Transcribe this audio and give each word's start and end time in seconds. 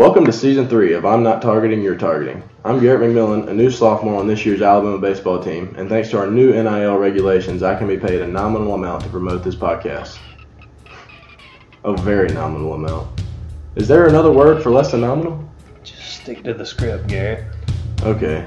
Welcome 0.00 0.24
to 0.24 0.32
season 0.32 0.66
three 0.66 0.94
of 0.94 1.04
I'm 1.04 1.22
Not 1.22 1.42
Targeting, 1.42 1.82
You're 1.82 1.94
Targeting. 1.94 2.42
I'm 2.64 2.80
Garrett 2.80 3.02
McMillan, 3.02 3.48
a 3.48 3.52
new 3.52 3.70
sophomore 3.70 4.18
on 4.18 4.26
this 4.26 4.46
year's 4.46 4.62
Alabama 4.62 4.96
baseball 4.96 5.44
team, 5.44 5.74
and 5.76 5.90
thanks 5.90 6.08
to 6.08 6.18
our 6.18 6.26
new 6.26 6.54
NIL 6.54 6.96
regulations, 6.96 7.62
I 7.62 7.76
can 7.76 7.86
be 7.86 7.98
paid 7.98 8.22
a 8.22 8.26
nominal 8.26 8.72
amount 8.72 9.02
to 9.02 9.10
promote 9.10 9.44
this 9.44 9.54
podcast. 9.54 10.18
A 11.84 11.94
very 11.98 12.30
nominal 12.30 12.72
amount. 12.72 13.20
Is 13.76 13.88
there 13.88 14.06
another 14.06 14.32
word 14.32 14.62
for 14.62 14.70
less 14.70 14.90
than 14.90 15.02
nominal? 15.02 15.46
Just 15.84 16.22
stick 16.22 16.44
to 16.44 16.54
the 16.54 16.64
script, 16.64 17.06
Garrett. 17.06 17.44
Okay. 18.00 18.46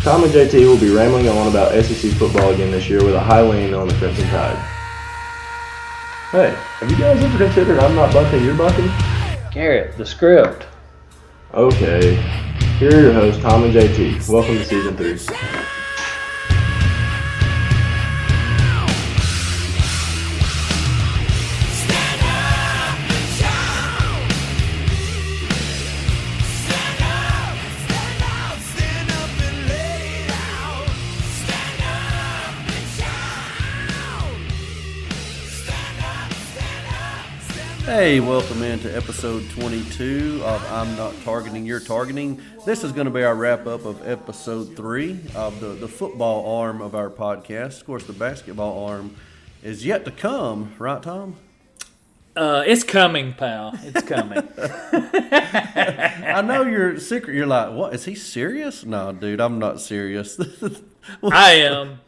Tom 0.00 0.22
and 0.22 0.32
JT 0.34 0.66
will 0.66 0.78
be 0.78 0.94
rambling 0.94 1.30
on 1.30 1.48
about 1.48 1.72
SEC 1.82 2.12
football 2.12 2.50
again 2.50 2.70
this 2.70 2.90
year 2.90 3.02
with 3.02 3.14
a 3.14 3.20
high 3.20 3.40
lean 3.40 3.72
on 3.72 3.88
the 3.88 3.94
Crimson 3.94 4.28
Tide. 4.28 4.58
Hey, 6.30 6.54
have 6.80 6.90
you 6.90 6.98
guys 6.98 7.24
ever 7.24 7.38
considered 7.38 7.78
I'm 7.78 7.94
not 7.94 8.12
bunting, 8.12 8.44
you're 8.44 8.54
bunting? 8.54 8.90
Garrett, 9.52 9.98
the 9.98 10.06
script. 10.06 10.66
Okay. 11.52 12.14
Here 12.78 12.96
are 12.96 13.02
your 13.02 13.12
hosts, 13.12 13.42
Tom 13.42 13.64
and 13.64 13.74
JT. 13.74 14.26
Welcome 14.26 14.56
to 14.56 14.64
season 14.64 14.96
three. 14.96 15.18
Hey, 38.02 38.18
welcome 38.18 38.64
into 38.64 38.92
episode 38.96 39.48
22 39.50 40.42
of 40.42 40.72
I'm 40.72 40.96
Not 40.96 41.14
Targeting, 41.22 41.64
You're 41.64 41.78
Targeting. 41.78 42.42
This 42.66 42.82
is 42.82 42.90
going 42.90 43.04
to 43.04 43.12
be 43.12 43.22
our 43.22 43.36
wrap 43.36 43.68
up 43.68 43.84
of 43.84 44.04
episode 44.08 44.76
three 44.76 45.20
of 45.36 45.60
the, 45.60 45.68
the 45.68 45.86
football 45.86 46.58
arm 46.58 46.82
of 46.82 46.96
our 46.96 47.08
podcast. 47.08 47.78
Of 47.78 47.86
course, 47.86 48.04
the 48.04 48.12
basketball 48.12 48.88
arm 48.88 49.14
is 49.62 49.86
yet 49.86 50.04
to 50.06 50.10
come, 50.10 50.74
right, 50.80 51.00
Tom? 51.00 51.36
Uh, 52.34 52.64
it's 52.66 52.82
coming, 52.82 53.34
pal. 53.34 53.78
It's 53.84 54.02
coming. 54.02 54.48
I 54.58 56.42
know 56.44 56.62
you're 56.64 56.98
secret. 56.98 57.36
You're 57.36 57.46
like, 57.46 57.72
what? 57.72 57.94
Is 57.94 58.04
he 58.04 58.16
serious? 58.16 58.84
No, 58.84 59.12
dude, 59.12 59.40
I'm 59.40 59.60
not 59.60 59.80
serious. 59.80 60.40
I 61.22 61.52
am. 61.52 62.00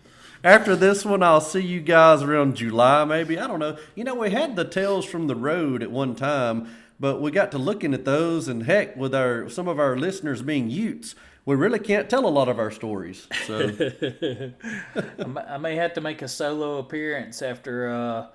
After 0.45 0.77
this 0.77 1.06
one, 1.06 1.23
I'll 1.23 1.41
see 1.41 1.62
you 1.62 1.81
guys 1.81 2.23
around 2.23 2.56
July, 2.56 3.06
maybe. 3.06 3.39
I 3.39 3.47
don't 3.47 3.59
know. 3.59 3.78
You 3.95 4.05
know, 4.05 4.14
we 4.14 4.31
had 4.31 4.56
the 4.56 4.67
Tales 4.67 5.06
from 5.06 5.27
the 5.27 5.34
Road 5.34 5.83
at 5.83 5.91
one 5.91 6.14
time, 6.14 6.69
but 7.01 7.23
we 7.23 7.31
got 7.31 7.51
to 7.53 7.59
looking 7.59 7.95
at 7.95 8.05
those, 8.05 8.47
and 8.47 8.64
heck, 8.64 8.95
with 8.95 9.14
our 9.14 9.48
some 9.48 9.69
of 9.69 9.78
our 9.81 9.97
listeners 9.97 10.42
being 10.42 10.69
Utes, 10.69 11.14
we 11.47 11.56
really 11.56 11.78
can't 11.78 12.11
tell 12.11 12.27
a 12.27 12.28
lot 12.28 12.51
of 12.51 12.59
our 12.59 12.70
stories. 12.70 13.27
So, 13.47 13.70
I 15.48 15.56
may- 15.56 15.77
have 15.77 15.95
to 15.95 16.03
make 16.03 16.20
a 16.20 16.28
solo 16.28 16.77
appearance 16.77 17.41
after 17.41 17.89
uh, 17.89 18.27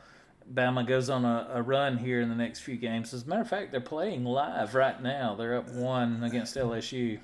Bama 0.51 0.87
goes 0.87 1.11
on 1.11 1.25
a, 1.25 1.47
a 1.53 1.61
run 1.61 1.97
here 1.97 2.21
in 2.21 2.29
the 2.29 2.35
next 2.35 2.61
few 2.61 2.75
games. 2.75 3.13
As 3.13 3.21
a 3.23 3.27
matter 3.27 3.41
of 3.41 3.49
fact, 3.49 3.71
they're 3.71 3.81
playing 3.81 4.25
live 4.25 4.73
right 4.73 4.99
now. 4.99 5.35
They're 5.35 5.57
up 5.59 5.69
one 5.69 6.23
against 6.23 6.55
LSU. 6.55 7.19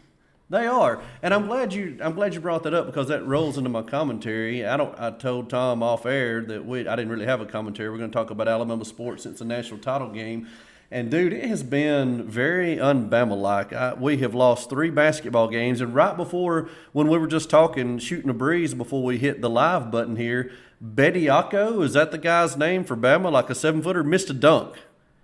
They 0.48 0.68
are, 0.68 1.02
and 1.24 1.34
I'm 1.34 1.48
glad 1.48 1.74
you. 1.74 1.98
I'm 2.00 2.14
glad 2.14 2.36
you 2.36 2.40
brought 2.40 2.62
that 2.64 2.74
up 2.76 2.86
because 2.86 3.08
that 3.08 3.26
rolls 3.26 3.58
into 3.58 3.70
my 3.72 3.82
commentary. 3.82 4.64
I 4.64 4.78
don't. 4.78 4.94
I 5.00 5.10
told 5.10 5.50
Tom 5.50 5.82
off 5.82 6.06
air 6.06 6.42
that 6.42 6.64
we. 6.64 6.88
I 6.88 6.96
didn't 6.96 7.10
really 7.10 7.26
have 7.26 7.42
a 7.42 7.48
commentary. 7.48 7.90
We're 7.90 7.98
going 7.98 8.12
to 8.12 8.16
talk 8.16 8.30
about 8.30 8.48
Alabama 8.48 8.86
sports 8.86 9.24
since 9.24 9.40
the 9.40 9.46
national 9.46 9.80
title 9.80 10.10
game, 10.10 10.48
and 10.92 11.10
dude, 11.10 11.34
it 11.34 11.46
has 11.46 11.64
been 11.64 12.30
very 12.30 12.80
un-Bama 12.80 13.36
like. 13.36 14.00
We 14.00 14.18
have 14.18 14.36
lost 14.36 14.70
three 14.70 14.92
basketball 14.92 15.48
games, 15.48 15.82
and 15.82 15.96
right 15.96 16.16
before 16.16 16.70
when 16.92 17.08
we 17.08 17.18
were 17.18 17.26
just 17.26 17.50
talking, 17.50 17.98
shooting 17.98 18.30
a 18.30 18.34
breeze 18.34 18.76
before 18.76 19.02
we 19.02 19.18
hit 19.18 19.42
the 19.42 19.50
live 19.50 19.90
button 19.90 20.16
here, 20.16 20.52
Bediako 20.84 21.84
is 21.84 21.94
that 21.94 22.12
the 22.12 22.20
guy's 22.20 22.56
name 22.56 22.84
for 22.84 22.96
Bama? 22.96 23.32
Like 23.32 23.50
a 23.50 23.56
seven 23.56 23.82
footer, 23.82 24.04
missed 24.04 24.30
a 24.30 24.34
dunk. 24.34 24.76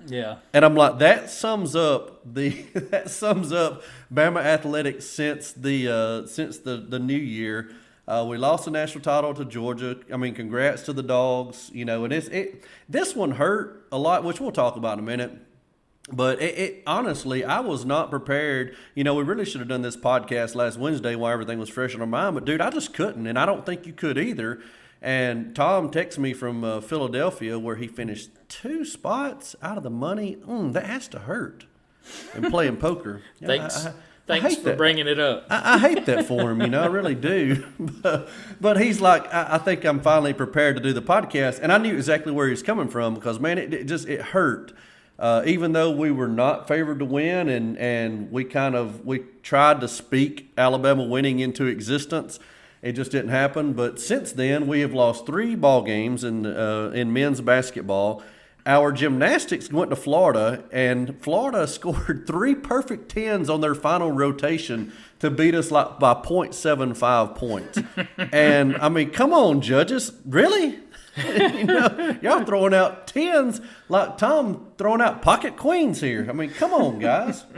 Yeah. 0.08 0.38
And 0.54 0.66
I'm 0.66 0.76
like, 0.76 1.00
that 1.00 1.30
sums 1.30 1.76
up 1.76 2.22
the 2.26 2.50
that 2.74 3.10
sums 3.10 3.52
up 3.52 3.84
Bama 4.14 4.44
athletics 4.44 5.06
since 5.06 5.52
the 5.52 5.88
uh, 5.88 6.28
since 6.28 6.60
the 6.60 6.78
the 6.78 7.00
new 7.00 7.18
year. 7.18 7.72
Uh, 8.08 8.26
we 8.28 8.38
lost 8.38 8.66
the 8.66 8.72
national 8.72 9.04
title 9.04 9.34
to 9.34 9.46
Georgia. 9.46 9.98
I 10.12 10.18
mean, 10.18 10.34
congrats 10.34 10.82
to 10.84 10.94
the 10.94 11.04
dogs. 11.04 11.70
You 11.74 11.86
know, 11.86 12.04
and 12.04 12.14
it's 12.14 12.28
it. 12.28 12.64
This 12.90 13.16
one 13.16 13.32
hurt 13.32 13.88
a 13.92 13.98
lot, 13.98 14.24
which 14.24 14.40
we'll 14.40 14.52
talk 14.52 14.76
about 14.76 14.94
in 14.94 15.00
a 15.00 15.08
minute. 15.08 15.32
But 16.12 16.42
it, 16.42 16.58
it 16.58 16.84
honestly, 16.88 17.46
I 17.46 17.60
was 17.60 17.86
not 17.86 18.10
prepared. 18.10 18.76
You 18.96 19.04
know, 19.04 19.14
we 19.14 19.24
really 19.24 19.46
should 19.46 19.62
have 19.62 19.70
done 19.70 19.82
this 19.82 19.96
podcast 19.96 20.56
last 20.56 20.78
Wednesday 20.78 21.16
while 21.16 21.32
everything 21.32 21.60
was 21.60 21.70
fresh 21.70 21.94
in 21.94 22.02
our 22.02 22.08
mind. 22.08 22.36
But 22.36 22.46
dude, 22.46 22.60
I 22.60 22.70
just 22.70 22.94
couldn't, 22.94 23.28
and 23.28 23.38
I 23.38 23.46
don't 23.46 23.66
think 23.66 23.86
you 23.86 23.94
could 23.94 24.18
either. 24.18 24.62
And 25.02 25.56
Tom 25.56 25.90
texts 25.90 26.20
me 26.20 26.34
from 26.34 26.64
uh, 26.64 26.80
Philadelphia 26.82 27.58
where 27.58 27.76
he 27.76 27.88
finished 27.88 28.30
two 28.48 28.86
spots 28.86 29.56
out 29.62 29.78
of 29.78 29.84
the 29.84 29.90
money. 29.90 30.38
Mm, 30.48 30.74
that 30.74 30.86
has 30.86 31.08
to 31.10 31.20
hurt. 31.20 31.66
And 32.36 32.50
playing 32.50 32.78
poker. 32.78 33.22
Yeah, 33.40 33.48
Thanks. 33.48 33.86
I- 33.86 33.90
I- 33.90 33.94
I 34.30 34.40
Thanks 34.40 34.56
hate 34.56 34.64
for 34.64 34.70
that. 34.70 34.78
bringing 34.78 35.08
it 35.08 35.20
up. 35.20 35.46
I, 35.50 35.74
I 35.74 35.78
hate 35.80 36.06
that 36.06 36.26
for 36.26 36.52
him, 36.52 36.62
you 36.62 36.68
know, 36.68 36.82
I 36.82 36.86
really 36.86 37.16
do. 37.16 37.66
but, 37.80 38.30
but 38.62 38.80
he's 38.80 39.02
like, 39.02 39.26
I, 39.34 39.56
I 39.56 39.58
think 39.58 39.84
I'm 39.84 40.00
finally 40.00 40.32
prepared 40.32 40.78
to 40.78 40.82
do 40.82 40.94
the 40.94 41.02
podcast, 41.02 41.60
and 41.62 41.70
I 41.74 41.78
knew 41.80 41.94
exactly 41.96 42.32
where 42.32 42.48
he's 42.48 42.62
coming 42.64 42.88
from 42.88 43.16
because 43.16 43.40
man, 43.42 43.58
it, 43.58 43.74
it 43.74 43.86
just 43.86 44.08
it 44.08 44.22
hurt. 44.22 44.72
Uh, 45.20 45.42
even 45.46 45.74
though 45.74 45.92
we 45.92 46.12
were 46.12 46.30
not 46.30 46.68
favored 46.68 47.00
to 47.00 47.06
win, 47.06 47.50
and 47.50 47.78
and 47.78 48.32
we 48.32 48.46
kind 48.46 48.76
of 48.76 49.04
we 49.06 49.26
tried 49.44 49.82
to 49.82 49.88
speak 49.88 50.54
Alabama 50.58 51.04
winning 51.04 51.40
into 51.40 51.66
existence, 51.66 52.40
it 52.82 52.94
just 52.94 53.12
didn't 53.12 53.30
happen. 53.30 53.74
But 53.74 54.00
since 54.00 54.32
then, 54.32 54.68
we 54.68 54.82
have 54.82 54.94
lost 54.94 55.26
three 55.26 55.56
ball 55.56 55.84
games 55.84 56.24
in 56.24 56.46
uh, 56.46 56.92
in 56.94 57.14
men's 57.14 57.42
basketball. 57.42 58.24
Our 58.66 58.92
gymnastics 58.92 59.72
went 59.72 59.90
to 59.90 59.96
Florida, 59.96 60.64
and 60.72 61.20
Florida 61.22 61.68
scored 61.78 62.26
three 62.28 62.56
perfect 62.56 63.10
tens 63.10 63.50
on 63.50 63.62
their 63.62 63.76
final 63.76 64.12
rotation 64.12 64.94
to 65.20 65.32
beat 65.32 65.56
us 65.56 65.72
like 65.72 66.00
by 66.00 66.14
0.75 66.14 67.36
points. 67.36 67.80
and 68.32 68.76
I 68.78 68.90
mean, 68.90 69.12
come 69.12 69.34
on, 69.34 69.62
judges, 69.62 70.12
really? 70.26 70.80
you 71.28 71.66
know, 71.66 72.18
y'all 72.22 72.46
throwing 72.46 72.74
out 72.74 73.08
tens 73.08 73.60
like 73.90 74.18
Tom 74.18 74.68
throwing 74.78 75.02
out 75.02 75.22
pocket 75.22 75.58
queens 75.58 76.00
here. 76.00 76.26
I 76.30 76.34
mean, 76.34 76.52
come 76.52 76.74
on, 76.74 77.00
guys. 77.00 77.46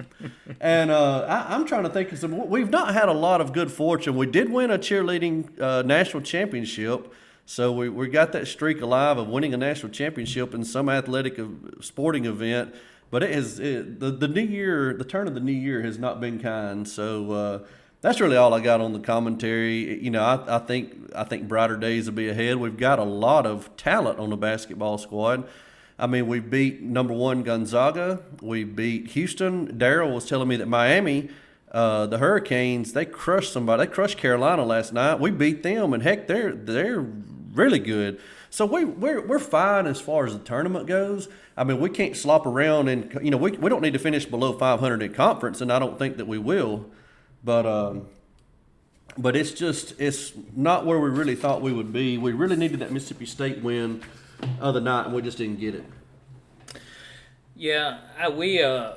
And 0.59 0.91
uh, 0.91 1.25
I, 1.27 1.55
I'm 1.55 1.65
trying 1.65 1.83
to 1.83 1.89
think 1.89 2.11
of 2.13 2.19
some. 2.19 2.47
We've 2.47 2.69
not 2.69 2.93
had 2.93 3.09
a 3.09 3.13
lot 3.13 3.41
of 3.41 3.51
good 3.51 3.69
fortune. 3.69 4.15
We 4.15 4.27
did 4.27 4.49
win 4.49 4.71
a 4.71 4.77
cheerleading 4.77 5.59
uh, 5.59 5.81
national 5.81 6.23
championship. 6.23 7.13
So 7.45 7.73
we, 7.73 7.89
we 7.89 8.07
got 8.07 8.31
that 8.31 8.47
streak 8.47 8.81
alive 8.81 9.17
of 9.17 9.27
winning 9.27 9.53
a 9.53 9.57
national 9.57 9.91
championship 9.91 10.53
in 10.53 10.63
some 10.63 10.87
athletic 10.87 11.37
sporting 11.81 12.25
event. 12.25 12.73
But 13.11 13.23
it 13.23 13.33
has 13.33 13.59
it, 13.59 13.99
the 13.99 14.11
the 14.11 14.27
new 14.27 14.41
year, 14.41 14.93
the 14.93 15.03
turn 15.03 15.27
of 15.27 15.33
the 15.33 15.41
new 15.41 15.51
year 15.51 15.81
has 15.81 15.99
not 15.99 16.21
been 16.21 16.39
kind. 16.39 16.87
So 16.87 17.31
uh, 17.31 17.59
that's 18.03 18.19
really 18.19 18.35
all 18.35 18.53
I 18.53 18.59
got 18.59 18.81
on 18.81 18.91
the 18.91 18.99
commentary. 18.99 20.03
You 20.03 20.11
know, 20.11 20.21
I, 20.21 20.57
I 20.57 20.59
think 20.59 21.09
I 21.15 21.23
think 21.23 21.47
brighter 21.47 21.77
days 21.77 22.05
will 22.05 22.13
be 22.13 22.27
ahead. 22.27 22.57
We've 22.57 22.77
got 22.77 22.99
a 22.99 23.03
lot 23.03 23.45
of 23.47 23.75
talent 23.77 24.19
on 24.19 24.29
the 24.29 24.35
basketball 24.35 24.97
squad. 24.97 25.47
I 25.97 26.07
mean, 26.07 26.27
we 26.27 26.41
beat 26.41 26.81
number 26.81 27.13
one 27.13 27.43
Gonzaga. 27.43 28.21
We 28.41 28.65
beat 28.65 29.11
Houston. 29.11 29.77
Daryl 29.77 30.13
was 30.13 30.25
telling 30.25 30.49
me 30.49 30.57
that 30.57 30.67
Miami, 30.67 31.29
uh, 31.71 32.07
the 32.07 32.17
Hurricanes, 32.17 32.91
they 32.91 33.05
crushed 33.05 33.53
somebody. 33.53 33.85
They 33.85 33.91
crushed 33.91 34.17
Carolina 34.17 34.65
last 34.65 34.91
night. 34.91 35.21
We 35.21 35.31
beat 35.31 35.63
them, 35.63 35.93
and 35.93 36.03
heck, 36.03 36.27
they're 36.27 36.51
they're 36.51 36.99
really 37.53 37.79
good. 37.79 38.19
So 38.49 38.65
we 38.65 38.83
we're 38.83 39.25
we're 39.25 39.39
fine 39.39 39.87
as 39.87 40.01
far 40.01 40.25
as 40.25 40.33
the 40.33 40.39
tournament 40.39 40.87
goes. 40.87 41.29
I 41.55 41.63
mean, 41.63 41.79
we 41.79 41.89
can't 41.89 42.17
slop 42.17 42.45
around, 42.45 42.89
and 42.89 43.17
you 43.23 43.31
know, 43.31 43.37
we 43.37 43.51
we 43.51 43.69
don't 43.69 43.81
need 43.81 43.93
to 43.93 43.99
finish 43.99 44.25
below 44.25 44.51
500 44.51 45.01
in 45.01 45.13
conference, 45.13 45.61
and 45.61 45.71
I 45.71 45.79
don't 45.79 45.97
think 45.97 46.17
that 46.17 46.27
we 46.27 46.37
will. 46.37 46.91
But 47.43 47.65
um, 47.65 48.07
but 49.17 49.35
it's 49.35 49.51
just 49.51 49.99
it's 49.99 50.33
not 50.55 50.85
where 50.85 50.99
we 50.99 51.09
really 51.09 51.35
thought 51.35 51.61
we 51.61 51.73
would 51.73 51.93
be. 51.93 52.17
We 52.17 52.31
really 52.31 52.55
needed 52.55 52.79
that 52.79 52.91
Mississippi 52.91 53.25
State 53.25 53.61
win 53.61 54.01
other 54.61 54.81
night, 54.81 55.05
and 55.05 55.13
we 55.13 55.21
just 55.21 55.37
didn't 55.37 55.59
get 55.59 55.75
it. 55.75 55.85
Yeah, 57.55 57.99
I, 58.19 58.29
we. 58.29 58.61
Uh, 58.61 58.93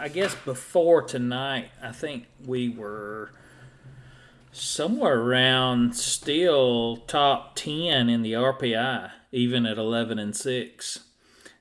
I 0.00 0.08
guess 0.08 0.34
before 0.44 1.02
tonight, 1.02 1.70
I 1.82 1.90
think 1.90 2.26
we 2.44 2.68
were 2.68 3.32
somewhere 4.52 5.20
around 5.20 5.96
still 5.96 6.98
top 7.06 7.56
ten 7.56 8.08
in 8.08 8.22
the 8.22 8.32
RPI, 8.32 9.10
even 9.32 9.66
at 9.66 9.78
eleven 9.78 10.18
and 10.18 10.34
six. 10.34 11.00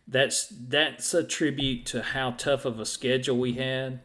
That's 0.08 0.48
that's 0.48 1.14
a 1.14 1.24
tribute 1.24 1.86
to 1.88 2.02
how 2.02 2.32
tough 2.32 2.66
of 2.66 2.80
a 2.80 2.86
schedule 2.86 3.38
we 3.38 3.54
had. 3.54 4.00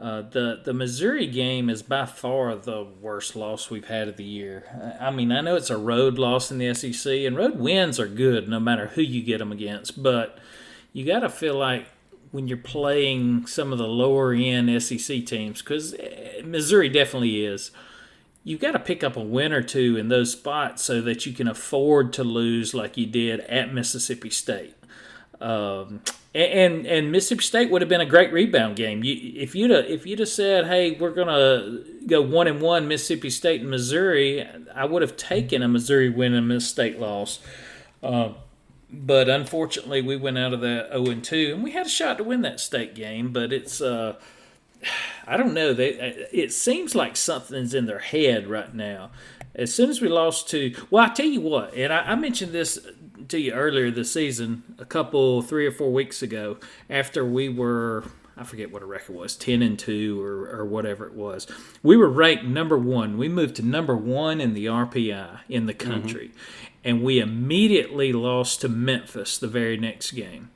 Uh, 0.00 0.22
the 0.22 0.60
the 0.64 0.72
Missouri 0.72 1.26
game 1.26 1.68
is 1.68 1.82
by 1.82 2.06
far 2.06 2.54
the 2.54 2.86
worst 3.00 3.34
loss 3.34 3.68
we've 3.68 3.88
had 3.88 4.06
of 4.06 4.16
the 4.16 4.24
year. 4.24 4.96
I 5.00 5.10
mean, 5.10 5.32
I 5.32 5.40
know 5.40 5.56
it's 5.56 5.70
a 5.70 5.76
road 5.76 6.18
loss 6.18 6.52
in 6.52 6.58
the 6.58 6.72
SEC, 6.72 7.12
and 7.12 7.36
road 7.36 7.58
wins 7.58 7.98
are 7.98 8.06
good 8.06 8.48
no 8.48 8.60
matter 8.60 8.88
who 8.88 9.02
you 9.02 9.22
get 9.22 9.38
them 9.38 9.50
against. 9.50 10.00
But 10.00 10.38
you 10.92 11.04
got 11.04 11.20
to 11.20 11.28
feel 11.28 11.56
like 11.56 11.86
when 12.30 12.46
you're 12.46 12.58
playing 12.58 13.46
some 13.46 13.72
of 13.72 13.78
the 13.78 13.88
lower 13.88 14.32
end 14.32 14.82
SEC 14.82 15.26
teams, 15.26 15.62
because 15.62 15.96
Missouri 16.44 16.88
definitely 16.88 17.44
is, 17.44 17.72
you've 18.44 18.60
got 18.60 18.72
to 18.72 18.78
pick 18.78 19.02
up 19.02 19.16
a 19.16 19.22
win 19.22 19.52
or 19.52 19.62
two 19.62 19.96
in 19.96 20.08
those 20.08 20.32
spots 20.32 20.82
so 20.82 21.00
that 21.00 21.26
you 21.26 21.32
can 21.32 21.48
afford 21.48 22.12
to 22.12 22.22
lose 22.22 22.72
like 22.72 22.96
you 22.96 23.06
did 23.06 23.40
at 23.40 23.74
Mississippi 23.74 24.30
State. 24.30 24.74
Um, 25.40 26.02
and 26.34 26.86
and 26.86 27.10
Mississippi 27.10 27.42
State 27.42 27.70
would 27.70 27.82
have 27.82 27.88
been 27.88 28.00
a 28.00 28.06
great 28.06 28.32
rebound 28.32 28.76
game. 28.76 29.02
You, 29.02 29.32
if 29.34 29.54
you'd 29.54 29.70
have, 29.70 29.86
if 29.86 30.06
you'd 30.06 30.18
have 30.18 30.28
said, 30.28 30.66
"Hey, 30.66 30.92
we're 30.92 31.10
gonna 31.10 31.80
go 32.06 32.20
one 32.20 32.46
and 32.46 32.60
one 32.60 32.86
Mississippi 32.86 33.30
State 33.30 33.62
and 33.62 33.70
Missouri," 33.70 34.46
I 34.74 34.84
would 34.84 35.02
have 35.02 35.16
taken 35.16 35.62
a 35.62 35.68
Missouri 35.68 36.10
win 36.10 36.34
and 36.34 36.46
Miss 36.46 36.68
State 36.68 36.98
loss. 36.98 37.40
Uh, 38.02 38.30
but 38.90 39.28
unfortunately, 39.28 40.02
we 40.02 40.16
went 40.16 40.38
out 40.38 40.52
of 40.52 40.60
that 40.60 40.90
zero 40.92 41.10
and 41.10 41.24
two, 41.24 41.52
and 41.54 41.64
we 41.64 41.72
had 41.72 41.86
a 41.86 41.90
shot 41.90 42.18
to 42.18 42.24
win 42.24 42.42
that 42.42 42.60
state 42.60 42.94
game. 42.94 43.32
But 43.32 43.52
it's 43.52 43.80
uh, 43.80 44.16
I 45.26 45.36
don't 45.36 45.54
know. 45.54 45.72
They 45.72 45.88
it 46.32 46.52
seems 46.52 46.94
like 46.94 47.16
something's 47.16 47.74
in 47.74 47.86
their 47.86 47.98
head 47.98 48.46
right 48.46 48.74
now. 48.74 49.10
As 49.54 49.74
soon 49.74 49.90
as 49.90 50.00
we 50.00 50.08
lost 50.08 50.48
to, 50.50 50.72
well, 50.88 51.04
I 51.04 51.08
tell 51.08 51.26
you 51.26 51.40
what, 51.40 51.74
and 51.74 51.92
I, 51.92 52.12
I 52.12 52.14
mentioned 52.14 52.52
this 52.52 52.78
to 53.28 53.38
you 53.38 53.52
earlier 53.52 53.90
this 53.90 54.12
season, 54.12 54.62
a 54.78 54.84
couple 54.84 55.42
three 55.42 55.66
or 55.66 55.72
four 55.72 55.92
weeks 55.92 56.22
ago, 56.22 56.58
after 56.88 57.24
we 57.24 57.48
were 57.48 58.04
I 58.38 58.44
forget 58.44 58.70
what 58.70 58.82
a 58.82 58.86
record 58.86 59.16
was, 59.16 59.34
ten 59.34 59.62
and 59.62 59.76
two 59.78 60.22
or, 60.22 60.48
or 60.48 60.64
whatever 60.64 61.06
it 61.06 61.14
was. 61.14 61.46
We 61.82 61.96
were 61.96 62.08
ranked 62.08 62.44
number 62.44 62.78
one. 62.78 63.18
We 63.18 63.28
moved 63.28 63.56
to 63.56 63.62
number 63.62 63.96
one 63.96 64.40
in 64.40 64.54
the 64.54 64.66
RPI 64.66 65.40
in 65.48 65.66
the 65.66 65.74
country, 65.74 66.28
mm-hmm. 66.28 66.72
and 66.84 67.02
we 67.02 67.18
immediately 67.18 68.12
lost 68.12 68.60
to 68.60 68.68
Memphis 68.68 69.38
the 69.38 69.48
very 69.48 69.76
next 69.76 70.12
game. 70.12 70.50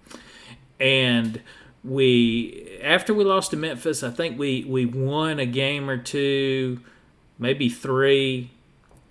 And 0.78 1.42
we 1.82 2.78
after 2.82 3.12
we 3.12 3.24
lost 3.24 3.50
to 3.50 3.56
Memphis, 3.56 4.04
I 4.04 4.10
think 4.10 4.38
we 4.38 4.64
we 4.64 4.86
won 4.86 5.40
a 5.40 5.46
game 5.46 5.90
or 5.90 5.96
two, 5.96 6.80
maybe 7.38 7.68
three 7.68 8.52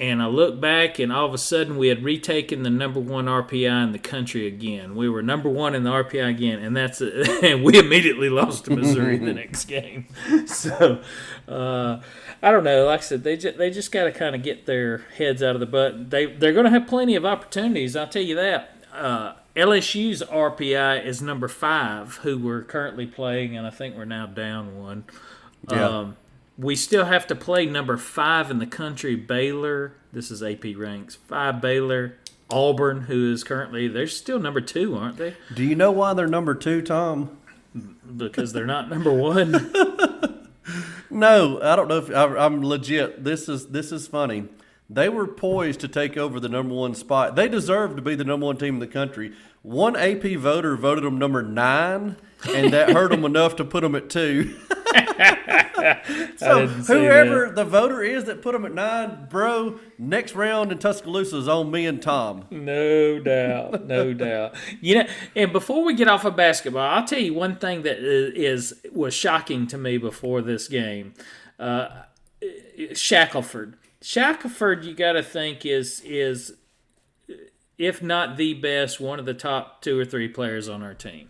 and 0.02 0.20
I 0.20 0.26
look 0.26 0.60
back, 0.60 0.98
and 0.98 1.14
all 1.14 1.28
of 1.28 1.34
a 1.36 1.38
sudden 1.38 1.78
we 1.78 1.90
had 1.90 2.04
retaken 2.04 2.64
the 2.64 2.72
number 2.72 3.00
one 3.00 3.26
RPI 3.26 3.84
in 3.84 3.92
the 3.92 4.00
country 4.00 4.48
again. 4.48 4.96
We 4.96 5.08
were 5.08 5.22
number 5.22 5.48
one 5.48 5.76
in 5.76 5.84
the 5.84 5.92
RPI 5.92 6.28
again, 6.28 6.58
and 6.58 6.76
that's 6.76 7.02
and 7.44 7.64
we 7.64 7.78
immediately 7.78 8.28
lost 8.28 8.66
to 8.66 8.76
Missouri 8.76 9.20
the 9.20 9.34
next 9.36 9.66
game. 9.66 10.08
So 10.48 11.02
uh, 11.48 12.02
I 12.42 12.52
don't 12.52 12.64
know. 12.64 12.86
Like 12.86 13.02
I 13.02 13.04
said, 13.04 13.24
they 13.24 13.38
just, 13.38 13.58
they 13.58 13.70
just 13.70 13.92
got 13.92 14.06
to 14.06 14.12
kind 14.12 14.36
of 14.36 14.42
get 14.44 14.66
their 14.66 15.00
heads 15.18 15.44
out 15.44 15.56
of 15.56 15.60
the 15.60 15.66
butt. 15.68 16.10
They 16.10 16.26
they're 16.26 16.54
going 16.54 16.66
to 16.66 16.72
have 16.72 16.88
plenty 16.88 17.16
of 17.16 17.26
opportunities. 17.26 17.96
I'll 17.96 18.08
tell 18.08 18.24
you 18.24 18.36
that. 18.36 18.76
Uh, 18.92 19.34
LSU's 19.56 20.24
RPI 20.24 21.06
is 21.06 21.22
number 21.22 21.48
five, 21.48 22.16
who 22.18 22.40
we're 22.40 22.64
currently 22.64 23.06
playing, 23.06 23.56
and 23.56 23.68
I 23.68 23.70
think 23.70 23.96
we're 23.96 24.06
now 24.06 24.26
down 24.26 24.80
one. 24.80 25.04
Yeah. 25.70 25.88
Um, 25.88 26.18
we 26.58 26.76
still 26.76 27.06
have 27.06 27.28
to 27.28 27.36
play 27.36 27.66
number 27.66 27.98
five 27.98 28.52
in 28.52 28.60
the 28.60 28.68
country, 28.68 29.16
Baylor. 29.16 29.94
This 30.14 30.32
is 30.32 30.44
AP 30.44 30.66
ranks. 30.76 31.16
Five 31.16 31.62
Baylor, 31.62 32.18
Auburn, 32.50 33.02
who 33.02 33.32
is 33.32 33.44
currently 33.44 33.88
they're 33.88 34.08
still 34.08 34.40
number 34.40 34.62
two, 34.62 34.96
aren't 34.96 35.18
they? 35.18 35.36
Do 35.54 35.64
you 35.64 35.76
know 35.76 35.92
why 35.92 36.14
they're 36.14 36.28
number 36.28 36.54
two, 36.54 36.82
Tom? 36.82 37.38
Because 38.18 38.54
they're 38.54 38.66
not 38.66 38.90
number 38.90 39.14
one. 39.14 39.52
no, 41.10 41.62
I 41.62 41.76
don't 41.76 41.88
know 41.88 41.98
if 41.98 42.12
I, 42.12 42.46
am 42.46 42.62
legit. 42.62 43.24
This 43.24 43.48
is 43.48 43.68
this 43.68 43.92
is 43.92 44.08
funny. 44.08 44.50
They 44.90 45.08
were 45.08 45.26
poised 45.26 45.80
to 45.82 45.88
take 45.88 46.18
over 46.18 46.38
the 46.38 46.50
number 46.50 46.76
one 46.76 46.96
spot. 46.96 47.38
They 47.38 47.48
deserve 47.48 47.96
to 47.96 48.02
be 48.02 48.16
the 48.16 48.26
number 48.26 48.48
one 48.48 48.58
team 48.58 48.74
in 48.74 48.80
the 48.82 48.88
country. 48.88 49.34
One 49.62 49.96
AP 49.96 50.24
voter 50.38 50.76
voted 50.76 51.06
them 51.06 51.18
number 51.18 51.42
nine, 51.42 52.18
and 52.54 52.74
that 52.74 52.90
hurt 52.92 53.12
them 53.12 53.24
enough 53.26 53.56
to 53.56 53.64
put 53.64 53.84
them 53.84 53.96
at 53.96 54.10
two. 54.10 54.60
so 56.38 56.68
whoever 56.68 57.52
the 57.52 57.66
voter 57.66 58.02
is 58.04 58.26
that 58.26 58.42
put 58.42 58.54
them 58.54 58.66
at 58.66 58.74
nine, 58.74 59.28
bro, 59.30 59.80
next 59.98 60.36
round 60.36 60.72
in 60.72 60.78
Tuscaloosa 60.78 61.38
is 61.38 61.48
on 61.48 61.72
me 61.72 61.86
and 61.86 62.02
Tom. 62.02 62.46
No 62.50 63.20
doubt, 63.20 63.86
no 63.86 64.14
doubt. 64.14 64.56
You 64.80 64.96
know, 64.96 65.08
and 65.36 65.54
before 65.54 65.84
we 65.84 65.94
get 65.94 66.08
off 66.08 66.26
of 66.26 66.36
basketball, 66.36 66.88
I'll 66.88 67.06
tell 67.06 67.20
you 67.20 67.34
one 67.34 67.58
thing 67.58 67.84
that 67.84 68.00
is 68.00 68.74
was 68.92 69.14
shocking 69.14 69.68
to 69.68 69.78
me 69.78 69.98
before 69.98 70.42
this 70.42 70.68
game. 70.68 71.14
Uh, 71.60 72.04
Shackelford, 72.94 73.78
Shackelford, 74.02 74.84
you 74.84 74.94
got 74.94 75.14
to 75.14 75.24
think 75.24 75.66
is 75.66 76.02
is 76.02 76.54
if 77.78 78.04
not 78.04 78.38
the 78.38 78.54
best, 78.54 79.00
one 79.00 79.20
of 79.20 79.26
the 79.26 79.34
top 79.34 79.82
two 79.82 79.98
or 79.98 80.06
three 80.06 80.28
players 80.28 80.70
on 80.70 80.84
our 80.84 80.94
team. 80.94 81.30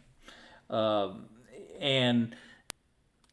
Um, 0.69 1.28
and 1.80 2.36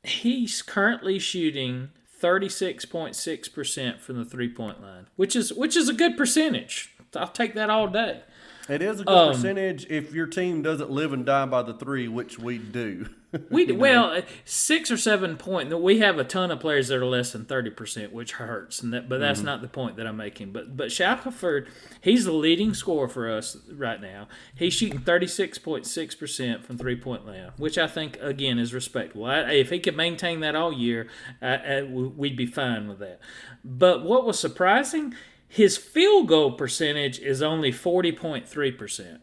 he's 0.08 0.62
currently 0.62 1.18
shooting 1.18 1.90
36.6% 2.20 4.00
from 4.00 4.16
the 4.16 4.24
three-point 4.24 4.82
line, 4.82 5.06
which 5.16 5.36
is 5.36 5.52
which 5.52 5.76
is 5.76 5.88
a 5.88 5.94
good 5.94 6.16
percentage. 6.16 6.94
I'll 7.14 7.28
take 7.28 7.54
that 7.54 7.70
all 7.70 7.88
day. 7.88 8.22
It 8.68 8.82
is 8.82 9.00
a 9.00 9.04
good 9.04 9.16
um, 9.16 9.32
percentage 9.32 9.86
if 9.86 10.12
your 10.12 10.26
team 10.26 10.62
doesn't 10.62 10.90
live 10.90 11.12
and 11.12 11.24
die 11.24 11.46
by 11.46 11.62
the 11.62 11.72
three, 11.72 12.06
which 12.06 12.38
we 12.38 12.58
do. 12.58 13.08
we 13.50 13.66
do. 13.66 13.74
well 13.74 14.22
six 14.44 14.90
or 14.90 14.96
seven 14.96 15.36
point. 15.36 15.78
We 15.80 15.98
have 15.98 16.18
a 16.18 16.24
ton 16.24 16.50
of 16.50 16.60
players 16.60 16.88
that 16.88 16.96
are 16.96 17.04
less 17.04 17.32
than 17.32 17.44
thirty 17.44 17.70
percent, 17.70 18.12
which 18.12 18.32
hurts. 18.32 18.82
And 18.82 18.92
that, 18.94 19.08
but 19.08 19.18
that's 19.18 19.40
mm-hmm. 19.40 19.46
not 19.46 19.62
the 19.62 19.68
point 19.68 19.96
that 19.96 20.06
I'm 20.06 20.16
making. 20.16 20.52
But 20.52 20.76
but 20.76 20.90
Shackelford, 20.90 21.68
he's 22.00 22.24
the 22.24 22.32
leading 22.32 22.72
scorer 22.72 23.08
for 23.08 23.30
us 23.30 23.58
right 23.70 24.00
now. 24.00 24.28
He's 24.54 24.72
shooting 24.72 25.00
thirty 25.00 25.26
six 25.26 25.58
point 25.58 25.86
six 25.86 26.14
percent 26.14 26.64
from 26.64 26.78
three 26.78 26.96
point 26.96 27.26
land, 27.26 27.52
which 27.58 27.76
I 27.76 27.86
think 27.86 28.16
again 28.20 28.58
is 28.58 28.72
respectable. 28.72 29.26
I, 29.26 29.40
if 29.52 29.70
he 29.70 29.78
could 29.78 29.96
maintain 29.96 30.40
that 30.40 30.54
all 30.54 30.72
year, 30.72 31.08
I, 31.42 31.56
I, 31.56 31.82
we'd 31.82 32.36
be 32.36 32.46
fine 32.46 32.88
with 32.88 32.98
that. 33.00 33.20
But 33.62 34.04
what 34.04 34.24
was 34.24 34.38
surprising, 34.38 35.14
his 35.46 35.76
field 35.76 36.28
goal 36.28 36.52
percentage 36.52 37.18
is 37.18 37.42
only 37.42 37.72
forty 37.72 38.12
point 38.12 38.48
three 38.48 38.72
percent. 38.72 39.20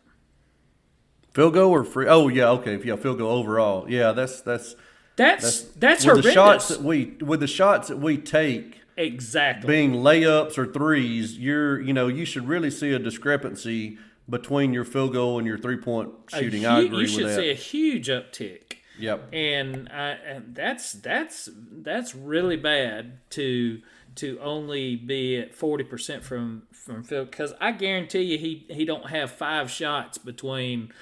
Field 1.35 1.53
goal 1.53 1.69
or 1.71 1.83
free? 1.83 2.07
Oh 2.07 2.29
yeah, 2.29 2.49
okay. 2.51 2.79
Yeah, 2.81 2.95
field 2.95 3.17
goal 3.17 3.29
overall. 3.31 3.89
Yeah, 3.89 4.13
that's 4.13 4.39
that's 4.41 4.75
that's 5.17 5.43
that's, 5.43 5.61
that's 5.75 6.05
with 6.05 6.23
horrendous. 6.23 6.25
the 6.25 6.31
shots 6.33 6.67
that 6.69 6.81
we 6.81 7.05
with 7.19 7.41
the 7.41 7.47
shots 7.47 7.89
that 7.89 7.97
we 7.97 8.17
take. 8.17 8.79
Exactly. 8.95 9.67
Being 9.67 9.91
layups 9.95 10.57
or 10.57 10.65
threes, 10.65 11.37
you're 11.37 11.81
you 11.81 11.91
know 11.91 12.07
you 12.07 12.23
should 12.23 12.47
really 12.47 12.71
see 12.71 12.93
a 12.93 12.99
discrepancy 12.99 13.97
between 14.29 14.73
your 14.73 14.85
field 14.85 15.11
goal 15.11 15.37
and 15.37 15.45
your 15.45 15.57
three 15.57 15.75
point 15.75 16.09
shooting. 16.29 16.61
Hu- 16.63 16.67
I 16.69 16.79
agree 16.79 17.01
You 17.01 17.07
should 17.07 17.23
with 17.25 17.35
that. 17.35 17.41
see 17.41 17.49
a 17.51 17.53
huge 17.53 18.07
uptick. 18.07 18.77
Yep. 18.97 19.33
And, 19.33 19.89
I, 19.89 20.11
and 20.11 20.55
that's 20.55 20.93
that's 20.93 21.49
that's 21.53 22.15
really 22.15 22.55
bad 22.55 23.19
to 23.31 23.81
to 24.15 24.39
only 24.39 24.95
be 24.95 25.35
at 25.37 25.53
forty 25.53 25.83
percent 25.83 26.23
from 26.23 26.63
from 26.71 27.03
field 27.03 27.29
because 27.29 27.53
I 27.59 27.73
guarantee 27.73 28.21
you 28.21 28.37
he 28.37 28.65
he 28.69 28.85
don't 28.85 29.09
have 29.09 29.31
five 29.31 29.69
shots 29.69 30.17
between 30.17 30.93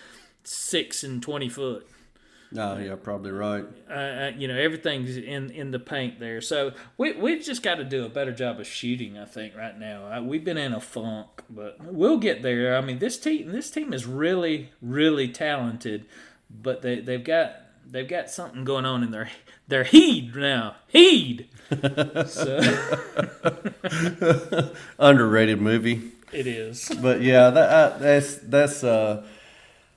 six 0.43 1.03
and 1.03 1.21
twenty 1.21 1.49
foot. 1.49 1.87
Oh 2.55 2.77
yeah, 2.77 2.95
probably 2.95 3.31
right. 3.31 3.65
Uh, 3.89 3.93
uh, 3.93 4.31
you 4.37 4.47
know 4.47 4.55
everything's 4.55 5.17
in 5.17 5.49
in 5.49 5.71
the 5.71 5.79
paint 5.79 6.19
there, 6.19 6.39
so 6.39 6.73
we 6.97 7.13
we've 7.13 7.43
just 7.43 7.63
got 7.63 7.75
to 7.75 7.83
do 7.83 8.05
a 8.05 8.09
better 8.09 8.31
job 8.31 8.59
of 8.59 8.67
shooting. 8.67 9.17
I 9.17 9.25
think 9.25 9.55
right 9.55 9.77
now 9.77 10.05
uh, 10.05 10.21
we've 10.21 10.43
been 10.43 10.57
in 10.57 10.73
a 10.73 10.79
funk, 10.79 11.27
but 11.49 11.77
we'll 11.81 12.19
get 12.19 12.43
there. 12.43 12.77
I 12.77 12.81
mean 12.81 12.99
this 12.99 13.17
team 13.17 13.51
this 13.51 13.71
team 13.71 13.91
is 13.93 14.05
really 14.05 14.71
really 14.81 15.27
talented, 15.29 16.05
but 16.49 16.83
they 16.83 16.99
they've 16.99 17.23
got 17.23 17.55
they've 17.89 18.07
got 18.07 18.29
something 18.29 18.63
going 18.63 18.85
on 18.85 19.01
in 19.01 19.09
their 19.09 19.31
their 19.67 19.83
heed 19.83 20.35
now. 20.35 20.75
Heed. 20.87 21.49
Underrated 24.99 25.59
movie. 25.59 26.11
It 26.31 26.45
is. 26.47 26.91
But 27.01 27.21
yeah, 27.21 27.49
that 27.49 27.69
uh, 27.69 27.97
that's 27.97 28.35
that's 28.35 28.83
uh 28.83 29.25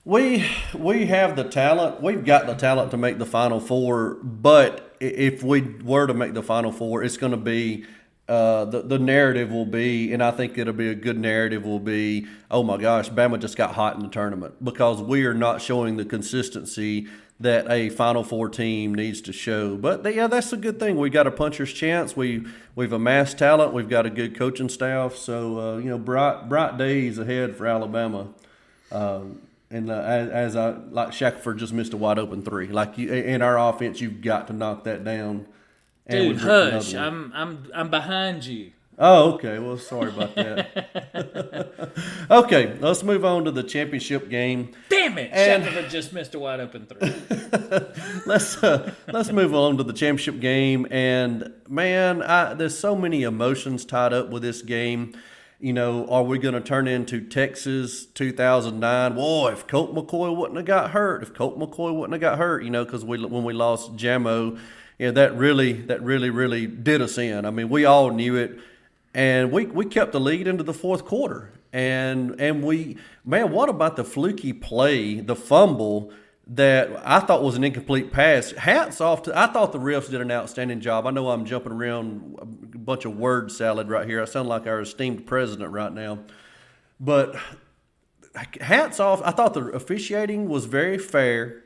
we 0.07 0.47
we 0.73 1.07
have 1.07 1.35
the 1.35 1.45
talent. 1.45 2.01
We've 2.01 2.25
got 2.25 2.47
the 2.47 2.55
talent 2.55 2.93
to 2.93 2.97
make 2.97 3.19
the 3.19 3.27
final 3.27 3.59
four. 3.59 4.15
But 4.23 4.97
if 5.01 5.43
we 5.43 5.61
were 5.61 6.07
to 6.07 6.15
make 6.15 6.33
the 6.33 6.45
final 6.45 6.71
four, 6.71 7.03
it's 7.03 7.17
going 7.17 7.33
to 7.33 7.37
be 7.37 7.85
uh, 8.29 8.67
the 8.67 8.83
the 8.83 9.01
narrative 9.01 9.51
will 9.51 9.67
be, 9.67 10.13
and 10.13 10.23
I 10.23 10.31
think 10.31 10.57
it'll 10.57 10.73
be 10.73 10.89
a 10.89 10.95
good 10.95 11.19
narrative. 11.19 11.65
Will 11.65 11.81
be, 11.81 12.29
oh 12.53 12.63
my 12.63 12.77
gosh, 12.77 13.11
Bama 13.11 13.41
just 13.41 13.57
got 13.57 13.75
hot 13.75 13.97
in 13.97 14.03
the 14.03 14.09
tournament 14.09 14.65
because 14.65 15.03
we 15.03 15.27
are 15.27 15.35
not 15.35 15.61
showing 15.61 15.97
the 15.97 16.05
consistency 16.05 17.09
that 17.41 17.69
a 17.69 17.89
Final 17.89 18.23
Four 18.23 18.49
team 18.49 18.95
needs 18.95 19.21
to 19.23 19.33
show. 19.33 19.77
But 19.77 20.15
yeah, 20.15 20.29
that's 20.29 20.53
a 20.53 20.57
good 20.57 20.79
thing. 20.79 20.99
We 20.99 21.11
got 21.11 21.27
a 21.27 21.33
puncher's 21.33 21.73
chance. 21.73 22.17
We 22.17 22.47
we've 22.77 22.93
amassed 22.93 23.39
talent. 23.39 23.73
We've 23.73 23.89
got 23.89 24.07
a 24.07 24.11
good 24.11 24.39
coaching 24.39 24.69
staff. 24.69 25.17
So 25.17 25.59
uh, 25.59 25.77
you 25.79 25.91
know, 25.91 25.99
bright 25.99 26.49
bright 26.49 26.79
days 26.79 27.19
ahead 27.19 27.57
for 27.57 27.67
Alabama. 27.67 28.29
Um, 28.93 29.41
and 29.71 29.91
uh, 29.91 29.95
as, 29.95 30.29
as 30.31 30.57
I 30.57 30.71
like 30.91 31.13
Shackelford 31.13 31.59
just 31.59 31.73
missed 31.73 31.93
a 31.93 31.97
wide 31.97 32.19
open 32.19 32.43
three. 32.43 32.69
Like 32.69 32.99
you, 32.99 33.13
in 33.13 33.43
our 33.43 33.59
offense, 33.59 34.01
you've 34.01 34.21
got 34.21 34.47
to 34.49 34.53
knock 34.53 34.85
that 34.85 35.05
down. 35.05 35.47
Dude, 36.09 36.39
hush! 36.39 36.95
I'm 36.95 37.33
I'm 37.35 37.67
I'm 37.75 37.91
behind 37.91 38.45
you. 38.45 38.73
Oh, 38.99 39.35
okay. 39.35 39.59
Well, 39.59 39.77
sorry 39.77 40.09
about 40.09 40.35
that. 40.37 41.93
okay, 42.31 42.79
let's 42.81 43.03
move 43.03 43.27
on 43.27 43.45
to 43.45 43.51
the 43.51 43.63
championship 43.63 44.31
game. 44.31 44.73
Damn 44.89 45.19
it! 45.19 45.31
And- 45.33 45.91
just 45.91 46.13
missed 46.13 46.35
a 46.35 46.39
wide 46.39 46.61
open 46.61 46.87
three. 46.87 47.15
let's 48.27 48.63
uh, 48.63 48.95
let's 49.09 49.31
move 49.33 49.55
on 49.55 49.77
to 49.77 49.83
the 49.83 49.93
championship 49.93 50.41
game. 50.41 50.87
And 50.91 51.53
man, 51.69 52.23
I, 52.23 52.55
there's 52.55 52.79
so 52.79 52.97
many 52.97 53.23
emotions 53.23 53.85
tied 53.85 54.13
up 54.15 54.31
with 54.31 54.43
this 54.43 54.63
game. 54.63 55.15
You 55.59 55.73
know, 55.73 56.07
are 56.09 56.23
we 56.23 56.39
going 56.39 56.53
to 56.53 56.61
turn 56.61 56.87
into 56.87 57.19
Texas 57.19 58.05
2009? 58.05 59.15
Boy, 59.15 59.53
if 59.53 59.67
Colt 59.67 59.95
McCoy 59.95 60.37
wouldn't 60.37 60.59
have 60.59 60.67
got 60.67 60.91
hurt, 60.91 61.23
if 61.23 61.33
Colt 61.33 61.59
McCoy 61.59 61.95
wouldn't 61.95 62.13
have 62.13 62.21
got 62.21 62.37
hurt, 62.37 62.63
you 62.63 62.69
know, 62.69 62.85
because 62.85 63.07
we 63.07 63.25
when 63.25 63.43
we 63.43 63.55
lost 63.55 63.97
Jamo, 63.97 64.59
yeah, 64.99 65.13
that 65.13 65.35
really 65.35 65.73
that 65.73 66.03
really 66.03 66.29
really 66.29 66.67
did 66.67 67.01
us 67.01 67.17
in. 67.17 67.47
I 67.47 67.51
mean, 67.51 67.71
we 67.71 67.87
all 67.87 68.11
knew 68.11 68.37
it, 68.37 68.59
and 69.15 69.51
we 69.51 69.65
we 69.65 69.87
kept 69.87 70.13
the 70.13 70.21
lead 70.21 70.47
into 70.47 70.63
the 70.63 70.75
fourth 70.75 71.07
quarter. 71.07 71.53
And 71.73 72.39
and 72.39 72.63
we 72.63 72.99
man, 73.25 73.51
what 73.51 73.71
about 73.71 73.97
the 73.97 74.05
fluky 74.05 74.53
play, 74.53 75.21
the 75.21 75.37
fumble? 75.37 76.13
that 76.49 77.03
I 77.05 77.19
thought 77.19 77.43
was 77.43 77.57
an 77.57 77.65
incomplete 77.65 78.13
pass. 78.13 78.53
Hats 78.53 79.01
off 79.01 79.23
to 79.23 79.37
I 79.37 79.49
thought 79.49 79.73
the 79.73 79.81
refs 79.81 80.09
did 80.09 80.21
an 80.21 80.31
outstanding 80.31 80.81
job. 80.81 81.07
I 81.07 81.11
know 81.11 81.31
I'm 81.31 81.45
jumping 81.45 81.73
around 81.73 82.66
bunch 82.87 83.05
of 83.05 83.19
word 83.19 83.50
salad 83.52 83.88
right 83.88 84.07
here. 84.07 84.23
I 84.23 84.25
sound 84.25 84.49
like 84.49 84.66
our 84.66 84.81
esteemed 84.81 85.26
president 85.26 85.73
right 85.73 85.93
now. 85.93 86.21
But 86.99 87.37
hats 88.61 89.00
off. 89.00 89.21
I 89.25 89.33
thought 89.33 89.55
the 89.55 89.64
officiating 89.66 90.49
was 90.49 90.66
very 90.66 90.97
fair 90.97 91.62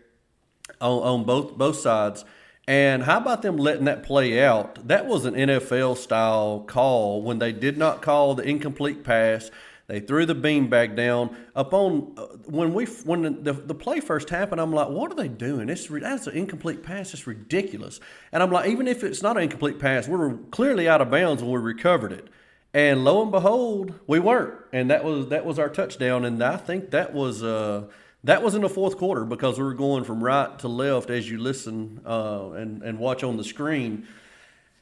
on, 0.81 1.03
on 1.03 1.25
both 1.25 1.57
both 1.57 1.77
sides. 1.77 2.25
And 2.67 3.03
how 3.03 3.19
about 3.19 3.43
them 3.43 3.57
letting 3.57 3.87
that 3.87 4.03
play 4.03 4.45
out? 4.45 4.87
That 4.87 5.07
was 5.07 5.25
an 5.25 5.35
NFL 5.35 5.97
style 5.97 6.61
call 6.67 7.23
when 7.23 7.39
they 7.39 7.53
did 7.53 7.77
not 7.77 8.01
call 8.01 8.35
the 8.35 8.45
incomplete 8.45 9.03
pass. 9.03 9.51
They 9.91 9.99
threw 9.99 10.25
the 10.25 10.37
beanbag 10.37 10.95
down 10.95 11.37
upon 11.57 12.13
uh, 12.17 12.27
when 12.47 12.73
we 12.73 12.85
when 12.85 13.43
the, 13.43 13.53
the 13.53 13.75
play 13.75 13.99
first 13.99 14.31
happened. 14.31 14.61
I'm 14.61 14.73
like, 14.73 14.89
what 14.89 15.11
are 15.11 15.17
they 15.17 15.27
doing? 15.27 15.69
It's 15.69 15.89
that's 15.89 16.29
an 16.29 16.37
incomplete 16.37 16.85
pass. 16.85 17.13
It's 17.13 17.27
ridiculous. 17.27 17.99
And 18.31 18.41
I'm 18.41 18.53
like, 18.53 18.71
even 18.71 18.87
if 18.87 19.03
it's 19.03 19.21
not 19.21 19.37
an 19.37 19.43
incomplete 19.43 19.81
pass, 19.81 20.07
we 20.07 20.17
were 20.17 20.37
clearly 20.53 20.89
out 20.89 21.01
of 21.01 21.11
bounds 21.11 21.43
when 21.43 21.51
we 21.51 21.59
recovered 21.59 22.13
it. 22.13 22.29
And 22.73 23.05
lo 23.05 23.21
and 23.21 23.33
behold, 23.33 23.99
we 24.07 24.21
weren't. 24.21 24.55
And 24.73 24.93
that 24.93 25.03
was 25.03 25.27
that 25.31 25.45
was 25.45 25.59
our 25.59 25.69
touchdown. 25.69 26.25
And 26.25 26.41
I 26.41 26.57
think 26.57 26.93
that 26.93 27.13
was 27.13 27.43
uh, 27.43 27.89
that 28.23 28.45
was 28.45 28.55
in 28.55 28.63
the 28.63 28.69
fourth 28.69 28.97
quarter 28.97 29.25
because 29.25 29.59
we 29.59 29.65
were 29.65 29.75
going 29.75 30.05
from 30.05 30.23
right 30.23 30.57
to 30.61 30.69
left 30.69 31.11
as 31.11 31.29
you 31.29 31.39
listen 31.39 32.01
uh, 32.07 32.51
and 32.53 32.85
and 32.85 33.01
watch 33.01 33.25
on 33.25 33.37
the 33.37 33.45
screen. 33.45 34.07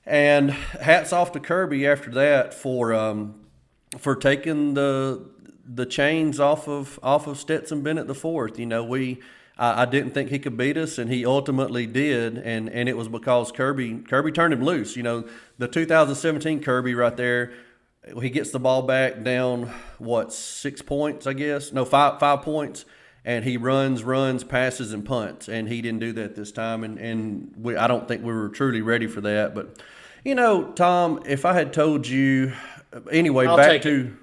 And 0.05 0.51
hats 0.51 1.15
off 1.15 1.33
to 1.33 1.41
Kirby 1.41 1.87
after 1.87 2.11
that 2.11 2.53
for. 2.53 2.93
Um, 2.93 3.37
for 3.97 4.15
taking 4.15 4.75
the 4.75 5.25
the 5.65 5.87
chains 5.87 6.41
off 6.41 6.69
of 6.69 6.99
off 7.03 7.27
of 7.27 7.39
Stetson 7.39 7.83
Bennett 7.83 8.07
the 8.07 8.15
fourth. 8.15 8.59
You 8.59 8.67
know, 8.67 8.83
we 8.83 9.21
I, 9.59 9.83
I, 9.83 9.85
didn't 9.85 10.13
think 10.13 10.31
he 10.31 10.39
could 10.39 10.57
beat 10.57 10.77
us, 10.77 10.99
and 10.99 11.11
he 11.11 11.27
ultimately 11.27 11.87
did, 11.87 12.39
and 12.39 12.69
and 12.69 12.89
it 12.89 12.97
was 12.97 13.09
because 13.09 13.53
Kirby 13.53 13.99
Kirby 14.09 14.33
turned 14.33 14.55
him 14.55 14.65
loose. 14.65 14.97
You 14.97 15.03
know, 15.03 15.29
the 15.59 15.69
2017 15.69 16.63
Kirby 16.63 16.95
right 16.95 17.17
there. 17.17 17.53
He 18.23 18.31
gets 18.31 18.53
the 18.53 18.61
ball 18.61 18.83
back 18.83 19.23
down 19.23 19.71
what 19.99 20.33
six 20.33 20.81
points, 20.81 21.27
I 21.27 21.35
guess. 21.35 21.73
No, 21.73 21.85
five 21.85 22.19
five 22.19 22.41
points, 22.41 22.87
and 23.23 23.45
he 23.45 23.59
runs, 23.59 24.03
runs, 24.03 24.45
passes, 24.45 24.95
and 24.95 25.05
punts. 25.05 25.49
And 25.49 25.69
he 25.69 25.83
didn't 25.83 26.01
do 26.01 26.13
that 26.13 26.35
this 26.35 26.51
time, 26.51 26.85
and 26.85 26.99
and 26.99 27.53
we 27.59 27.77
I 27.77 27.87
don't 27.87 28.09
think 28.09 28.23
we 28.23 28.33
were 28.33 28.49
truly 28.49 28.81
ready 28.81 29.09
for 29.09 29.21
that. 29.23 29.55
But 29.55 29.77
you 30.25 30.35
know, 30.35 30.73
Tom, 30.73 31.23
if 31.27 31.45
I 31.45 31.53
had 31.53 31.73
told 31.73 32.07
you 32.07 32.53
anyway, 33.11 33.47
I'll 33.47 33.57
back 33.57 33.83
to 33.83 34.17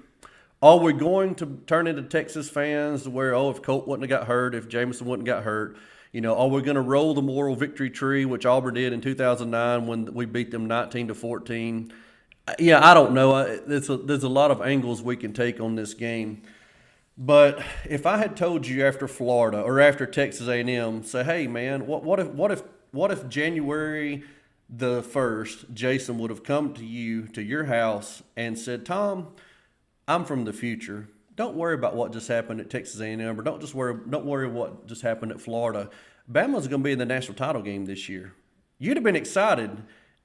are 0.62 0.78
we 0.78 0.92
going 0.92 1.34
to 1.36 1.60
turn 1.66 1.86
into 1.86 2.02
Texas 2.02 2.48
fans 2.48 3.08
where 3.08 3.34
oh 3.34 3.50
if 3.50 3.62
Colt 3.62 3.86
wouldn't 3.86 4.10
have 4.10 4.20
got 4.20 4.26
hurt, 4.26 4.54
if 4.54 4.68
Jameson 4.68 5.06
wouldn't 5.06 5.28
have 5.28 5.36
got 5.36 5.44
hurt, 5.44 5.76
you 6.12 6.20
know, 6.20 6.36
are 6.36 6.48
we 6.48 6.62
going 6.62 6.76
to 6.76 6.80
roll 6.80 7.14
the 7.14 7.22
moral 7.22 7.54
victory 7.54 7.90
tree, 7.90 8.24
which 8.24 8.46
Auburn 8.46 8.74
did 8.74 8.92
in 8.92 9.00
2009 9.00 9.86
when 9.86 10.14
we 10.14 10.24
beat 10.24 10.50
them 10.50 10.66
19 10.66 11.08
to 11.08 11.14
14? 11.14 11.92
Yeah, 12.58 12.84
I 12.84 12.94
don't 12.94 13.12
know. 13.12 13.58
There's 13.66 13.90
a, 13.90 13.96
there's 13.96 14.22
a 14.22 14.28
lot 14.28 14.50
of 14.50 14.62
angles 14.62 15.02
we 15.02 15.16
can 15.16 15.32
take 15.32 15.60
on 15.60 15.74
this 15.74 15.94
game. 15.94 16.42
But 17.18 17.62
if 17.88 18.06
I 18.06 18.18
had 18.18 18.36
told 18.36 18.66
you 18.66 18.86
after 18.86 19.08
Florida 19.08 19.60
or 19.60 19.80
after 19.80 20.06
Texas 20.06 20.48
A&M, 20.48 21.02
say, 21.02 21.24
hey 21.24 21.46
man, 21.46 21.86
what 21.86 22.04
what 22.04 22.20
if 22.20 22.28
what 22.28 22.52
if 22.52 22.62
what 22.92 23.10
if 23.10 23.28
January 23.28 24.22
the 24.68 25.02
first, 25.02 25.72
Jason 25.72 26.18
would 26.18 26.30
have 26.30 26.42
come 26.42 26.74
to 26.74 26.84
you 26.84 27.28
to 27.28 27.42
your 27.42 27.64
house 27.64 28.22
and 28.36 28.58
said, 28.58 28.84
"Tom, 28.84 29.28
I'm 30.08 30.24
from 30.24 30.44
the 30.44 30.52
future. 30.52 31.08
Don't 31.36 31.54
worry 31.54 31.74
about 31.74 31.94
what 31.94 32.12
just 32.12 32.28
happened 32.28 32.60
at 32.60 32.70
Texas 32.70 33.00
A&M, 33.00 33.38
or 33.38 33.42
don't 33.42 33.60
just 33.60 33.74
worry 33.74 33.96
don't 34.08 34.24
worry 34.24 34.48
what 34.48 34.86
just 34.86 35.02
happened 35.02 35.32
at 35.32 35.40
Florida. 35.40 35.90
Bama's 36.30 36.66
going 36.66 36.82
to 36.82 36.84
be 36.84 36.92
in 36.92 36.98
the 36.98 37.06
national 37.06 37.36
title 37.36 37.62
game 37.62 37.84
this 37.84 38.08
year. 38.08 38.34
You'd 38.78 38.96
have 38.96 39.04
been 39.04 39.16
excited, 39.16 39.82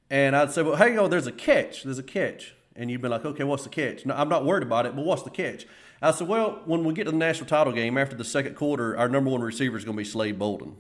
and 0.10 0.36
I'd 0.36 0.52
say, 0.52 0.64
"Well, 0.64 0.78
hey, 0.78 0.98
oh, 0.98 1.08
there's 1.08 1.28
a 1.28 1.32
catch. 1.32 1.84
There's 1.84 2.00
a 2.00 2.04
catch." 2.04 2.56
And 2.76 2.90
you'd 2.90 3.02
be 3.02 3.10
like, 3.10 3.26
"Okay, 3.26 3.44
what's 3.44 3.64
the 3.64 3.70
catch?" 3.70 4.06
No, 4.06 4.16
I'm 4.16 4.30
not 4.30 4.46
worried 4.46 4.64
about 4.64 4.86
it, 4.86 4.96
but 4.96 5.06
what's 5.06 5.24
the 5.24 5.30
catch? 5.30 5.68
I 6.02 6.12
said, 6.12 6.28
"Well, 6.28 6.62
when 6.66 6.84
we 6.84 6.94
get 6.94 7.04
to 7.04 7.12
the 7.12 7.18
national 7.18 7.48
title 7.48 7.74
game 7.74 7.98
after 7.98 8.16
the 8.16 8.24
second 8.24 8.56
quarter, 8.56 8.98
our 8.98 9.08
number 9.08 9.30
one 9.30 9.42
receiver 9.42 9.78
is 9.78 9.86
going 9.86 9.96
to 9.96 10.04
be 10.04 10.10
Slade 10.10 10.40
Bolden." 10.40 10.78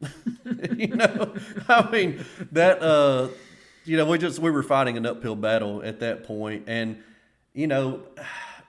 you 0.76 0.88
know, 0.88 1.34
I 1.68 1.90
mean 1.90 2.24
that. 2.52 2.82
Uh, 2.82 3.28
you 3.84 3.96
know, 3.96 4.04
we 4.04 4.18
just 4.18 4.38
we 4.38 4.50
were 4.50 4.62
fighting 4.62 4.96
an 4.96 5.06
uphill 5.06 5.36
battle 5.36 5.82
at 5.82 6.00
that 6.00 6.24
point, 6.24 6.64
and 6.66 7.02
you 7.54 7.66
know, 7.66 8.02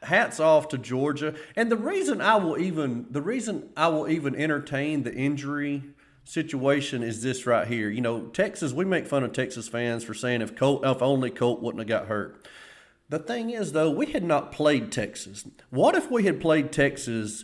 hats 0.04 0.40
off 0.40 0.70
to 0.70 0.78
Georgia. 0.78 1.36
And 1.56 1.72
the 1.72 1.78
reason 1.78 2.22
I 2.22 2.36
will 2.36 2.58
even 2.58 3.06
the 3.10 3.22
reason 3.22 3.70
I 3.76 3.88
will 3.90 4.10
even 4.10 4.36
entertain 4.36 5.04
the 5.04 5.14
injury 5.14 5.84
situation 6.24 7.04
is 7.04 7.22
this 7.22 7.46
right 7.46 7.68
here. 7.68 7.90
You 7.90 8.02
know, 8.02 8.22
Texas. 8.28 8.74
We 8.74 8.86
make 8.86 9.08
fun 9.08 9.24
of 9.24 9.34
Texas 9.34 9.68
fans 9.68 10.04
for 10.04 10.14
saying 10.14 10.42
if 10.42 10.56
Colt, 10.56 10.86
if 10.86 11.02
only 11.02 11.30
Colt 11.30 11.62
wouldn't 11.62 11.80
have 11.80 11.88
got 11.88 12.08
hurt. 12.08 12.48
The 13.10 13.20
thing 13.20 13.50
is, 13.50 13.74
though, 13.74 13.92
we 13.92 14.06
had 14.06 14.24
not 14.24 14.54
played 14.54 14.90
Texas. 14.90 15.46
What 15.70 15.96
if 15.96 16.10
we 16.10 16.24
had 16.24 16.40
played 16.40 16.72
Texas? 16.72 17.44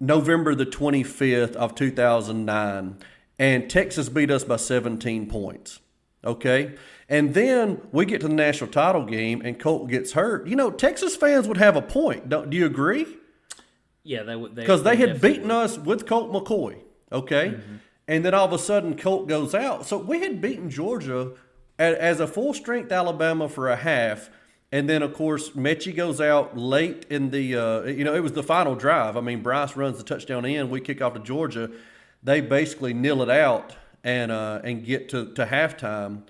November 0.00 0.54
the 0.54 0.66
25th 0.66 1.54
of 1.56 1.74
2009 1.74 2.96
and 3.38 3.70
Texas 3.70 4.08
beat 4.08 4.30
us 4.30 4.44
by 4.44 4.56
17 4.56 5.28
points. 5.28 5.80
Okay? 6.24 6.74
And 7.08 7.34
then 7.34 7.80
we 7.92 8.04
get 8.04 8.20
to 8.20 8.28
the 8.28 8.34
national 8.34 8.70
title 8.70 9.04
game 9.04 9.40
and 9.42 9.58
Colt 9.58 9.88
gets 9.88 10.12
hurt. 10.12 10.46
You 10.46 10.56
know, 10.56 10.70
Texas 10.70 11.16
fans 11.16 11.48
would 11.48 11.56
have 11.56 11.76
a 11.76 11.82
point. 11.82 12.28
Don't, 12.28 12.50
do 12.50 12.56
you 12.56 12.66
agree? 12.66 13.06
Yeah, 14.02 14.22
they 14.22 14.36
would. 14.36 14.54
Because 14.54 14.82
they, 14.82 14.96
they 14.96 15.08
had 15.08 15.20
beaten 15.20 15.48
would. 15.48 15.52
us 15.52 15.78
with 15.78 16.06
Colt 16.06 16.32
McCoy. 16.32 16.80
Okay? 17.10 17.50
Mm-hmm. 17.50 17.76
And 18.08 18.24
then 18.24 18.34
all 18.34 18.46
of 18.46 18.52
a 18.52 18.58
sudden 18.58 18.96
Colt 18.96 19.28
goes 19.28 19.54
out. 19.54 19.86
So 19.86 19.96
we 19.96 20.20
had 20.20 20.40
beaten 20.40 20.68
Georgia 20.68 21.32
as 21.78 22.20
a 22.20 22.26
full 22.26 22.52
strength 22.52 22.92
Alabama 22.92 23.48
for 23.48 23.68
a 23.68 23.76
half. 23.76 24.28
And 24.72 24.88
then, 24.88 25.02
of 25.02 25.14
course, 25.14 25.50
Metchie 25.50 25.94
goes 25.94 26.20
out 26.20 26.56
late 26.56 27.06
in 27.10 27.30
the, 27.30 27.56
uh, 27.56 27.82
you 27.84 28.04
know, 28.04 28.14
it 28.14 28.20
was 28.20 28.32
the 28.32 28.42
final 28.42 28.76
drive. 28.76 29.16
I 29.16 29.20
mean, 29.20 29.42
Bryce 29.42 29.74
runs 29.76 29.98
the 29.98 30.04
touchdown 30.04 30.44
in. 30.44 30.70
We 30.70 30.80
kick 30.80 31.02
off 31.02 31.14
to 31.14 31.20
Georgia. 31.20 31.70
They 32.22 32.40
basically 32.40 32.94
nil 32.94 33.22
it 33.22 33.30
out 33.30 33.74
and 34.04 34.30
uh, 34.30 34.60
and 34.62 34.84
get 34.84 35.08
to, 35.10 35.32
to 35.34 35.46
halftime. 35.46 36.22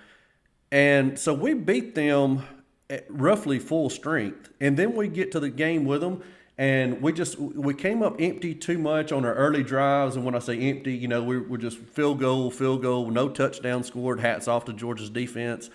And 0.72 1.18
so 1.18 1.34
we 1.34 1.54
beat 1.54 1.94
them 1.94 2.44
at 2.88 3.04
roughly 3.08 3.58
full 3.58 3.90
strength. 3.90 4.50
And 4.60 4.76
then 4.76 4.94
we 4.94 5.08
get 5.08 5.32
to 5.32 5.40
the 5.40 5.50
game 5.50 5.84
with 5.84 6.00
them. 6.00 6.22
And 6.56 7.00
we 7.00 7.12
just 7.12 7.38
we 7.38 7.74
came 7.74 8.02
up 8.02 8.20
empty 8.20 8.54
too 8.54 8.78
much 8.78 9.12
on 9.12 9.24
our 9.24 9.34
early 9.34 9.62
drives. 9.62 10.16
And 10.16 10.24
when 10.24 10.34
I 10.34 10.40
say 10.40 10.58
empty, 10.58 10.94
you 10.94 11.08
know, 11.08 11.22
we 11.22 11.38
we're 11.38 11.56
just 11.56 11.78
field 11.78 12.20
goal, 12.20 12.50
field 12.50 12.82
goal, 12.82 13.10
no 13.10 13.28
touchdown 13.28 13.82
scored. 13.82 14.20
Hats 14.20 14.46
off 14.46 14.64
to 14.66 14.72
Georgia's 14.72 15.10
defense. 15.10 15.70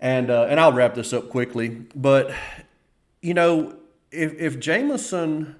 And 0.00 0.30
uh, 0.30 0.46
and 0.48 0.58
I'll 0.58 0.72
wrap 0.72 0.94
this 0.94 1.12
up 1.12 1.28
quickly. 1.28 1.68
But 1.94 2.32
you 3.20 3.34
know, 3.34 3.76
if 4.10 4.32
if 4.38 4.58
Jameson, 4.58 5.56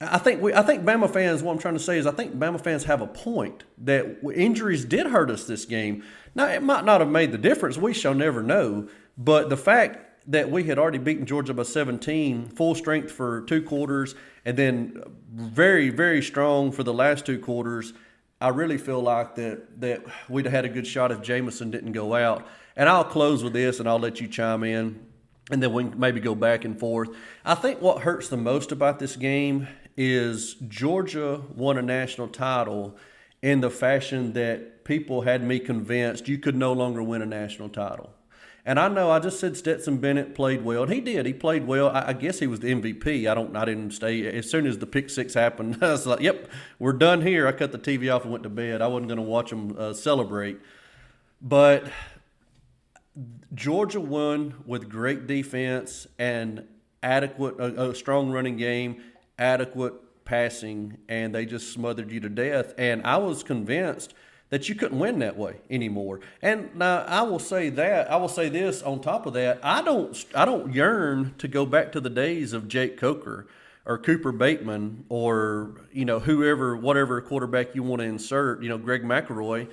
I 0.00 0.18
think 0.18 0.40
we 0.40 0.54
I 0.54 0.62
think 0.62 0.84
Bama 0.84 1.12
fans. 1.12 1.42
What 1.42 1.52
I'm 1.52 1.58
trying 1.58 1.74
to 1.74 1.80
say 1.80 1.98
is 1.98 2.06
I 2.06 2.12
think 2.12 2.38
Bama 2.38 2.62
fans 2.62 2.84
have 2.84 3.00
a 3.00 3.06
point 3.06 3.64
that 3.78 4.18
injuries 4.34 4.84
did 4.84 5.08
hurt 5.08 5.30
us 5.30 5.46
this 5.46 5.64
game. 5.64 6.04
Now 6.34 6.46
it 6.46 6.62
might 6.62 6.84
not 6.84 7.00
have 7.00 7.10
made 7.10 7.32
the 7.32 7.38
difference. 7.38 7.76
We 7.76 7.92
shall 7.92 8.14
never 8.14 8.42
know. 8.42 8.88
But 9.18 9.50
the 9.50 9.56
fact 9.56 10.30
that 10.30 10.50
we 10.50 10.64
had 10.64 10.78
already 10.78 10.98
beaten 10.98 11.26
Georgia 11.26 11.52
by 11.52 11.64
17, 11.64 12.48
full 12.48 12.74
strength 12.74 13.12
for 13.12 13.42
two 13.42 13.62
quarters, 13.62 14.14
and 14.44 14.56
then 14.56 15.02
very 15.32 15.90
very 15.90 16.22
strong 16.22 16.70
for 16.70 16.82
the 16.82 16.94
last 16.94 17.26
two 17.26 17.38
quarters. 17.38 17.92
I 18.40 18.48
really 18.48 18.78
feel 18.78 19.00
like 19.00 19.34
that 19.36 19.80
that 19.80 20.04
we'd 20.28 20.44
have 20.44 20.52
had 20.52 20.64
a 20.64 20.68
good 20.68 20.86
shot 20.86 21.10
if 21.10 21.22
Jameson 21.22 21.70
didn't 21.70 21.92
go 21.92 22.14
out. 22.14 22.46
And 22.76 22.88
I'll 22.88 23.04
close 23.04 23.44
with 23.44 23.52
this, 23.52 23.78
and 23.80 23.88
I'll 23.88 23.98
let 23.98 24.20
you 24.20 24.28
chime 24.28 24.64
in, 24.64 25.04
and 25.50 25.62
then 25.62 25.72
we 25.72 25.84
can 25.84 25.98
maybe 25.98 26.20
go 26.20 26.34
back 26.34 26.64
and 26.64 26.78
forth. 26.78 27.10
I 27.44 27.54
think 27.54 27.80
what 27.80 28.02
hurts 28.02 28.28
the 28.28 28.36
most 28.36 28.72
about 28.72 28.98
this 28.98 29.16
game 29.16 29.68
is 29.96 30.54
Georgia 30.68 31.42
won 31.54 31.78
a 31.78 31.82
national 31.82 32.28
title 32.28 32.96
in 33.42 33.60
the 33.60 33.70
fashion 33.70 34.32
that 34.32 34.84
people 34.84 35.22
had 35.22 35.42
me 35.42 35.60
convinced 35.60 36.28
you 36.28 36.38
could 36.38 36.56
no 36.56 36.72
longer 36.72 37.02
win 37.02 37.22
a 37.22 37.26
national 37.26 37.68
title. 37.68 38.10
And 38.66 38.80
I 38.80 38.88
know 38.88 39.10
I 39.10 39.18
just 39.18 39.38
said 39.38 39.58
Stetson 39.58 39.98
Bennett 39.98 40.34
played 40.34 40.64
well, 40.64 40.84
and 40.84 40.92
he 40.92 41.02
did. 41.02 41.26
He 41.26 41.34
played 41.34 41.66
well. 41.66 41.90
I, 41.90 42.08
I 42.08 42.12
guess 42.14 42.38
he 42.38 42.46
was 42.46 42.60
the 42.60 42.72
MVP. 42.72 43.30
I 43.30 43.34
don't. 43.34 43.54
I 43.54 43.66
didn't 43.66 43.90
stay. 43.90 44.26
As 44.26 44.50
soon 44.50 44.66
as 44.66 44.78
the 44.78 44.86
pick 44.86 45.10
six 45.10 45.34
happened, 45.34 45.78
I 45.82 45.92
was 45.92 46.06
like, 46.06 46.20
"Yep, 46.20 46.48
we're 46.78 46.94
done 46.94 47.20
here." 47.20 47.46
I 47.46 47.52
cut 47.52 47.72
the 47.72 47.78
TV 47.78 48.14
off 48.14 48.22
and 48.22 48.32
went 48.32 48.42
to 48.44 48.48
bed. 48.48 48.80
I 48.80 48.86
wasn't 48.86 49.08
going 49.08 49.18
to 49.18 49.22
watch 49.22 49.50
them 49.50 49.76
uh, 49.78 49.92
celebrate, 49.92 50.58
but 51.42 51.84
Georgia 53.54 54.00
won 54.00 54.54
with 54.66 54.88
great 54.88 55.26
defense 55.26 56.06
and 56.18 56.66
adequate, 57.02 57.58
a, 57.60 57.90
a 57.90 57.94
strong 57.94 58.30
running 58.30 58.56
game, 58.56 59.02
adequate 59.38 59.94
passing, 60.24 60.98
and 61.08 61.34
they 61.34 61.46
just 61.46 61.72
smothered 61.72 62.10
you 62.10 62.20
to 62.20 62.28
death. 62.28 62.74
And 62.78 63.02
I 63.04 63.18
was 63.18 63.42
convinced 63.42 64.14
that 64.50 64.68
you 64.68 64.74
couldn't 64.74 64.98
win 64.98 65.18
that 65.20 65.36
way 65.36 65.56
anymore. 65.70 66.20
And 66.42 66.74
now 66.74 67.04
I 67.06 67.22
will 67.22 67.38
say 67.38 67.70
that 67.70 68.10
I 68.10 68.16
will 68.16 68.28
say 68.28 68.48
this 68.48 68.82
on 68.82 69.00
top 69.00 69.26
of 69.26 69.34
that. 69.34 69.58
I 69.62 69.82
don't 69.82 70.24
I 70.34 70.44
don't 70.44 70.72
yearn 70.72 71.34
to 71.38 71.48
go 71.48 71.66
back 71.66 71.92
to 71.92 72.00
the 72.00 72.10
days 72.10 72.52
of 72.52 72.68
Jake 72.68 72.96
Coker 72.96 73.46
or 73.86 73.98
Cooper 73.98 74.32
Bateman 74.32 75.04
or 75.08 75.80
you 75.92 76.04
know 76.04 76.18
whoever 76.18 76.76
whatever 76.76 77.20
quarterback 77.20 77.74
you 77.74 77.82
want 77.82 78.00
to 78.00 78.06
insert. 78.06 78.62
You 78.62 78.68
know 78.68 78.78
Greg 78.78 79.02
McElroy. 79.02 79.68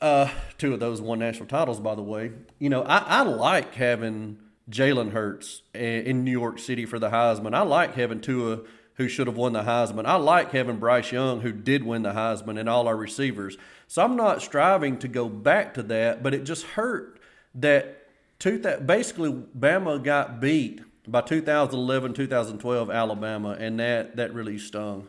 Uh, 0.00 0.30
two 0.58 0.74
of 0.74 0.80
those 0.80 1.00
won 1.00 1.18
national 1.18 1.46
titles, 1.46 1.80
by 1.80 1.94
the 1.94 2.02
way. 2.02 2.32
You 2.58 2.68
know 2.68 2.82
I, 2.82 2.98
I 2.98 3.22
like 3.22 3.74
having 3.74 4.38
Jalen 4.70 5.12
Hurts 5.12 5.62
in 5.74 6.24
New 6.24 6.30
York 6.30 6.58
City 6.58 6.86
for 6.86 6.98
the 6.98 7.10
Heisman. 7.10 7.54
I 7.54 7.62
like 7.62 7.94
having 7.94 8.20
Tua 8.20 8.60
who 8.96 9.08
should 9.08 9.26
have 9.26 9.36
won 9.36 9.52
the 9.52 9.62
Heisman. 9.62 10.06
I 10.06 10.16
like 10.16 10.52
having 10.52 10.78
Bryce 10.78 11.12
Young, 11.12 11.42
who 11.42 11.52
did 11.52 11.84
win 11.84 12.02
the 12.02 12.12
Heisman, 12.12 12.58
and 12.58 12.68
all 12.68 12.88
our 12.88 12.96
receivers. 12.96 13.56
So 13.86 14.02
I'm 14.02 14.16
not 14.16 14.42
striving 14.42 14.98
to 15.00 15.08
go 15.08 15.28
back 15.28 15.74
to 15.74 15.82
that, 15.84 16.22
but 16.22 16.34
it 16.34 16.44
just 16.44 16.64
hurt 16.64 17.20
that 17.54 18.08
two 18.38 18.58
that 18.58 18.86
basically 18.86 19.32
Bama 19.32 20.02
got 20.02 20.40
beat 20.40 20.80
by 21.06 21.20
2011, 21.20 22.14
2012 22.14 22.90
Alabama, 22.90 23.56
and 23.58 23.78
that 23.78 24.16
that 24.16 24.34
really 24.34 24.58
stung. 24.58 25.08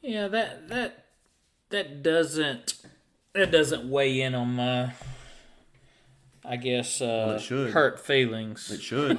Yeah, 0.00 0.28
that 0.28 0.68
that 0.68 1.06
that 1.70 2.02
doesn't 2.02 2.74
that 3.36 3.50
doesn't 3.50 3.88
weigh 3.88 4.20
in 4.20 4.34
on 4.34 4.56
my 4.56 4.92
I 6.44 6.56
guess 6.56 7.00
uh, 7.00 7.40
Well, 7.50 7.66
it 7.66 7.72
hurt 7.72 7.98
feelings. 7.98 8.70
It 8.70 8.80
should. 8.80 9.18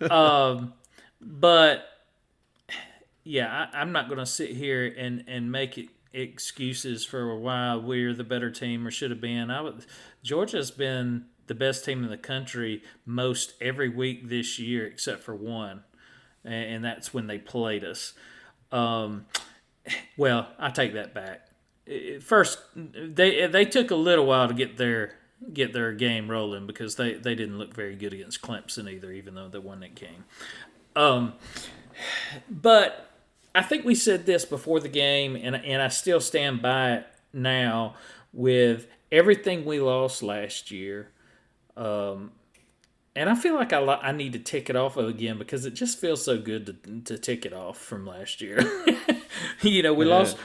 um, 0.10 0.74
but 1.20 1.86
yeah, 3.24 3.66
I, 3.72 3.80
I'm 3.80 3.90
not 3.90 4.06
going 4.06 4.20
to 4.20 4.26
sit 4.26 4.50
here 4.50 4.94
and 4.96 5.24
and 5.26 5.50
make 5.50 5.76
it 5.76 5.88
excuses 6.12 7.04
for 7.04 7.36
why 7.36 7.74
we're 7.74 8.14
the 8.14 8.22
better 8.22 8.50
team 8.50 8.86
or 8.86 8.92
should 8.92 9.10
have 9.10 9.20
been. 9.20 9.50
I 9.50 9.60
would, 9.60 9.84
Georgia's 10.22 10.70
been 10.70 11.24
the 11.48 11.54
best 11.54 11.84
team 11.84 12.04
in 12.04 12.10
the 12.10 12.16
country 12.16 12.82
most 13.04 13.54
every 13.60 13.88
week 13.88 14.28
this 14.28 14.60
year 14.60 14.86
except 14.86 15.22
for 15.22 15.34
one, 15.34 15.82
and, 16.44 16.74
and 16.74 16.84
that's 16.84 17.12
when 17.12 17.26
they 17.26 17.38
played 17.38 17.82
us. 17.82 18.12
Um, 18.70 19.26
well, 20.16 20.48
I 20.60 20.70
take 20.70 20.94
that 20.94 21.12
back. 21.12 21.43
First, 22.20 22.58
they 22.74 23.46
they 23.46 23.64
took 23.64 23.90
a 23.90 23.94
little 23.96 24.26
while 24.26 24.48
to 24.48 24.54
get 24.54 24.76
their 24.78 25.14
get 25.52 25.72
their 25.74 25.92
game 25.92 26.30
rolling 26.30 26.66
because 26.66 26.96
they, 26.96 27.14
they 27.14 27.34
didn't 27.34 27.58
look 27.58 27.74
very 27.74 27.94
good 27.96 28.14
against 28.14 28.40
Clemson 28.40 28.90
either, 28.90 29.12
even 29.12 29.34
though 29.34 29.48
they 29.48 29.58
won 29.58 29.80
that 29.80 29.94
game. 29.94 30.24
Um, 30.96 31.34
but 32.48 33.10
I 33.54 33.62
think 33.62 33.84
we 33.84 33.94
said 33.94 34.26
this 34.26 34.44
before 34.44 34.80
the 34.80 34.88
game, 34.88 35.36
and 35.36 35.56
and 35.56 35.82
I 35.82 35.88
still 35.88 36.20
stand 36.20 36.62
by 36.62 36.92
it 36.94 37.06
now. 37.32 37.94
With 38.32 38.88
everything 39.12 39.64
we 39.64 39.78
lost 39.78 40.22
last 40.22 40.70
year, 40.72 41.10
um, 41.76 42.32
and 43.14 43.28
I 43.30 43.34
feel 43.34 43.54
like 43.54 43.72
I 43.72 43.80
I 43.80 44.10
need 44.12 44.32
to 44.32 44.38
tick 44.40 44.68
it 44.70 44.74
off 44.76 44.96
again 44.96 45.38
because 45.38 45.64
it 45.66 45.74
just 45.74 46.00
feels 46.00 46.24
so 46.24 46.38
good 46.38 46.66
to 46.66 47.00
to 47.14 47.18
tick 47.18 47.44
it 47.46 47.52
off 47.52 47.78
from 47.78 48.06
last 48.06 48.40
year. 48.40 48.58
you 49.62 49.82
know, 49.82 49.94
we 49.94 50.06
Yeah. 50.06 50.14
lost. 50.18 50.36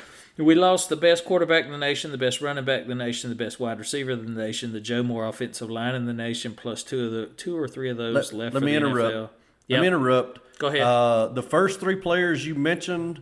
We 0.45 0.55
lost 0.55 0.87
the 0.89 0.95
best 0.95 1.25
quarterback 1.25 1.65
in 1.65 1.71
the 1.71 1.77
nation, 1.77 2.11
the 2.11 2.17
best 2.17 2.39
running 2.41 2.63
back 2.65 2.83
in 2.83 2.87
the 2.87 2.95
nation, 2.95 3.29
the 3.29 3.35
best 3.35 3.59
wide 3.59 3.77
receiver 3.77 4.11
in 4.11 4.33
the 4.33 4.41
nation, 4.41 4.71
the 4.71 4.79
Joe 4.79 5.03
Moore 5.03 5.25
offensive 5.27 5.69
line 5.69 5.95
in 5.95 6.05
the 6.05 6.13
nation, 6.13 6.53
plus 6.55 6.81
two 6.81 7.05
of 7.05 7.11
the 7.11 7.25
two 7.35 7.57
or 7.57 7.67
three 7.67 7.89
of 7.89 7.97
those 7.97 8.15
Let- 8.15 8.33
left. 8.33 8.53
let 8.55 8.59
for 8.61 8.65
me 8.65 8.71
the 8.71 8.77
interrupt. 8.77 9.13
NFL. 9.15 9.29
Let 9.69 9.81
me 9.81 9.87
interrupt. 9.87 10.39
Go 10.59 10.67
ahead. 10.67 10.81
Uh, 10.81 11.27
the 11.27 11.43
first 11.43 11.79
three 11.79 11.95
players 11.97 12.45
you 12.45 12.55
mentioned 12.55 13.21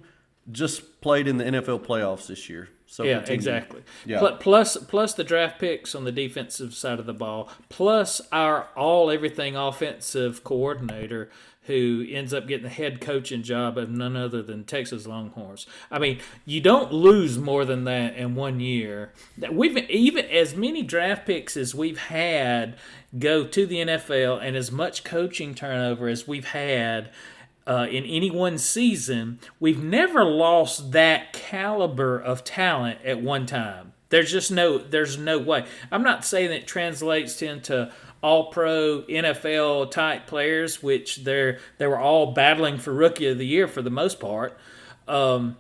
just 0.51 1.01
played 1.01 1.27
in 1.27 1.37
the 1.37 1.43
NFL 1.43 1.79
playoffs 1.85 2.27
this 2.27 2.47
year. 2.49 2.69
So 2.89 3.03
Yeah, 3.03 3.15
continue. 3.17 3.33
exactly. 3.35 3.81
Yeah. 4.05 4.31
Plus, 4.39 4.77
Plus 4.77 5.13
the 5.13 5.25
draft 5.25 5.59
picks 5.59 5.93
on 5.93 6.05
the 6.05 6.11
defensive 6.11 6.73
side 6.73 6.99
of 6.99 7.05
the 7.05 7.13
ball, 7.13 7.49
plus 7.67 8.21
our 8.31 8.69
all 8.77 9.11
everything 9.11 9.57
offensive 9.57 10.43
coordinator 10.45 11.29
who 11.67 12.05
ends 12.09 12.33
up 12.33 12.47
getting 12.47 12.63
the 12.63 12.69
head 12.69 12.99
coaching 13.01 13.43
job 13.43 13.77
of 13.77 13.89
none 13.89 14.15
other 14.15 14.41
than 14.41 14.63
Texas 14.63 15.05
Longhorns. 15.05 15.67
I 15.91 15.99
mean, 15.99 16.19
you 16.45 16.61
don't 16.61 16.91
lose 16.91 17.37
more 17.37 17.65
than 17.65 17.83
that 17.83 18.15
in 18.15 18.35
one 18.35 18.59
year. 18.59 19.13
We've 19.51 19.77
even 19.77 20.25
as 20.25 20.55
many 20.55 20.81
draft 20.81 21.25
picks 21.25 21.55
as 21.55 21.75
we've 21.75 21.97
had 21.97 22.77
go 23.17 23.45
to 23.45 23.65
the 23.65 23.77
NFL, 23.77 24.41
and 24.41 24.55
as 24.55 24.71
much 24.71 25.03
coaching 25.03 25.53
turnover 25.55 26.07
as 26.07 26.27
we've 26.27 26.47
had 26.47 27.11
uh, 27.65 27.87
in 27.89 28.05
any 28.05 28.31
one 28.31 28.57
season, 28.57 29.39
we've 29.59 29.83
never 29.83 30.23
lost 30.23 30.93
that 30.93 31.33
caliber 31.33 32.17
of 32.17 32.43
talent 32.43 32.99
at 33.03 33.21
one 33.21 33.45
time. 33.45 33.93
There's 34.09 34.31
just 34.31 34.51
no, 34.51 34.77
there's 34.77 35.17
no 35.17 35.37
way. 35.37 35.65
I'm 35.91 36.03
not 36.03 36.23
saying 36.23 36.49
that 36.51 36.65
translates 36.65 37.41
into 37.41 37.91
all 38.21 38.45
pro 38.51 39.03
NFL 39.03 39.91
type 39.91 40.27
players, 40.27 40.81
which 40.81 41.17
they're 41.17 41.59
they 41.77 41.87
were 41.87 41.99
all 41.99 42.33
battling 42.33 42.77
for 42.77 42.93
rookie 42.93 43.27
of 43.27 43.37
the 43.37 43.45
year 43.45 43.67
for 43.67 43.81
the 43.81 43.89
most 43.89 44.19
part. 44.19 44.57
Um, 45.07 45.57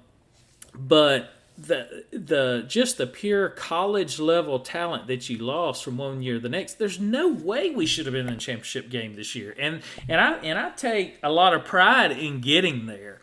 but 0.73 1.33
the 1.57 2.05
the 2.11 2.65
just 2.67 2.97
the 2.97 3.07
pure 3.07 3.49
college 3.49 4.19
level 4.19 4.59
talent 4.59 5.07
that 5.07 5.27
you 5.27 5.39
lost 5.39 5.83
from 5.83 5.97
one 5.97 6.21
year 6.21 6.35
to 6.35 6.39
the 6.39 6.49
next 6.49 6.75
there's 6.77 6.99
no 6.99 7.29
way 7.29 7.71
we 7.71 7.87
should 7.87 8.05
have 8.05 8.13
been 8.13 8.27
in 8.27 8.33
the 8.35 8.39
championship 8.39 8.91
game 8.91 9.15
this 9.15 9.33
year 9.33 9.55
and 9.57 9.81
and 10.07 10.21
i 10.21 10.33
and 10.43 10.59
i 10.59 10.69
take 10.69 11.17
a 11.23 11.31
lot 11.31 11.55
of 11.55 11.65
pride 11.65 12.11
in 12.11 12.41
getting 12.41 12.85
there 12.85 13.19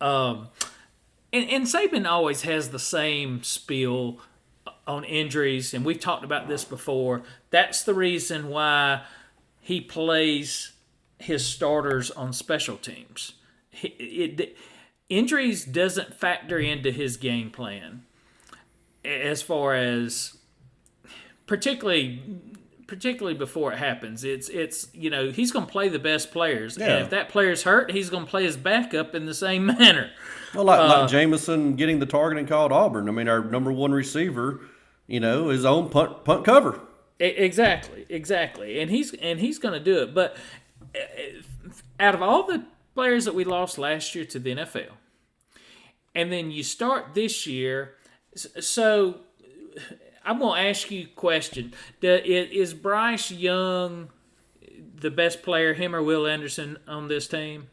um 0.00 0.48
and, 1.32 1.48
and 1.50 1.64
Saban 1.66 2.06
always 2.06 2.42
has 2.42 2.70
the 2.70 2.78
same 2.78 3.42
spiel 3.42 4.18
on 4.86 5.04
injuries, 5.04 5.74
and 5.74 5.84
we've 5.84 6.00
talked 6.00 6.24
about 6.24 6.48
this 6.48 6.64
before. 6.64 7.22
That's 7.50 7.82
the 7.82 7.94
reason 7.94 8.48
why 8.48 9.02
he 9.60 9.80
plays 9.80 10.72
his 11.18 11.44
starters 11.44 12.10
on 12.10 12.32
special 12.32 12.76
teams. 12.76 13.32
He- 13.70 13.88
It, 13.88 14.56
injuries 15.08 15.64
doesn't 15.64 16.14
factor 16.14 16.58
into 16.58 16.90
his 16.90 17.16
game 17.16 17.50
plan 17.50 18.02
as 19.04 19.40
far 19.40 19.74
as 19.74 20.36
particularly 21.46 22.20
particularly 22.86 23.36
before 23.36 23.72
it 23.72 23.78
happens 23.78 24.24
it's 24.24 24.48
it's 24.48 24.88
you 24.94 25.08
know 25.10 25.30
he's 25.30 25.50
going 25.52 25.64
to 25.66 25.70
play 25.72 25.88
the 25.88 25.98
best 25.98 26.30
players 26.32 26.76
Yeah. 26.76 26.86
and 26.96 27.04
if 27.04 27.10
that 27.10 27.28
player's 27.28 27.62
hurt 27.62 27.90
he's 27.90 28.10
going 28.10 28.24
to 28.24 28.30
play 28.30 28.44
his 28.44 28.56
backup 28.56 29.14
in 29.14 29.26
the 29.26 29.34
same 29.34 29.66
manner 29.78 30.10
Well, 30.54 30.64
like, 30.64 30.80
Uh, 30.80 30.88
like 31.00 31.10
Jameson 31.10 31.76
getting 31.76 31.98
the 32.00 32.06
targeting 32.06 32.46
call 32.46 32.66
at 32.66 32.72
Auburn. 32.72 33.08
I 33.08 33.12
mean, 33.12 33.28
our 33.28 33.44
number 33.44 33.70
one 33.72 33.92
receiver, 33.92 34.60
you 35.06 35.20
know, 35.20 35.48
his 35.48 35.64
own 35.66 35.90
punt 35.90 36.24
punt 36.24 36.44
cover. 36.44 36.80
Exactly, 37.20 38.06
exactly, 38.08 38.80
and 38.80 38.90
he's 38.90 39.12
and 39.14 39.40
he's 39.40 39.58
going 39.58 39.74
to 39.74 39.80
do 39.80 40.02
it. 40.02 40.14
But 40.14 40.36
out 41.98 42.14
of 42.14 42.22
all 42.22 42.46
the 42.46 42.64
players 42.94 43.24
that 43.24 43.34
we 43.34 43.44
lost 43.44 43.76
last 43.76 44.14
year 44.14 44.24
to 44.26 44.38
the 44.38 44.54
NFL, 44.54 44.92
and 46.14 46.30
then 46.30 46.52
you 46.52 46.62
start 46.62 47.14
this 47.14 47.44
year, 47.44 47.94
so 48.34 49.20
I'm 50.24 50.38
going 50.38 50.62
to 50.62 50.68
ask 50.68 50.90
you 50.92 51.04
a 51.06 51.14
question: 51.16 51.74
Is 52.02 52.72
Bryce 52.72 53.32
Young 53.32 54.10
the 54.94 55.10
best 55.10 55.42
player, 55.42 55.74
him 55.74 55.96
or 55.96 56.02
Will 56.02 56.26
Anderson, 56.26 56.78
on 56.86 57.08
this 57.08 57.26
team? 57.26 57.68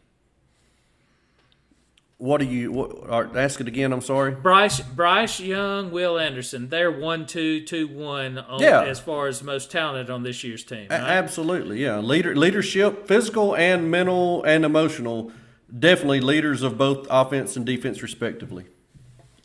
What 2.17 2.39
are 2.39 2.45
you 2.45 2.71
what, 2.71 3.35
ask 3.35 3.59
it 3.59 3.67
again? 3.67 3.91
I'm 3.91 3.99
sorry. 4.01 4.31
Bryce 4.31 4.79
Bryce 4.79 5.39
Young, 5.41 5.91
Will 5.91 6.17
Anderson, 6.17 6.69
they're 6.69 6.91
one 6.91 7.25
two 7.25 7.61
two 7.65 7.87
one 7.89 8.37
on, 8.37 8.61
Yeah. 8.61 8.83
as 8.83 9.01
far 9.01 9.27
as 9.27 9.43
most 9.43 9.69
talented 9.69 10.09
on 10.09 10.23
this 10.23 10.41
year's 10.43 10.63
team. 10.63 10.87
A- 10.89 10.93
absolutely, 10.93 11.83
yeah. 11.83 11.99
Leader 11.99 12.33
leadership, 12.33 13.05
physical 13.05 13.53
and 13.55 13.91
mental 13.91 14.43
and 14.43 14.63
emotional. 14.63 15.31
Definitely 15.77 16.21
leaders 16.21 16.63
of 16.63 16.77
both 16.77 17.05
offense 17.09 17.57
and 17.57 17.65
defense, 17.65 18.01
respectively. 18.01 18.65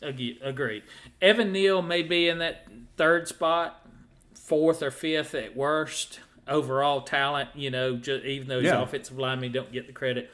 Ag- 0.01 0.37
Agreed. 0.41 0.83
Evan 1.21 1.51
Neal 1.51 1.81
may 1.81 2.03
be 2.03 2.29
in 2.29 2.37
that 2.39 2.67
third 2.95 3.27
spot, 3.27 3.85
fourth 4.33 4.81
or 4.81 4.91
fifth 4.91 5.35
at 5.35 5.57
worst. 5.57 6.21
Overall 6.47 7.01
talent, 7.01 7.49
you 7.53 7.69
know, 7.69 7.97
ju- 7.97 8.21
even 8.25 8.47
though 8.47 8.61
his 8.61 8.67
Yeah. 8.71 8.81
offensive 8.81 9.17
linemen 9.19 9.51
don't 9.51 9.71
get 9.73 9.87
the 9.87 9.93
credit. 9.93 10.31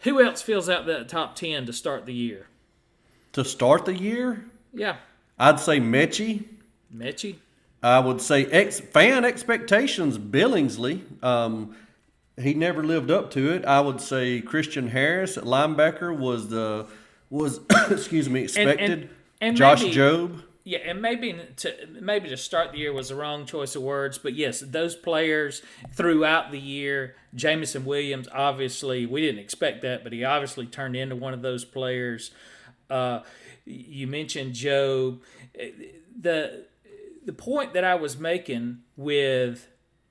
Who 0.00 0.22
else 0.22 0.42
fills 0.42 0.68
out 0.68 0.86
that 0.86 1.08
top 1.08 1.34
ten 1.36 1.66
to 1.66 1.72
start 1.72 2.06
the 2.06 2.14
year? 2.14 2.46
To 3.32 3.44
start 3.44 3.84
the 3.84 3.94
year, 3.94 4.44
Yeah, 4.72 4.96
I'd 5.38 5.60
say 5.60 5.80
Metchie. 5.80 6.44
Metchie. 6.94 7.36
I 7.82 8.00
would 8.00 8.20
say 8.20 8.46
ex, 8.46 8.80
fan 8.80 9.24
expectations. 9.24 10.18
Billingsley, 10.18 11.02
um, 11.22 11.76
he 12.40 12.54
never 12.54 12.82
lived 12.82 13.10
up 13.10 13.30
to 13.32 13.52
it. 13.52 13.64
I 13.64 13.80
would 13.80 14.00
say 14.00 14.40
Christian 14.40 14.88
Harris 14.88 15.36
at 15.36 15.44
linebacker 15.44 16.16
was 16.16 16.48
the 16.48 16.86
was 17.30 17.60
excuse 17.90 18.28
me 18.28 18.42
expected. 18.44 19.10
and 19.40 19.56
Josh 19.56 19.82
maybe- 19.82 19.94
Jobe. 19.94 20.42
Yeah, 20.68 20.80
and 20.84 21.00
maybe 21.00 21.34
to 21.56 21.74
maybe 21.98 22.28
to 22.28 22.36
start 22.36 22.72
the 22.72 22.78
year 22.78 22.92
was 22.92 23.08
the 23.08 23.14
wrong 23.14 23.46
choice 23.46 23.74
of 23.74 23.80
words, 23.80 24.18
but 24.18 24.34
yes, 24.34 24.60
those 24.60 24.94
players 24.94 25.62
throughout 25.94 26.50
the 26.50 26.60
year, 26.60 27.14
Jameson 27.34 27.86
Williams, 27.86 28.28
obviously 28.30 29.06
we 29.06 29.22
didn't 29.22 29.40
expect 29.40 29.80
that, 29.80 30.04
but 30.04 30.12
he 30.12 30.24
obviously 30.24 30.66
turned 30.66 30.94
into 30.94 31.16
one 31.16 31.32
of 31.32 31.40
those 31.40 31.64
players. 31.64 32.32
Uh, 32.90 33.20
you 33.64 34.06
mentioned 34.06 34.52
Joe. 34.52 35.20
The 36.20 36.66
the 37.24 37.32
point 37.32 37.72
that 37.72 37.84
I 37.84 37.94
was 37.94 38.18
making 38.18 38.80
with 38.94 39.68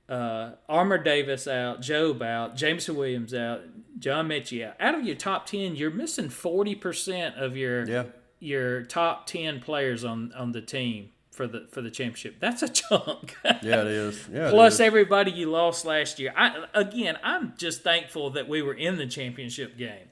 uh, 0.08 0.54
Armour 0.68 0.98
Davis 0.98 1.46
out, 1.46 1.82
Jobe 1.82 2.22
out, 2.22 2.56
Jameson 2.56 2.96
Williams 2.96 3.32
out, 3.32 3.60
John 4.00 4.26
Metchie 4.28 4.66
out. 4.66 4.74
Out 4.80 4.96
of 4.96 5.04
your 5.04 5.14
top 5.14 5.46
ten, 5.46 5.76
you're 5.76 5.92
missing 5.92 6.30
forty 6.30 6.74
percent 6.74 7.36
of 7.36 7.56
your 7.56 7.86
Yeah. 7.86 8.04
Your 8.40 8.82
top 8.82 9.26
ten 9.26 9.60
players 9.60 10.04
on 10.04 10.32
on 10.32 10.52
the 10.52 10.60
team 10.62 11.10
for 11.30 11.46
the 11.46 11.66
for 11.70 11.80
the 11.82 11.90
championship. 11.90 12.36
That's 12.40 12.62
a 12.62 12.68
chunk. 12.80 13.36
Yeah, 13.44 13.80
it 13.82 13.86
is. 13.88 14.28
Yeah, 14.32 14.50
Plus 14.50 14.74
is. 14.74 14.80
everybody 14.80 15.30
you 15.30 15.50
lost 15.50 15.84
last 15.84 16.18
year. 16.18 16.32
I 16.36 16.64
again, 16.74 17.18
I'm 17.22 17.54
just 17.56 17.82
thankful 17.82 18.30
that 18.30 18.48
we 18.48 18.62
were 18.62 18.74
in 18.74 18.96
the 18.96 19.06
championship 19.06 19.76
game, 19.78 20.08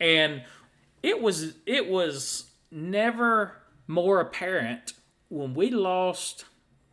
and 0.00 0.42
it 1.02 1.20
was 1.20 1.54
it 1.66 1.88
was 1.88 2.50
never 2.70 3.52
more 3.86 4.20
apparent 4.20 4.92
when 5.28 5.54
we 5.54 5.70
lost 5.70 6.44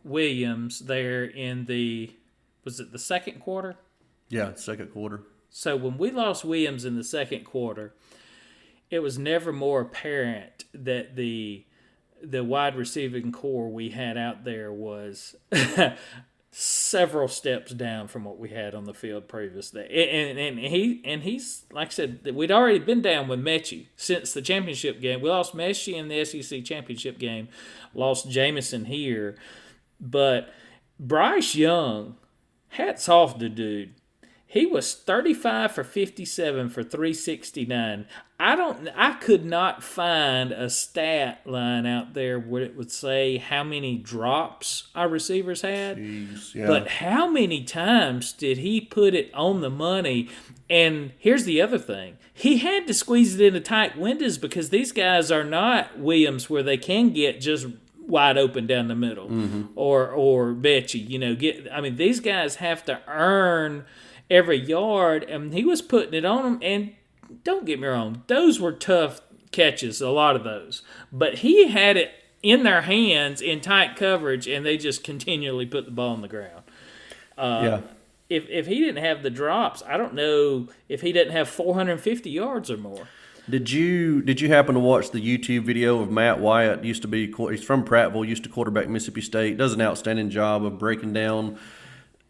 Williams 0.04 0.80
there 0.80 1.24
in 1.24 1.64
the 1.66 2.10
was 2.64 2.80
it 2.80 2.92
the 2.92 2.98
second 2.98 3.40
quarter. 3.40 3.76
yeah, 4.28 4.54
second 4.54 4.88
quarter. 4.92 5.22
So 5.50 5.76
when 5.76 5.98
we 5.98 6.10
lost 6.10 6.44
Williams 6.44 6.84
in 6.84 6.96
the 6.96 7.04
second 7.04 7.44
quarter, 7.44 7.94
it 8.90 9.00
was 9.00 9.18
never 9.18 9.52
more 9.52 9.80
apparent 9.80 10.64
that 10.72 11.16
the 11.16 11.64
the 12.22 12.42
wide 12.42 12.76
receiving 12.76 13.32
core 13.32 13.70
we 13.70 13.90
had 13.90 14.16
out 14.16 14.44
there 14.44 14.72
was 14.72 15.36
several 16.50 17.26
steps 17.26 17.72
down 17.72 18.06
from 18.06 18.24
what 18.24 18.38
we 18.38 18.48
had 18.48 18.74
on 18.76 18.84
the 18.84 18.94
field 18.94 19.26
previously. 19.26 19.82
And, 19.82 20.38
and, 20.38 20.58
and 20.58 20.58
he 20.58 21.02
and 21.04 21.22
he's 21.22 21.64
like 21.72 21.88
I 21.88 21.90
said, 21.90 22.34
we'd 22.34 22.52
already 22.52 22.78
been 22.78 23.02
down 23.02 23.28
with 23.28 23.44
Metchie 23.44 23.88
since 23.96 24.32
the 24.32 24.40
championship 24.40 25.00
game. 25.00 25.20
We 25.20 25.28
lost 25.28 25.54
Metchie 25.54 25.94
in 25.94 26.08
the 26.08 26.24
SEC 26.24 26.64
championship 26.64 27.18
game, 27.18 27.48
lost 27.92 28.30
Jameson 28.30 28.84
here, 28.84 29.36
but 30.00 30.52
Bryce 30.98 31.54
Young, 31.54 32.16
hats 32.68 33.08
off 33.08 33.38
to 33.38 33.48
dude. 33.48 33.94
He 34.54 34.66
was 34.66 34.94
35 34.94 35.72
for 35.72 35.82
57 35.82 36.68
for 36.68 36.84
369. 36.84 38.06
I 38.38 38.54
don't 38.54 38.88
I 38.94 39.14
could 39.14 39.44
not 39.44 39.82
find 39.82 40.52
a 40.52 40.70
stat 40.70 41.40
line 41.44 41.86
out 41.86 42.14
there 42.14 42.38
where 42.38 42.62
it 42.62 42.76
would 42.76 42.92
say 42.92 43.38
how 43.38 43.64
many 43.64 43.98
drops 43.98 44.90
our 44.94 45.08
receivers 45.08 45.62
had. 45.62 45.96
Jeez, 45.96 46.54
yeah. 46.54 46.68
But 46.68 46.86
how 46.86 47.28
many 47.28 47.64
times 47.64 48.32
did 48.32 48.58
he 48.58 48.80
put 48.80 49.12
it 49.12 49.34
on 49.34 49.60
the 49.60 49.70
money? 49.70 50.28
And 50.70 51.10
here's 51.18 51.46
the 51.46 51.60
other 51.60 51.78
thing. 51.78 52.16
He 52.32 52.58
had 52.58 52.86
to 52.86 52.94
squeeze 52.94 53.34
it 53.34 53.44
into 53.44 53.58
tight 53.58 53.98
windows 53.98 54.38
because 54.38 54.70
these 54.70 54.92
guys 54.92 55.32
are 55.32 55.42
not 55.42 55.98
Williams 55.98 56.48
where 56.48 56.62
they 56.62 56.78
can 56.78 57.10
get 57.10 57.40
just 57.40 57.66
wide 58.06 58.38
open 58.38 58.68
down 58.68 58.86
the 58.86 58.94
middle 58.94 59.28
mm-hmm. 59.28 59.64
or 59.74 60.10
or 60.10 60.54
Metchie, 60.54 61.08
you 61.10 61.18
know, 61.18 61.34
get 61.34 61.66
I 61.72 61.80
mean 61.80 61.96
these 61.96 62.20
guys 62.20 62.56
have 62.56 62.84
to 62.84 63.00
earn 63.08 63.84
every 64.30 64.58
yard 64.58 65.24
and 65.24 65.52
he 65.52 65.64
was 65.64 65.82
putting 65.82 66.14
it 66.14 66.24
on 66.24 66.42
them 66.42 66.58
and 66.62 66.92
don't 67.42 67.66
get 67.66 67.80
me 67.80 67.86
wrong, 67.86 68.22
those 68.26 68.60
were 68.60 68.72
tough 68.72 69.20
catches, 69.52 70.00
a 70.00 70.10
lot 70.10 70.36
of 70.36 70.44
those. 70.44 70.82
But 71.12 71.36
he 71.36 71.68
had 71.68 71.96
it 71.96 72.12
in 72.42 72.62
their 72.62 72.82
hands 72.82 73.40
in 73.40 73.60
tight 73.60 73.96
coverage 73.96 74.46
and 74.46 74.64
they 74.64 74.76
just 74.76 75.02
continually 75.02 75.66
put 75.66 75.86
the 75.86 75.90
ball 75.90 76.12
on 76.12 76.20
the 76.20 76.28
ground. 76.28 76.62
Um, 77.38 77.64
yeah. 77.64 77.80
If 78.28 78.48
if 78.48 78.66
he 78.66 78.80
didn't 78.80 79.04
have 79.04 79.22
the 79.22 79.30
drops, 79.30 79.82
I 79.86 79.96
don't 79.96 80.14
know 80.14 80.68
if 80.88 81.02
he 81.02 81.12
didn't 81.12 81.32
have 81.32 81.48
450 81.48 82.30
yards 82.30 82.70
or 82.70 82.76
more. 82.76 83.08
Did 83.48 83.70
you 83.70 84.22
did 84.22 84.40
you 84.40 84.48
happen 84.48 84.74
to 84.74 84.80
watch 84.80 85.10
the 85.10 85.20
YouTube 85.20 85.64
video 85.64 86.00
of 86.00 86.10
Matt 86.10 86.40
Wyatt? 86.40 86.82
Used 86.82 87.02
to 87.02 87.08
be 87.08 87.26
he's 87.26 87.62
from 87.62 87.84
Prattville, 87.84 88.26
used 88.26 88.44
to 88.44 88.48
quarterback 88.48 88.88
Mississippi 88.88 89.20
State. 89.20 89.58
Does 89.58 89.74
an 89.74 89.82
outstanding 89.82 90.30
job 90.30 90.64
of 90.64 90.78
breaking 90.78 91.12
down 91.12 91.58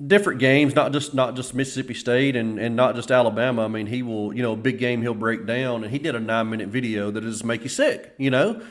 different 0.04 0.40
games, 0.40 0.74
not 0.74 0.92
just 0.92 1.14
not 1.14 1.36
just 1.36 1.54
Mississippi 1.54 1.94
State 1.94 2.36
and, 2.36 2.58
and 2.58 2.76
not 2.76 2.94
just 2.94 3.10
Alabama. 3.10 3.64
I 3.64 3.68
mean, 3.68 3.86
he 3.86 4.02
will 4.02 4.34
you 4.34 4.42
know 4.42 4.52
a 4.52 4.56
big 4.56 4.78
game 4.78 5.02
he'll 5.02 5.14
break 5.14 5.46
down, 5.46 5.84
and 5.84 5.92
he 5.92 5.98
did 5.98 6.14
a 6.14 6.20
nine 6.20 6.50
minute 6.50 6.68
video 6.68 7.10
that 7.10 7.22
just 7.22 7.44
make 7.44 7.62
you 7.62 7.68
sick. 7.68 8.14
You 8.18 8.30
know, 8.30 8.62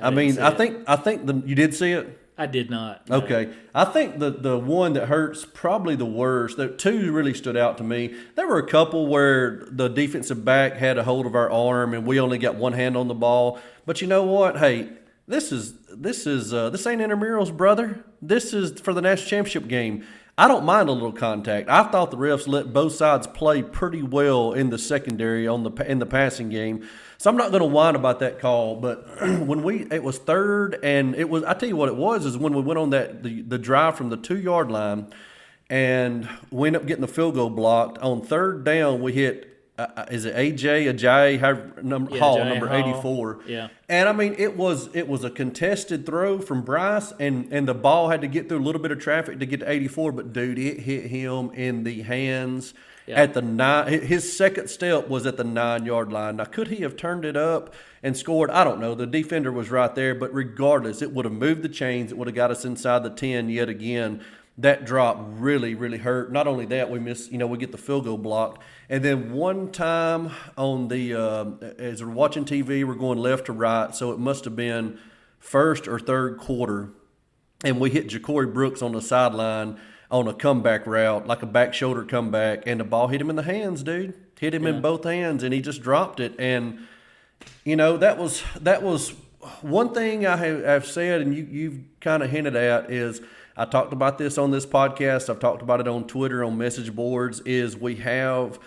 I, 0.00 0.10
didn't 0.10 0.16
mean, 0.16 0.38
I 0.38 0.50
it. 0.50 0.56
think 0.56 0.84
I 0.86 0.96
think 0.96 1.26
the 1.26 1.42
you 1.46 1.54
did 1.54 1.74
see 1.74 1.92
it. 1.92 2.18
I 2.36 2.46
did 2.46 2.70
not. 2.70 3.08
no. 3.08 3.16
Okay, 3.18 3.52
I 3.74 3.84
think 3.84 4.18
the 4.18 4.30
the 4.30 4.58
one 4.58 4.94
that 4.94 5.06
hurts 5.06 5.44
probably 5.44 5.96
the 5.96 6.06
worst. 6.06 6.56
The 6.56 6.68
two 6.68 7.12
really 7.12 7.34
stood 7.34 7.56
out 7.56 7.78
to 7.78 7.84
me. 7.84 8.14
There 8.34 8.48
were 8.48 8.58
a 8.58 8.66
couple 8.66 9.06
where 9.06 9.68
the 9.70 9.88
defensive 9.88 10.44
back 10.44 10.74
had 10.74 10.98
a 10.98 11.04
hold 11.04 11.26
of 11.26 11.34
our 11.34 11.50
arm 11.50 11.94
and 11.94 12.06
we 12.06 12.18
only 12.18 12.38
got 12.38 12.56
one 12.56 12.72
hand 12.72 12.96
on 12.96 13.06
the 13.08 13.14
ball. 13.14 13.60
But 13.84 14.00
you 14.00 14.06
know 14.06 14.24
what? 14.24 14.58
Hey, 14.58 14.88
this 15.28 15.52
is 15.52 15.74
this 15.88 16.26
is 16.26 16.52
uh, 16.54 16.70
this 16.70 16.86
ain't 16.86 17.00
intramurals, 17.00 17.54
brother. 17.54 18.02
This 18.20 18.54
is 18.54 18.80
for 18.80 18.94
the 18.94 19.02
national 19.02 19.28
championship 19.28 19.68
game. 19.68 20.04
I 20.38 20.48
don't 20.48 20.64
mind 20.64 20.88
a 20.88 20.92
little 20.92 21.12
contact. 21.12 21.68
I 21.68 21.82
thought 21.84 22.10
the 22.10 22.16
refs 22.16 22.48
let 22.48 22.72
both 22.72 22.94
sides 22.94 23.26
play 23.26 23.62
pretty 23.62 24.02
well 24.02 24.52
in 24.52 24.70
the 24.70 24.78
secondary 24.78 25.46
on 25.46 25.62
the 25.62 25.70
in 25.86 25.98
the 25.98 26.06
passing 26.06 26.48
game. 26.48 26.88
So 27.18 27.28
I'm 27.28 27.36
not 27.36 27.50
going 27.50 27.60
to 27.60 27.68
whine 27.68 27.96
about 27.96 28.20
that 28.20 28.40
call. 28.40 28.76
But 28.76 29.06
when 29.20 29.62
we 29.62 29.86
it 29.90 30.02
was 30.02 30.16
third 30.18 30.78
and 30.82 31.14
it 31.14 31.28
was 31.28 31.44
I 31.44 31.52
tell 31.54 31.68
you 31.68 31.76
what 31.76 31.90
it 31.90 31.96
was 31.96 32.24
is 32.24 32.38
when 32.38 32.54
we 32.54 32.62
went 32.62 32.78
on 32.78 32.90
that 32.90 33.22
the, 33.22 33.42
the 33.42 33.58
drive 33.58 33.96
from 33.96 34.08
the 34.08 34.16
two 34.16 34.38
yard 34.38 34.70
line 34.70 35.12
and 35.68 36.28
we 36.50 36.68
ended 36.68 36.82
up 36.82 36.88
getting 36.88 37.02
the 37.02 37.08
field 37.08 37.34
goal 37.34 37.50
blocked 37.50 37.98
on 37.98 38.22
third 38.22 38.64
down. 38.64 39.02
We 39.02 39.12
hit 39.12 39.51
uh, 39.82 40.00
uh, 40.00 40.06
is 40.10 40.24
it 40.24 40.34
AJ 40.34 41.38
however, 41.40 41.82
number 41.82 42.12
Yeah, 42.14 42.20
Hall 42.20 42.44
number 42.44 42.72
84. 42.72 43.40
Yeah. 43.46 43.68
And 43.88 44.08
I 44.08 44.12
mean, 44.12 44.34
it 44.38 44.56
was 44.56 44.88
it 44.94 45.08
was 45.08 45.24
a 45.24 45.30
contested 45.30 46.06
throw 46.06 46.38
from 46.38 46.62
Bryce, 46.62 47.12
and 47.18 47.52
and 47.52 47.66
the 47.68 47.74
ball 47.74 48.08
had 48.10 48.20
to 48.22 48.26
get 48.28 48.48
through 48.48 48.58
a 48.58 48.66
little 48.66 48.80
bit 48.80 48.90
of 48.92 48.98
traffic 49.00 49.38
to 49.40 49.46
get 49.46 49.60
to 49.60 49.70
84. 49.70 50.12
But 50.12 50.32
dude, 50.32 50.58
it 50.58 50.80
hit 50.80 51.06
him 51.06 51.50
in 51.54 51.84
the 51.84 52.02
hands 52.02 52.74
Yeah. 53.06 53.20
at 53.20 53.34
the 53.34 53.42
nine. 53.42 54.00
His 54.02 54.34
second 54.36 54.68
step 54.68 55.08
was 55.08 55.26
at 55.26 55.36
the 55.36 55.44
nine 55.44 55.84
yard 55.84 56.12
line. 56.12 56.36
Now, 56.36 56.44
could 56.44 56.68
he 56.68 56.82
have 56.82 56.96
turned 56.96 57.24
it 57.24 57.36
up 57.36 57.74
and 58.02 58.16
scored? 58.16 58.50
I 58.50 58.62
don't 58.64 58.80
know. 58.80 58.94
The 58.94 59.06
defender 59.06 59.50
was 59.52 59.70
right 59.70 59.94
there, 59.94 60.14
but 60.14 60.32
regardless, 60.32 61.02
it 61.02 61.12
would 61.12 61.24
have 61.24 61.34
moved 61.34 61.62
the 61.62 61.68
chains. 61.68 62.12
It 62.12 62.18
would 62.18 62.28
have 62.28 62.36
got 62.36 62.50
us 62.50 62.64
inside 62.64 63.02
the 63.02 63.10
10 63.10 63.48
yet 63.48 63.68
again. 63.68 64.20
That 64.58 64.84
drop 64.84 65.18
really, 65.38 65.74
really 65.74 65.96
hurt. 65.98 66.30
Not 66.30 66.46
only 66.46 66.66
that, 66.66 66.90
we 66.90 66.98
miss, 66.98 67.30
you 67.32 67.38
know, 67.38 67.46
we 67.46 67.56
get 67.56 67.72
the 67.72 67.78
field 67.78 68.04
goal 68.04 68.18
blocked. 68.18 68.60
And 68.92 69.02
then 69.02 69.32
one 69.32 69.72
time 69.72 70.30
on 70.56 70.88
the, 70.88 71.14
uh, 71.14 71.44
as 71.78 72.04
we're 72.04 72.12
watching 72.12 72.44
TV, 72.44 72.84
we're 72.84 72.94
going 72.94 73.18
left 73.18 73.46
to 73.46 73.52
right. 73.52 73.94
So 73.94 74.12
it 74.12 74.18
must 74.18 74.44
have 74.44 74.54
been 74.54 74.98
first 75.40 75.88
or 75.88 75.98
third 75.98 76.38
quarter 76.38 76.90
and 77.64 77.80
we 77.80 77.90
hit 77.90 78.08
Ja'Corey 78.08 78.52
Brooks 78.52 78.82
on 78.82 78.92
the 78.92 79.00
sideline 79.00 79.78
on 80.10 80.28
a 80.28 80.34
comeback 80.34 80.86
route, 80.86 81.26
like 81.26 81.42
a 81.42 81.46
back 81.46 81.72
shoulder 81.72 82.04
comeback, 82.04 82.64
and 82.66 82.80
the 82.80 82.84
ball 82.84 83.08
hit 83.08 83.20
him 83.20 83.30
in 83.30 83.36
the 83.36 83.42
hands, 83.42 83.82
dude. 83.82 84.14
Hit 84.38 84.52
him 84.52 84.66
in 84.66 84.82
both 84.82 85.04
hands, 85.04 85.42
and 85.42 85.54
he 85.54 85.60
just 85.60 85.82
dropped 85.82 86.18
it. 86.18 86.34
And 86.38 86.80
you 87.64 87.76
know 87.76 87.96
that 87.96 88.18
was 88.18 88.42
that 88.60 88.82
was 88.82 89.14
one 89.60 89.94
thing 89.94 90.26
I 90.26 90.36
have 90.36 90.64
I've 90.66 90.86
said, 90.86 91.20
and 91.20 91.34
you 91.34 91.44
you've 91.44 91.78
kind 92.00 92.22
of 92.22 92.30
hinted 92.30 92.56
at 92.56 92.90
is 92.90 93.22
I 93.56 93.64
talked 93.66 93.92
about 93.92 94.18
this 94.18 94.38
on 94.38 94.50
this 94.50 94.66
podcast. 94.66 95.30
I've 95.30 95.38
talked 95.38 95.62
about 95.62 95.80
it 95.80 95.86
on 95.86 96.06
Twitter, 96.06 96.42
on 96.42 96.58
message 96.58 96.92
boards. 96.94 97.40
Is 97.40 97.76
we 97.76 97.94
have, 97.96 98.58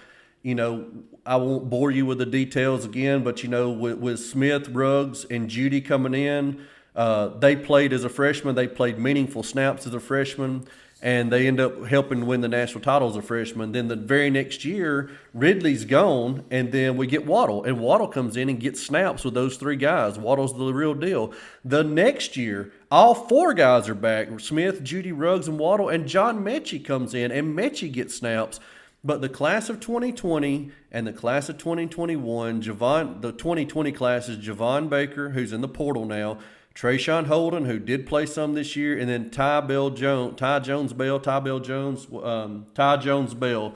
you 0.46 0.54
know, 0.54 0.86
I 1.26 1.38
won't 1.38 1.72
bore 1.72 1.90
you 1.90 2.06
with 2.06 2.20
the 2.20 2.26
details 2.28 2.86
again, 2.86 3.24
but 3.24 3.42
you 3.42 3.50
know, 3.50 3.72
with, 3.72 3.98
with 3.98 4.20
Smith, 4.20 4.70
Ruggs, 4.70 5.26
and 5.26 5.50
Jeudy 5.50 5.84
coming 5.84 6.14
in, 6.14 6.64
uh, 6.96 7.30
they 7.30 7.56
played 7.56 7.92
as 7.92 8.04
a 8.04 8.10
freshman. 8.10 8.54
They 8.54 8.68
played 8.68 9.00
meaningful 9.00 9.42
snaps 9.42 9.88
as 9.88 9.96
a 9.96 10.00
freshman, 10.00 10.68
and 11.02 11.32
they 11.32 11.48
end 11.48 11.60
up 11.60 11.88
helping 11.88 12.28
win 12.28 12.42
the 12.42 12.48
national 12.48 12.82
title 12.82 13.10
as 13.10 13.16
a 13.16 13.24
freshman. 13.24 13.72
Then 13.72 13.88
the 13.88 13.96
very 13.96 14.30
next 14.30 14.64
year, 14.64 15.10
Ridley's 15.34 15.84
gone, 15.84 16.46
and 16.52 16.72
then 16.72 16.96
we 16.96 17.08
get 17.08 17.26
Waddle, 17.26 17.64
and 17.64 17.80
Waddle 17.80 18.08
comes 18.08 18.38
in 18.38 18.48
and 18.48 18.60
gets 18.60 18.84
snaps 18.84 19.26
with 19.26 19.34
those 19.34 19.58
three 19.58 19.78
guys. 19.78 20.20
Waddle's 20.20 20.56
the 20.56 20.72
real 20.72 20.94
deal. 20.94 21.34
The 21.66 21.84
next 21.84 22.38
year, 22.38 22.72
all 22.92 23.16
four 23.16 23.56
guys 23.56 23.90
are 23.90 23.96
back: 23.96 24.40
Smith, 24.40 24.84
Jeudy, 24.84 25.12
Ruggs, 25.12 25.48
and 25.48 25.58
Waddle, 25.58 25.90
and 25.90 26.08
John 26.08 26.46
Metchie 26.46 26.86
comes 26.86 27.16
in, 27.16 27.32
and 27.32 27.58
Metchie 27.58 27.92
gets 27.92 28.16
snaps. 28.16 28.60
But 29.06 29.22
the 29.22 29.30
class 29.30 29.70
of 29.70 29.80
2020 29.80 30.72
and 30.92 31.06
the 31.06 31.14
class 31.14 31.48
of 31.48 31.60
2021, 31.60 32.64
Javon, 32.64 33.22
the 33.22 33.32
2020 33.32 33.92
class 33.92 34.28
is 34.28 34.44
Javon 34.44 34.90
Baker, 34.90 35.30
who's 35.30 35.54
in 35.54 35.62
the 35.62 35.68
portal 35.68 36.06
now, 36.06 36.40
Traeshon 36.74 37.28
Holden, 37.28 37.66
who 37.66 37.78
did 37.78 38.08
play 38.08 38.26
some 38.26 38.56
this 38.56 38.76
year, 38.76 38.98
and 38.98 39.08
then 39.08 39.30
Ty 39.30 39.62
Bell 39.62 39.92
Jones, 39.92 40.40
Ty 40.40 40.60
Jones 40.60 40.92
Bell, 40.92 41.20
Ty 41.20 41.40
Bell 41.42 41.60
Jones, 41.60 42.08
um, 42.24 42.66
Ty 42.74 42.98
Jones 42.98 43.36
Bell. 43.36 43.76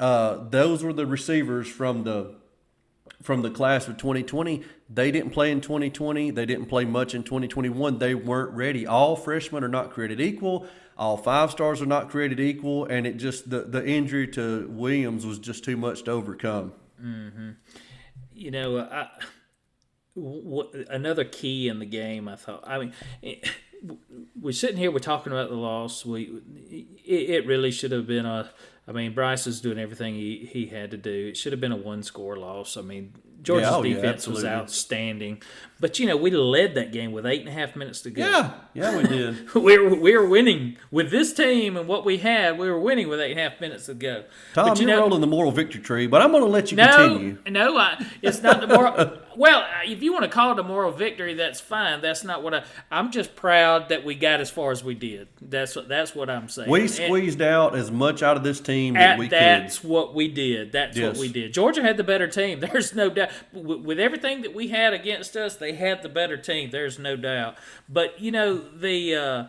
Uh, 0.00 0.38
those 0.48 0.82
were 0.82 0.94
the 0.94 1.06
receivers 1.06 1.68
from 1.68 2.04
the 2.04 2.34
from 3.22 3.42
the 3.42 3.50
class 3.50 3.88
of 3.88 3.96
2020. 3.96 4.62
They 4.88 5.10
didn't 5.10 5.30
play 5.30 5.50
in 5.50 5.60
2020. 5.60 6.30
They 6.30 6.46
didn't 6.46 6.66
play 6.66 6.84
much 6.84 7.14
in 7.14 7.22
2021. 7.24 7.98
They 7.98 8.14
weren't 8.14 8.52
ready. 8.54 8.86
All 8.86 9.16
freshmen 9.16 9.64
are 9.64 9.68
not 9.68 9.90
created 9.90 10.20
equal. 10.20 10.66
All 10.98 11.16
five 11.16 11.50
stars 11.50 11.82
are 11.82 11.86
not 11.86 12.08
created 12.10 12.40
equal, 12.40 12.86
and 12.86 13.06
it 13.06 13.18
just 13.18 13.50
the 13.50 13.60
the 13.60 13.86
injury 13.86 14.26
to 14.28 14.66
Williams 14.70 15.26
was 15.26 15.38
just 15.38 15.64
too 15.64 15.76
much 15.76 16.04
to 16.04 16.10
overcome. 16.12 16.72
Mm-hmm. 17.02 17.50
you 18.32 18.50
know, 18.50 18.78
I, 18.78 19.08
w- 20.16 20.86
another 20.88 21.24
key 21.24 21.68
in 21.68 21.78
the 21.78 21.86
game. 21.86 22.28
I 22.28 22.36
thought. 22.36 22.64
I 22.66 22.78
mean, 22.78 22.92
it, 23.20 23.46
we're 24.40 24.52
sitting 24.52 24.78
here. 24.78 24.90
We're 24.90 24.98
talking 24.98 25.32
about 25.32 25.50
the 25.50 25.56
loss. 25.56 26.06
We 26.06 26.40
it, 27.04 27.30
it 27.30 27.46
really 27.46 27.70
should 27.70 27.92
have 27.92 28.06
been 28.06 28.26
a. 28.26 28.50
I 28.88 28.92
mean, 28.92 29.14
Bryce 29.14 29.46
is 29.46 29.60
doing 29.60 29.78
everything 29.78 30.14
he, 30.14 30.48
he 30.50 30.66
had 30.66 30.92
to 30.92 30.96
do. 30.96 31.28
It 31.28 31.36
should 31.36 31.52
have 31.52 31.60
been 31.60 31.72
a 31.72 31.76
one 31.76 32.02
score 32.02 32.36
loss. 32.36 32.76
I 32.76 32.82
mean, 32.82 33.14
Georgia's 33.46 33.70
Yeah, 33.70 33.76
oh, 33.76 33.82
yeah, 33.84 33.94
defense 33.94 34.26
was 34.26 34.44
outstanding, 34.44 35.40
but 35.78 36.00
you 36.00 36.06
know 36.08 36.16
we 36.16 36.32
led 36.32 36.74
that 36.74 36.90
game 36.90 37.12
with 37.12 37.24
eight 37.24 37.40
and 37.40 37.48
a 37.48 37.52
half 37.52 37.76
minutes 37.76 38.00
to 38.00 38.10
go. 38.10 38.26
Yeah, 38.26 38.54
yeah, 38.74 38.96
we 38.96 39.04
did. 39.04 39.54
we 39.54 39.78
were 39.82 39.94
we 39.94 40.18
were 40.18 40.26
winning 40.26 40.76
with 40.90 41.12
this 41.12 41.32
team 41.32 41.76
and 41.76 41.86
what 41.86 42.04
we 42.04 42.18
had. 42.18 42.58
We 42.58 42.68
were 42.68 42.80
winning 42.80 43.08
with 43.08 43.20
eight 43.20 43.30
and 43.30 43.40
a 43.40 43.48
half 43.48 43.60
minutes 43.60 43.86
to 43.86 43.94
go. 43.94 44.24
Tom, 44.52 44.68
but 44.68 44.80
you 44.80 44.88
you're 44.88 44.96
know, 44.96 45.02
rolling 45.02 45.20
the 45.20 45.28
moral 45.28 45.52
victory 45.52 45.80
tree, 45.80 46.08
but 46.08 46.22
I'm 46.22 46.32
going 46.32 46.42
to 46.42 46.48
let 46.48 46.72
you 46.72 46.76
no, 46.76 46.96
continue. 46.96 47.38
no, 47.48 47.78
I, 47.78 48.04
it's 48.20 48.42
not 48.42 48.60
the 48.60 48.66
moral. 48.66 49.18
well, 49.36 49.66
if 49.84 50.02
you 50.02 50.12
want 50.12 50.24
to 50.24 50.28
call 50.30 50.52
it 50.52 50.58
a 50.58 50.62
moral 50.62 50.90
victory, 50.90 51.34
that's 51.34 51.60
fine. 51.60 52.00
That's 52.00 52.24
not 52.24 52.42
what 52.42 52.54
I. 52.54 52.64
I'm 52.90 53.10
just 53.12 53.36
proud 53.36 53.90
that 53.90 54.04
we 54.04 54.14
got 54.14 54.40
as 54.40 54.50
far 54.50 54.70
as 54.70 54.82
we 54.82 54.94
did. 54.94 55.28
That's 55.40 55.76
what 55.76 55.88
that's 55.88 56.14
what 56.14 56.28
I'm 56.30 56.48
saying. 56.48 56.70
We 56.70 56.82
And- 56.82 56.90
squeezed 56.90 57.42
out 57.42 57.74
as 57.76 57.90
much 57.90 58.22
out 58.22 58.36
of 58.36 58.42
this 58.44 58.60
team 58.60 58.94
that 58.94 59.12
at- 59.12 59.18
we 59.18 59.26
could. 59.26 59.32
that's 59.38 59.84
what 59.84 60.14
we 60.14 60.28
did. 60.28 60.72
That's 60.72 60.96
Yes. 60.96 61.14
what 61.14 61.20
we 61.20 61.28
did. 61.28 61.52
Georgia 61.52 61.82
had 61.82 61.96
the 61.96 62.04
better 62.04 62.26
team. 62.28 62.60
There's 62.72 62.94
no 62.94 63.10
doubt. 63.10 63.30
With, 63.52 63.80
with 63.82 64.00
everything 64.00 64.42
that 64.42 64.54
we 64.54 64.68
had 64.68 64.92
against 64.94 65.36
us, 65.36 65.56
they 65.56 65.74
had 65.74 66.02
the 66.02 66.08
better 66.08 66.36
team. 66.36 66.70
There's 66.70 66.98
no 66.98 67.16
doubt. 67.16 67.56
But 67.88 68.20
you 68.20 68.30
know 68.32 68.56
the. 68.56 69.14
Uh, 69.14 69.44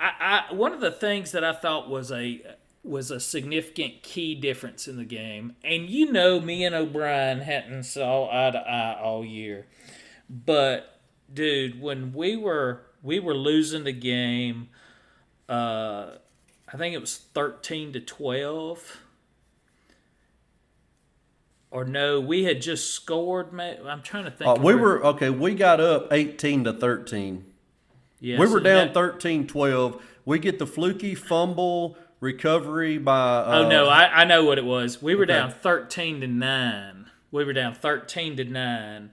I, 0.00 0.44
I 0.50 0.54
one 0.54 0.72
of 0.72 0.80
the 0.80 0.90
things 0.90 1.32
that 1.32 1.44
I 1.44 1.52
thought 1.52 1.88
was 1.88 2.10
a 2.10 2.40
was 2.82 3.10
a 3.10 3.20
significant 3.20 4.02
key 4.02 4.34
difference 4.34 4.88
in 4.88 4.96
the 4.96 5.04
game, 5.04 5.54
and 5.62 5.88
you 5.88 6.10
know 6.10 6.40
me 6.40 6.64
and 6.64 6.74
O'Brien 6.74 7.40
hadn't 7.40 7.82
saw 7.84 8.28
eye 8.30 8.50
to 8.50 8.58
eye 8.58 8.98
all 9.00 9.24
year, 9.24 9.66
but 10.28 11.00
dude, 11.32 11.80
when 11.80 12.12
we 12.12 12.36
were 12.36 12.82
we 13.02 13.20
were 13.20 13.34
losing 13.34 13.84
the 13.84 13.92
game, 13.92 14.68
uh, 15.48 16.12
I 16.72 16.76
think 16.76 16.94
it 16.94 17.00
was 17.00 17.16
thirteen 17.16 17.92
to 17.92 18.00
twelve. 18.00 18.98
Or 21.72 21.84
no, 21.84 22.20
we 22.20 22.44
had 22.44 22.60
just 22.60 22.92
scored. 22.94 23.48
I'm 23.60 24.02
trying 24.02 24.24
to 24.24 24.30
think. 24.30 24.50
Uh, 24.50 24.60
we 24.60 24.74
were 24.74 25.04
okay. 25.06 25.30
We 25.30 25.54
got 25.54 25.80
up 25.80 26.08
18 26.12 26.64
to 26.64 26.72
13. 26.72 27.44
yes, 28.18 28.40
we 28.40 28.46
were 28.48 28.58
down 28.58 28.88
that- 28.88 28.94
13 28.94 29.46
12. 29.46 30.02
We 30.24 30.40
get 30.40 30.58
the 30.58 30.66
fluky 30.66 31.14
fumble 31.14 31.96
recovery 32.20 32.98
by. 32.98 33.38
Uh, 33.38 33.64
Oh 33.64 33.68
no, 33.68 33.88
I, 33.88 34.20
I 34.20 34.24
know 34.24 34.44
what 34.44 34.58
it 34.58 34.64
was. 34.64 35.02
We 35.02 35.14
were 35.14 35.24
okay. 35.24 35.32
down 35.32 35.50
thirteen 35.50 36.20
to 36.20 36.26
nine. 36.26 37.10
We 37.30 37.44
were 37.44 37.52
down 37.52 37.74
thirteen 37.74 38.36
to 38.36 38.44
nine, 38.44 39.10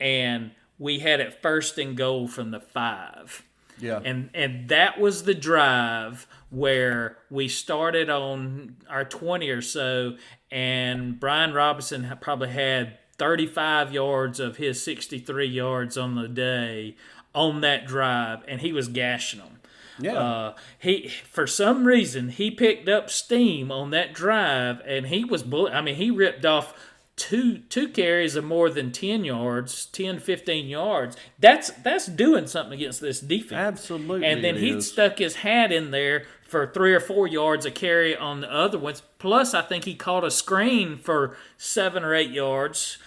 and 0.00 0.52
we 0.78 1.00
had 1.00 1.20
it 1.20 1.40
first 1.42 1.78
and 1.78 1.96
goal 1.96 2.28
from 2.28 2.50
the 2.50 2.60
five. 2.60 3.44
Yeah. 3.78 4.00
And 4.04 4.30
and 4.34 4.68
that 4.68 5.00
was 5.00 5.24
the 5.24 5.34
drive 5.34 6.26
where 6.50 7.18
we 7.30 7.48
started 7.48 8.10
on 8.10 8.76
our 8.88 9.04
twenty 9.04 9.50
or 9.50 9.62
so, 9.62 10.16
and 10.50 11.18
Brian 11.18 11.52
Robinson 11.52 12.16
probably 12.20 12.50
had 12.50 12.98
thirty 13.18 13.46
five 13.46 13.92
yards 13.92 14.38
of 14.38 14.56
his 14.56 14.82
sixty 14.82 15.18
three 15.18 15.46
yards 15.46 15.96
on 15.96 16.14
the 16.14 16.28
day 16.28 16.96
on 17.34 17.60
that 17.62 17.86
drive, 17.86 18.44
and 18.46 18.60
he 18.60 18.72
was 18.72 18.88
gashing 18.88 19.40
them. 19.40 19.58
Yeah. 19.98 20.14
Uh, 20.14 20.54
he 20.78 21.08
for 21.08 21.46
some 21.46 21.84
reason 21.84 22.30
he 22.30 22.50
picked 22.50 22.88
up 22.88 23.10
steam 23.10 23.70
on 23.70 23.90
that 23.90 24.12
drive 24.14 24.80
and 24.86 25.06
he 25.06 25.24
was 25.24 25.42
bull- 25.42 25.70
I 25.72 25.80
mean 25.80 25.96
he 25.96 26.10
ripped 26.10 26.44
off 26.44 26.74
two 27.16 27.58
two 27.58 27.88
carries 27.88 28.36
of 28.36 28.44
more 28.44 28.70
than 28.70 28.90
10 28.90 29.24
yards 29.24 29.86
10 29.86 30.18
15 30.18 30.66
yards. 30.66 31.16
That's 31.38 31.70
that's 31.70 32.06
doing 32.06 32.46
something 32.46 32.74
against 32.74 33.00
this 33.00 33.20
defense. 33.20 33.52
Absolutely 33.52 34.26
and 34.26 34.42
then 34.42 34.56
he 34.56 34.70
is. 34.70 34.90
stuck 34.90 35.18
his 35.18 35.36
hat 35.36 35.70
in 35.72 35.90
there 35.90 36.24
for 36.46 36.66
three 36.66 36.94
or 36.94 37.00
four 37.00 37.26
yards 37.26 37.64
a 37.66 37.70
carry 37.70 38.16
on 38.16 38.40
the 38.40 38.52
other 38.52 38.78
ones. 38.78 39.02
Plus 39.18 39.54
i 39.54 39.62
think 39.62 39.84
he 39.84 39.94
caught 39.94 40.24
a 40.24 40.30
screen 40.30 40.96
for 40.96 41.36
seven 41.56 42.02
or 42.02 42.14
eight 42.14 42.30
yards. 42.30 42.98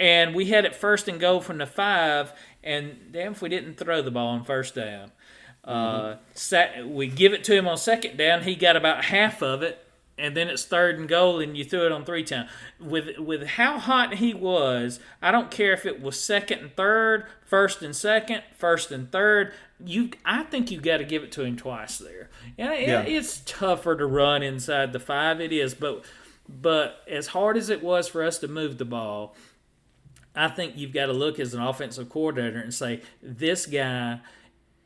And 0.00 0.34
we 0.34 0.46
had 0.46 0.64
it 0.64 0.74
first 0.74 1.06
and 1.06 1.20
goal 1.20 1.40
from 1.40 1.58
the 1.58 1.66
five 1.66 2.32
and 2.64 3.12
damn 3.12 3.32
if 3.32 3.42
we 3.42 3.48
didn't 3.48 3.76
throw 3.76 4.02
the 4.02 4.10
ball 4.10 4.28
on 4.28 4.44
first 4.44 4.74
down 4.74 5.12
uh, 5.64 6.16
sat, 6.34 6.88
we 6.88 7.06
give 7.06 7.32
it 7.32 7.44
to 7.44 7.54
him 7.54 7.68
on 7.68 7.76
second 7.76 8.16
down. 8.16 8.42
He 8.42 8.54
got 8.56 8.76
about 8.76 9.04
half 9.06 9.42
of 9.42 9.62
it, 9.62 9.78
and 10.18 10.36
then 10.36 10.48
it's 10.48 10.64
third 10.64 10.98
and 10.98 11.08
goal, 11.08 11.40
and 11.40 11.56
you 11.56 11.64
threw 11.64 11.86
it 11.86 11.92
on 11.92 12.04
three 12.04 12.24
times. 12.24 12.50
With 12.80 13.18
with 13.18 13.46
how 13.46 13.78
hot 13.78 14.14
he 14.14 14.34
was, 14.34 14.98
I 15.20 15.30
don't 15.30 15.50
care 15.50 15.72
if 15.72 15.86
it 15.86 16.00
was 16.02 16.20
second 16.20 16.58
and 16.60 16.76
third, 16.76 17.26
first 17.44 17.82
and 17.82 17.94
second, 17.94 18.42
first 18.56 18.90
and 18.90 19.10
third. 19.12 19.52
You, 19.84 20.10
I 20.24 20.44
think 20.44 20.70
you 20.70 20.80
got 20.80 20.98
to 20.98 21.04
give 21.04 21.22
it 21.24 21.32
to 21.32 21.42
him 21.42 21.56
twice 21.56 21.98
there. 21.98 22.30
And 22.56 22.72
it- 22.72 22.88
Yeah. 22.88 23.02
it's 23.02 23.40
tougher 23.44 23.96
to 23.96 24.06
run 24.06 24.42
inside 24.42 24.92
the 24.92 25.00
five. 25.00 25.40
It 25.40 25.52
is, 25.52 25.74
but 25.74 26.04
but 26.48 27.02
as 27.08 27.28
hard 27.28 27.56
as 27.56 27.70
it 27.70 27.82
was 27.82 28.08
for 28.08 28.22
us 28.24 28.38
to 28.38 28.48
move 28.48 28.78
the 28.78 28.84
ball, 28.84 29.34
I 30.34 30.48
think 30.48 30.76
you've 30.76 30.92
got 30.92 31.06
to 31.06 31.12
look 31.12 31.38
as 31.40 31.54
an 31.54 31.62
offensive 31.62 32.08
coordinator 32.08 32.58
and 32.60 32.74
say 32.74 33.00
this 33.22 33.64
guy 33.66 34.20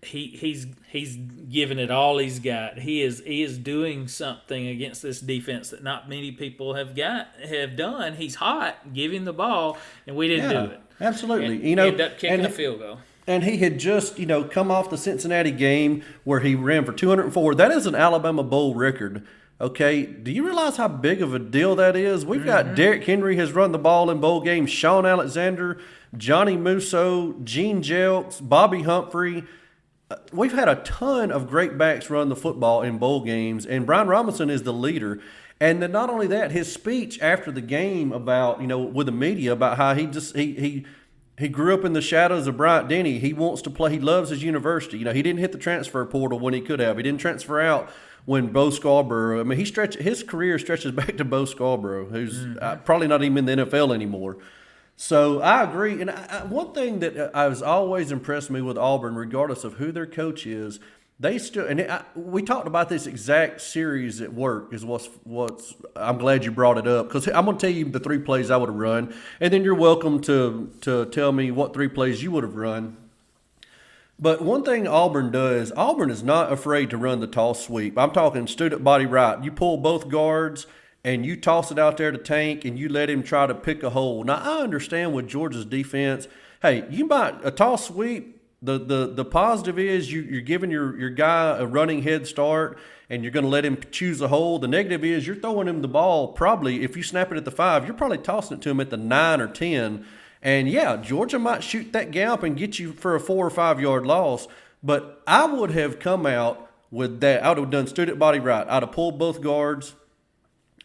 he 0.03 0.29
he's 0.29 0.67
he's 0.89 1.17
giving 1.17 1.79
it 1.79 1.91
all 1.91 2.19
he's 2.19 2.39
got. 2.39 2.79
He 2.79 3.03
is 3.03 3.23
he 3.25 3.43
is 3.43 3.59
doing 3.59 4.09
something 4.09 4.67
against 4.69 5.03
this 5.03 5.21
defense 5.21 5.71
that 5.71 5.83
not 5.83 6.09
many 6.09 6.33
people 6.33 6.75
have 6.75 6.95
got 6.95 7.29
have 7.49 7.77
done. 7.77 8.15
He's 8.15 8.37
hot, 8.37 8.93
giving 8.93 9.25
the 9.25 9.33
ball, 9.33 9.79
and 10.07 10.17
we 10.17 10.29
didn't 10.29 10.51
Yeah, 10.51 10.67
do 10.67 10.71
it. 10.73 10.81
absolutely. 11.01 11.57
And 11.57 11.65
You 11.65 11.77
know, 11.77 11.87
end 11.87 12.01
up 12.01 12.19
kicking 12.19 12.39
and- 12.41 12.47
a 12.47 12.51
field 12.51 12.81
goal. 12.81 12.99
And 13.29 13.43
he 13.43 13.57
had 13.57 13.81
just, 13.81 14.21
you 14.21 14.27
know, 14.27 14.45
come 14.45 14.71
off 14.71 14.89
the 14.89 14.97
Cincinnati 14.97 15.51
game 15.51 16.05
where 16.23 16.39
he 16.39 16.55
ran 16.55 16.85
for 16.85 16.93
204. 16.93 17.57
That 17.57 17.73
is 17.73 17.85
an 17.85 17.97
Alabama 17.97 18.45
Bowl 18.45 18.73
record. 18.77 19.27
Okay, 19.61 20.07
do 20.07 20.31
you 20.31 20.45
realize 20.47 20.77
how 20.77 20.87
big 20.87 21.21
of 21.21 21.35
a 21.35 21.41
deal 21.41 21.75
that 21.75 21.97
is? 21.97 22.25
We've 22.25 22.45
got 22.45 22.67
mm-hmm. 22.67 22.75
Derrick 22.77 23.05
Henry 23.05 23.35
has 23.35 23.51
run 23.51 23.73
the 23.73 23.79
ball 23.81 24.11
in 24.11 24.21
bowl 24.21 24.43
games. 24.43 24.71
Shaun 24.71 25.05
Alexander, 25.05 25.79
Johnny 26.17 26.57
Musso, 26.57 27.33
Gene 27.43 27.83
Jelks, 27.83 28.39
Bobby 28.41 28.83
Humphrey. 28.83 29.43
We've 30.33 30.53
had 30.53 30.69
a 30.69 30.77
ton 30.77 31.33
of 31.33 31.49
great 31.49 31.77
backs 31.77 32.09
run 32.11 32.29
the 32.29 32.37
football 32.37 32.83
in 32.83 32.99
bowl 32.99 33.25
games, 33.25 33.67
and 33.67 33.85
Brian 33.85 34.07
Robinson 34.07 34.51
is 34.51 34.63
the 34.63 34.73
leader. 34.73 35.21
And 35.59 35.83
then 35.83 35.91
not 35.91 36.11
only 36.11 36.27
that, 36.29 36.53
his 36.53 36.73
speech 36.73 37.21
after 37.21 37.51
the 37.51 37.61
game 37.61 38.13
about 38.13 38.61
you 38.61 38.67
know 38.67 38.79
with 38.79 39.07
the 39.07 39.13
media 39.13 39.53
about 39.53 39.79
how 39.79 39.95
he 39.95 40.07
just 40.07 40.37
he 40.37 40.55
he 40.55 40.87
he 41.39 41.49
grew 41.49 41.75
up 41.75 41.85
in 41.85 41.93
the 41.93 42.01
shadows 42.01 42.47
of 42.47 42.57
Bryant 42.57 42.89
Denny. 42.89 43.19
He 43.19 43.33
wants 43.33 43.63
to 43.63 43.71
play. 43.71 43.93
He 43.93 43.99
loves 43.99 44.31
his 44.31 44.43
university. 44.43 44.99
You 44.99 45.05
know, 45.07 45.13
he 45.13 45.23
didn't 45.23 45.41
hit 45.41 45.53
the 45.53 45.59
transfer 45.59 46.05
portal 46.05 46.39
when 46.39 46.55
he 46.55 46.61
could 46.61 46.79
have. 46.79 46.99
He 46.99 47.03
didn't 47.03 47.21
transfer 47.21 47.61
out 47.61 47.91
when 48.27 48.49
Bo 48.49 48.71
Scarborough. 48.71 49.41
I 49.41 49.43
mean, 49.43 49.59
he 49.59 49.65
stretch 49.65 49.97
his 49.97 50.23
career 50.23 50.59
stretches 50.59 50.93
back 50.93 51.17
to 51.17 51.25
Bo 51.25 51.47
Scarborough, 51.47 52.07
who's 52.07 52.57
uh, 52.61 52.77
probably 52.85 53.09
not 53.09 53.23
even 53.25 53.49
in 53.49 53.59
the 53.59 53.65
NFL 53.65 53.95
anymore. 53.95 54.37
So 54.97 55.43
I 55.43 55.63
agree. 55.63 56.01
And 56.01 56.11
I, 56.11 56.27
I, 56.31 56.45
one 56.45 56.73
thing 56.73 57.01
that 57.01 57.17
uh, 57.17 57.31
I 57.35 57.49
was 57.49 57.63
always 57.63 58.11
impressed 58.11 58.51
me 58.51 58.63
with 58.63 58.79
Auburn, 58.79 59.15
regardless 59.15 59.63
of 59.63 59.75
who 59.75 59.93
their 59.93 60.07
coach 60.07 60.47
is, 60.47 60.81
they 61.19 61.39
still 61.39 61.67
and 61.67 61.81
I, 61.81 62.03
we 62.15 62.43
talked 62.43 62.67
about 62.67 62.89
this 62.91 63.07
exact 63.07 63.63
series 63.63 64.21
at 64.21 64.35
work. 64.35 64.73
Is 64.75 64.85
what's 64.85 65.09
what's. 65.25 65.75
I'm 65.95 66.19
glad 66.19 66.45
you 66.45 66.51
brought 66.51 66.77
it 66.77 66.87
up 66.87 67.09
because 67.09 67.27
I'm 67.29 67.47
going 67.47 67.57
to 67.57 67.61
tell 67.67 67.75
you 67.75 67.87
the 67.87 68.01
three 68.01 68.19
plays 68.19 68.51
I 68.51 68.59
would 68.59 68.69
have 68.69 68.77
run, 68.77 69.15
and 69.41 69.51
then 69.53 69.65
you're 69.65 69.75
welcome 69.75 70.21
to 70.23 70.71
to 70.83 71.07
tell 71.07 71.33
me 71.33 71.51
what 71.51 71.73
three 71.73 71.89
plays 71.89 72.23
you 72.23 72.31
would 72.33 72.45
have 72.45 72.57
run. 72.57 72.99
But 74.19 74.43
one 74.43 74.63
thing 74.63 74.87
Auburn 74.87 75.31
does, 75.31 75.73
Auburn 75.77 76.11
is 76.11 76.23
not 76.23 76.53
afraid 76.53 76.91
to 76.91 76.99
run 76.99 77.21
the 77.21 77.27
tall 77.27 77.55
sweep. 77.55 77.99
I'm 77.99 78.13
talking 78.13 78.47
student 78.47 78.85
body 78.85 79.07
right. 79.07 79.43
You 79.43 79.53
pull 79.53 79.79
both 79.79 80.09
guards 80.09 80.67
and 81.07 81.25
you 81.25 81.37
toss 81.37 81.71
it 81.71 81.79
out 81.79 81.97
there 81.99 82.11
to 82.11 82.19
Tank 82.19 82.65
and 82.65 82.77
you 82.77 82.89
let 82.89 83.09
him 83.09 83.23
try 83.23 83.47
to 83.47 83.55
pick 83.55 83.85
a 83.85 83.91
hole. 83.91 84.25
Now 84.25 84.43
I 84.43 84.63
understand 84.63 85.15
with 85.15 85.29
Georgia's 85.29 85.65
defense, 85.65 86.27
hey, 86.61 86.85
you 86.91 87.07
might 87.07 87.37
a 87.45 87.53
toss 87.53 87.87
sweep. 87.87 88.43
The 88.61 88.79
the 88.79 89.13
the 89.15 89.25
positive 89.25 89.79
is 89.79 90.11
you 90.13 90.23
you're 90.23 90.41
giving 90.41 90.71
your 90.71 90.99
your 90.99 91.11
guy 91.11 91.59
a 91.59 91.65
running 91.65 92.03
head 92.03 92.27
start 92.27 92.77
and 93.09 93.23
you're 93.23 93.31
going 93.31 93.45
to 93.45 93.51
let 93.51 93.65
him 93.65 93.79
choose 93.93 94.21
a 94.21 94.27
hole. 94.27 94.59
The 94.59 94.67
negative 94.67 95.05
is 95.05 95.29
you're 95.29 95.37
throwing 95.37 95.69
him 95.69 95.81
the 95.81 95.89
ball. 95.89 96.33
Probably 96.33 96.83
if 96.83 96.97
you 96.97 97.05
snap 97.05 97.31
it 97.31 97.39
at 97.39 97.45
the 97.45 97.53
five, 97.53 97.85
you're 97.85 97.95
probably 97.95 98.19
tossing 98.19 98.57
it 98.57 98.63
to 98.63 98.71
him 98.71 98.81
at 98.81 98.91
the 98.91 98.97
nine 98.97 99.41
or 99.41 99.47
ten 99.47 100.05
And 100.43 100.69
yeah, 100.69 100.97
Georgia 100.97 101.39
might 101.39 101.63
shoot 101.63 101.93
that 101.93 102.11
gap 102.11 102.43
and 102.43 102.57
get 102.57 102.81
you 102.81 102.93
for 102.93 103.15
a 103.15 103.21
four 103.21 103.47
or 103.47 103.51
five 103.51 103.81
yard 103.81 104.07
loss. 104.07 104.49
But 104.83 105.23
I 105.25 105.45
would 105.47 105.71
have 105.71 106.01
come 106.01 106.27
out 106.27 106.69
with 106.91 107.21
that. 107.21 107.45
I 107.45 107.51
would 107.51 107.59
have 107.59 107.71
done 107.71 107.87
student 107.87 108.19
body 108.19 108.41
right. 108.41 108.67
I'd 108.69 108.83
have 108.83 108.91
pulled 108.91 109.21
both 109.21 109.41
guards, 109.41 109.95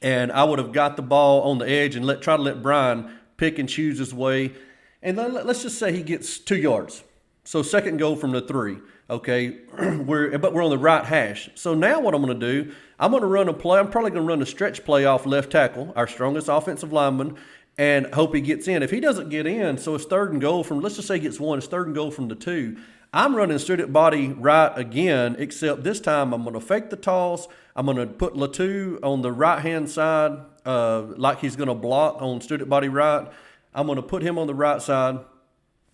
and 0.02 0.32
I 0.32 0.44
would 0.44 0.60
have 0.60 0.72
got 0.72 0.96
the 0.96 1.02
ball 1.04 1.44
on 1.44 1.58
the 1.60 1.70
edge 1.70 1.96
and 1.96 2.06
let 2.06 2.22
try 2.22 2.36
to 2.36 2.42
let 2.42 2.62
Brian 2.62 3.12
pick 3.38 3.60
and 3.60 3.68
choose 3.68 3.98
his 4.00 4.14
way. 4.14 4.54
And 5.02 5.18
then 5.18 5.34
let- 5.34 5.46
let's 5.46 5.64
just 5.64 5.80
say 5.80 5.92
he 5.92 6.04
gets 6.04 6.38
two 6.38 6.58
yards. 6.58 7.04
So 7.44 7.62
second 7.62 7.98
goal 7.98 8.16
from 8.16 8.32
the 8.32 8.42
three. 8.42 8.78
Okay, 9.10 9.58
we're 10.06 10.38
but 10.38 10.54
we're 10.54 10.64
on 10.64 10.70
the 10.70 10.78
right 10.78 11.04
hash. 11.04 11.50
So 11.56 11.74
now 11.74 12.00
what 12.00 12.14
I'm 12.14 12.22
going 12.24 12.40
to 12.40 12.64
do? 12.64 12.74
I'm 13.00 13.12
going 13.12 13.22
to 13.22 13.28
run 13.28 13.50
a 13.50 13.54
play. 13.54 13.80
I'm 13.80 13.90
probably 13.90 14.12
going 14.12 14.24
to 14.24 14.28
run 14.28 14.42
a 14.42 14.46
stretch 14.46 14.86
play 14.86 15.06
off 15.06 15.26
left 15.26 15.52
tackle, 15.52 15.92
our 15.96 16.08
strongest 16.08 16.48
offensive 16.48 16.94
lineman, 16.94 17.36
and 17.78 18.14
hope 18.14 18.34
he 18.36 18.42
gets 18.42 18.68
in. 18.68 18.84
If 18.84 18.92
he 18.92 19.00
doesn't 19.00 19.30
get 19.30 19.48
in, 19.48 19.78
so 19.78 19.96
it's 19.96 20.06
third 20.06 20.32
and 20.32 20.40
goal 20.40 20.64
from. 20.64 20.80
Let's 20.82 20.96
just 20.96 21.08
say 21.08 21.16
he 21.16 21.22
gets 21.22 21.40
one. 21.40 21.58
It's 21.58 21.68
third 21.68 21.88
and 21.88 21.96
goal 21.96 22.12
from 22.12 22.28
the 22.30 22.36
two. 22.36 22.78
I'm 23.14 23.36
running 23.36 23.60
student 23.60 23.92
body 23.92 24.30
right 24.30 24.72
again, 24.78 25.36
except 25.38 25.84
this 25.84 26.00
time 26.00 26.34
I'm 26.34 26.44
going 26.44 26.54
to 26.54 26.62
fake 26.62 26.90
the 26.90 26.96
toss. 26.96 27.48
I'm 27.76 27.86
going 27.86 27.98
to 27.98 28.08
put 28.08 28.36
Latu 28.36 29.00
on 29.04 29.22
the 29.22 29.34
right 29.34 29.62
hand 29.62 29.90
side, 29.90 30.40
uh, 30.66 31.02
like 31.18 31.40
he's 31.40 31.58
going 31.58 31.68
to 31.68 31.76
block 31.76 32.22
on 32.22 32.40
student 32.40 32.70
body 32.70 32.88
right. 32.88 33.28
I'm 33.74 33.86
going 33.86 33.98
to 33.98 34.02
put 34.02 34.22
him 34.22 34.38
on 34.38 34.48
the 34.48 34.56
right 34.56 34.82
side. 34.82 35.20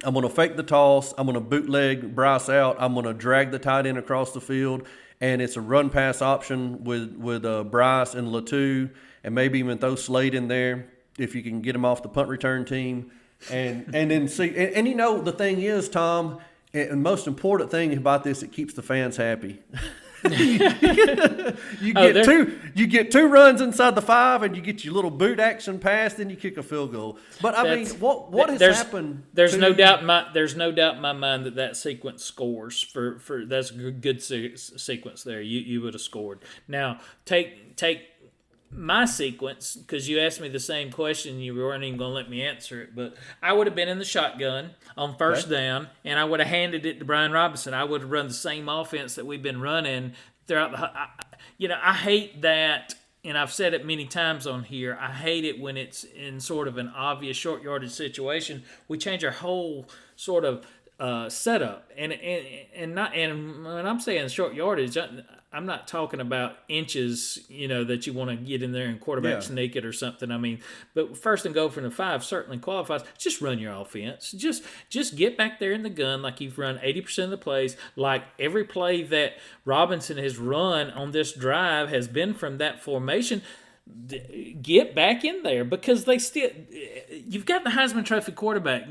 I'm 0.03 0.13
going 0.13 0.27
to 0.27 0.33
fake 0.33 0.57
the 0.57 0.63
toss. 0.63 1.13
I'm 1.17 1.25
going 1.25 1.33
to 1.33 1.41
bootleg 1.41 2.13
Bryce 2.13 2.49
out. 2.49 2.75
I'm 2.79 2.93
going 2.93 3.05
to 3.05 3.13
drag 3.13 3.49
the 3.49 3.57
tight 3.57 3.87
end 3.87 3.97
across 3.97 4.31
the 4.31 4.41
field, 4.41 4.87
and 5.19 5.41
it's 5.41 5.55
a 5.55 5.61
run 5.61 5.89
pass 5.89 6.21
option 6.21 6.83
with 6.83 7.15
with 7.15 7.45
uh, 7.45 7.63
Bryce 7.63 8.13
and 8.13 8.27
Latu, 8.27 8.91
and 9.23 9.33
maybe 9.33 9.57
even 9.57 9.79
throw 9.79 9.95
Slade 9.95 10.35
in 10.35 10.49
there 10.49 10.87
if 11.17 11.33
you 11.33 11.41
can 11.41 11.61
get 11.61 11.73
him 11.73 11.83
off 11.83 12.03
the 12.03 12.09
punt 12.09 12.29
return 12.29 12.63
team, 12.63 13.11
and 13.49 13.89
and 13.95 14.11
then 14.11 14.27
see. 14.27 14.49
And, 14.49 14.75
and 14.75 14.87
you 14.87 14.93
know 14.93 15.19
the 15.19 15.31
thing 15.31 15.61
is, 15.61 15.89
Tom, 15.89 16.39
and 16.81 16.91
the 16.91 16.95
most 16.97 17.27
important 17.27 17.71
thing 17.71 17.95
about 17.97 18.23
this, 18.23 18.43
it 18.43 18.51
keeps 18.51 18.73
the 18.73 18.81
fans 18.81 19.17
happy. 19.17 19.59
you 20.29 20.59
Oh, 21.95 22.11
get 22.11 22.13
there- 22.13 22.23
two 22.25 22.59
you 22.73 22.87
get 22.87 23.11
two 23.11 23.27
runs 23.27 23.61
inside 23.61 23.93
the 23.95 24.01
five 24.01 24.41
and 24.43 24.55
you 24.55 24.61
get 24.63 24.83
your 24.83 24.93
little 24.95 25.11
boot 25.11 25.39
action 25.39 25.77
pass 25.79 26.15
then 26.15 26.29
you 26.29 26.35
kick 26.35 26.57
a 26.57 26.63
field 26.63 26.91
goal 26.91 27.17
but 27.39 27.55
i 27.55 27.63
mean 27.75 27.87
what 27.99 28.31
what 28.31 28.49
has 28.49 28.59
there's, 28.59 28.77
happened 28.77 29.23
There's 29.33 29.51
to- 29.51 29.57
no 29.59 29.73
doubt 29.73 30.03
my 30.03 30.25
there's 30.33 30.55
no 30.55 30.71
doubt 30.71 30.95
in 30.95 31.01
my 31.01 31.13
mind 31.13 31.45
that 31.45 31.55
that 31.55 31.77
sequence 31.77 32.23
scores 32.25 32.81
for 32.81 33.19
for 33.19 33.45
that's 33.45 33.69
a 33.69 33.75
good, 33.75 34.01
good 34.01 34.21
se- 34.23 34.55
sequence 34.55 35.23
there. 35.23 35.39
You 35.41 35.59
you 35.59 35.81
would 35.81 35.93
have 35.93 36.01
scored. 36.01 36.39
Now 36.67 36.99
take 37.25 37.75
take 37.75 38.01
my 38.71 39.05
sequence 39.05 39.75
because 39.75 40.09
you 40.09 40.19
asked 40.19 40.41
me 40.41 40.49
the 40.49 40.59
same 40.59 40.91
question. 40.91 41.39
You 41.39 41.55
weren't 41.55 41.83
even 41.83 41.97
going 41.97 42.11
to 42.11 42.15
let 42.15 42.29
me 42.29 42.41
answer 42.41 42.81
it, 42.81 42.95
but 42.95 43.15
I 43.41 43.53
would 43.53 43.67
have 43.67 43.75
been 43.75 43.89
in 43.89 43.99
the 43.99 44.05
shotgun 44.05 44.71
on 44.97 45.17
first 45.17 45.49
down, 45.49 45.87
and 46.03 46.19
I 46.19 46.25
would 46.25 46.39
have 46.39 46.49
handed 46.49 46.85
it 46.85 46.99
to 46.99 47.05
Brian 47.05 47.31
Robinson. 47.31 47.73
I 47.73 47.83
would 47.83 48.01
have 48.01 48.11
run 48.11 48.27
the 48.27 48.33
same 48.33 48.69
offense 48.69 49.15
that 49.15 49.25
we've 49.25 49.43
been 49.43 49.61
running 49.61 50.13
throughout 50.47 50.71
the. 50.71 50.77
I, 50.77 51.09
you 51.57 51.67
know, 51.67 51.79
I 51.81 51.93
hate 51.93 52.41
that 52.41 52.93
and 53.27 53.37
I've 53.37 53.51
said 53.51 53.73
it 53.73 53.85
many 53.85 54.05
times 54.05 54.47
on 54.47 54.63
here. 54.63 54.97
I 54.99 55.11
hate 55.11 55.43
it 55.43 55.59
when 55.59 55.75
it's 55.75 56.05
in 56.05 56.39
sort 56.39 56.67
of 56.67 56.77
an 56.77 56.87
obvious 56.95 57.35
short 57.35 57.61
yardage 57.61 57.91
situation. 57.91 58.63
We 58.87 58.97
change 58.97 59.23
our 59.25 59.31
whole 59.31 59.89
sort 60.15 60.45
of 60.45 60.65
uh, 60.99 61.29
setup, 61.29 61.91
and 61.97 62.11
and 62.11 62.45
and 62.75 62.95
not 62.95 63.15
and 63.15 63.63
when 63.63 63.85
I'm 63.85 63.99
saying 63.99 64.29
short 64.29 64.53
yardage, 64.55 64.97
I, 64.97 65.07
I'm 65.53 65.65
not 65.65 65.87
talking 65.87 66.19
about 66.19 66.57
inches, 66.67 67.39
you 67.49 67.67
know, 67.69 67.83
that 67.85 68.05
you 68.05 68.11
want 68.13 68.31
to 68.31 68.35
get 68.35 68.61
in 68.61 68.73
there 68.73 68.87
and 68.87 68.99
quarterback 68.99 69.33
Yeah. 69.35 69.39
sneak 69.39 69.75
it 69.75 69.85
or 69.85 69.93
something. 69.93 70.29
I 70.29 70.37
mean, 70.37 70.59
but 70.93 71.15
first 71.17 71.45
and 71.45 71.55
go 71.55 71.69
from 71.69 71.83
the 71.83 71.91
five 71.91 72.23
certainly 72.23 72.57
qualifies. 72.57 73.01
Just 73.17 73.41
run 73.41 73.57
your 73.59 73.73
offense. 73.73 74.31
Just 74.31 74.63
just 74.89 75.15
get 75.15 75.37
back 75.37 75.59
there 75.59 75.71
in 75.71 75.83
the 75.83 75.89
gun 75.89 76.21
like 76.21 76.41
you've 76.41 76.57
run 76.57 76.77
80% 76.79 77.25
of 77.25 77.29
the 77.29 77.37
plays. 77.37 77.77
Like 77.95 78.23
every 78.39 78.65
play 78.65 79.03
that 79.03 79.33
Robinson 79.65 80.17
has 80.17 80.37
run 80.37 80.89
on 80.91 81.11
this 81.11 81.31
drive 81.31 81.89
has 81.89 82.07
been 82.07 82.33
from 82.33 82.57
that 82.57 82.83
formation. 82.83 83.41
Get 84.61 84.93
back 84.93 85.23
in 85.23 85.43
there 85.43 85.63
because 85.63 86.03
they 86.03 86.17
still. 86.17 86.49
You've 87.09 87.45
got 87.45 87.63
the 87.63 87.69
Heisman 87.69 88.03
Trophy 88.03 88.33
quarterback 88.33 88.83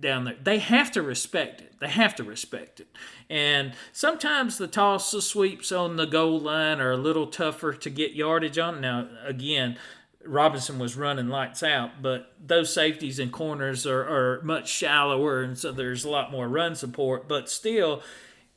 down 0.00 0.24
there. 0.24 0.36
They 0.42 0.58
have 0.58 0.90
to 0.92 1.02
respect 1.02 1.60
it. 1.60 1.74
They 1.80 1.88
have 1.88 2.14
to 2.16 2.24
respect 2.24 2.80
it. 2.80 2.88
And 3.28 3.74
sometimes 3.92 4.58
the 4.58 4.66
toss 4.66 5.10
the 5.10 5.22
sweeps 5.22 5.72
on 5.72 5.96
the 5.96 6.06
goal 6.06 6.40
line 6.40 6.80
are 6.80 6.92
a 6.92 6.96
little 6.96 7.26
tougher 7.26 7.72
to 7.72 7.90
get 7.90 8.12
yardage 8.12 8.58
on. 8.58 8.80
Now, 8.80 9.08
again, 9.24 9.78
Robinson 10.24 10.78
was 10.78 10.96
running 10.96 11.28
lights 11.28 11.62
out, 11.62 12.02
but 12.02 12.32
those 12.44 12.72
safeties 12.72 13.18
and 13.18 13.32
corners 13.32 13.86
are, 13.86 14.02
are 14.02 14.42
much 14.42 14.68
shallower, 14.68 15.42
and 15.42 15.56
so 15.56 15.72
there's 15.72 16.04
a 16.04 16.10
lot 16.10 16.32
more 16.32 16.48
run 16.48 16.74
support. 16.74 17.28
But 17.28 17.48
still, 17.48 18.02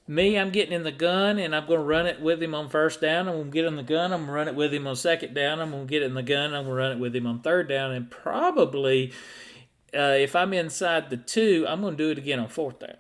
me, 0.08 0.38
I'm 0.38 0.50
getting 0.50 0.74
in 0.74 0.84
the 0.84 0.92
gun, 0.92 1.38
and 1.38 1.56
I'm 1.56 1.68
going 1.68 1.80
to 1.80 1.86
run 1.86 2.08
it 2.08 2.20
with 2.20 2.42
him 2.42 2.56
on 2.56 2.70
first 2.70 3.02
down. 3.02 3.28
I'm 3.28 3.36
going 3.36 3.52
to 3.52 3.52
get 3.52 3.66
in 3.66 3.76
the 3.76 3.84
gun. 3.84 4.12
I'm 4.12 4.22
going 4.22 4.28
to 4.28 4.34
run 4.34 4.48
it 4.48 4.56
with 4.56 4.74
him 4.74 4.88
on 4.88 4.96
second 4.96 5.36
down. 5.36 5.60
I'm 5.60 5.72
going 5.72 5.86
to 5.86 5.92
get 5.92 6.04
in 6.04 6.16
the 6.16 6.24
gun. 6.24 6.54
I'm 6.54 6.66
going 6.66 6.66
to 6.66 6.74
run 6.74 6.92
it 6.94 7.00
with 7.00 7.16
him 7.16 7.28
on 7.28 7.42
third 7.42 7.70
down, 7.70 7.92
and 7.92 8.10
probably 8.10 9.14
uh, 9.94 10.16
if 10.18 10.36
I'm 10.36 10.54
inside 10.54 11.10
the 11.10 11.18
two, 11.18 11.66
I'm 11.68 11.82
going 11.82 11.98
to 11.98 12.04
do 12.04 12.12
it 12.12 12.18
again 12.18 12.40
on 12.40 12.48
fourth 12.48 12.80
down. 12.80 12.98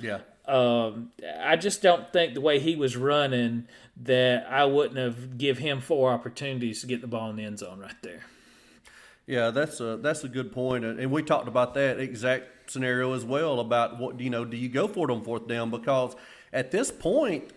yeah 0.00 0.20
Um, 0.46 1.12
I 1.40 1.56
just 1.56 1.82
don't 1.82 2.12
think 2.12 2.34
the 2.34 2.40
way 2.40 2.58
he 2.58 2.76
was 2.76 2.96
running 2.96 3.66
that 3.96 4.46
I 4.50 4.64
wouldn't 4.64 4.98
have 4.98 5.38
give 5.38 5.58
him 5.58 5.80
four 5.80 6.12
opportunities 6.12 6.80
to 6.80 6.86
get 6.86 7.00
the 7.00 7.06
ball 7.06 7.30
in 7.30 7.36
the 7.36 7.44
end 7.44 7.58
zone 7.58 7.80
right 7.80 8.00
there. 8.02 8.22
Yeah, 9.26 9.50
that's 9.50 9.80
a 9.80 9.96
that's 9.98 10.24
a 10.24 10.28
good 10.28 10.50
point, 10.52 10.84
and 10.84 11.10
we 11.10 11.22
talked 11.22 11.46
about 11.46 11.74
that 11.74 12.00
exact 12.00 12.70
scenario 12.70 13.12
as 13.14 13.24
well 13.24 13.60
about 13.60 13.98
what 13.98 14.18
you 14.18 14.30
know. 14.30 14.44
Do 14.44 14.56
you 14.56 14.68
go 14.68 14.88
for 14.88 15.08
it 15.08 15.12
on 15.12 15.22
fourth 15.22 15.46
down 15.46 15.70
because 15.70 16.16
at 16.52 16.72
this 16.72 16.90
point, 16.90 17.50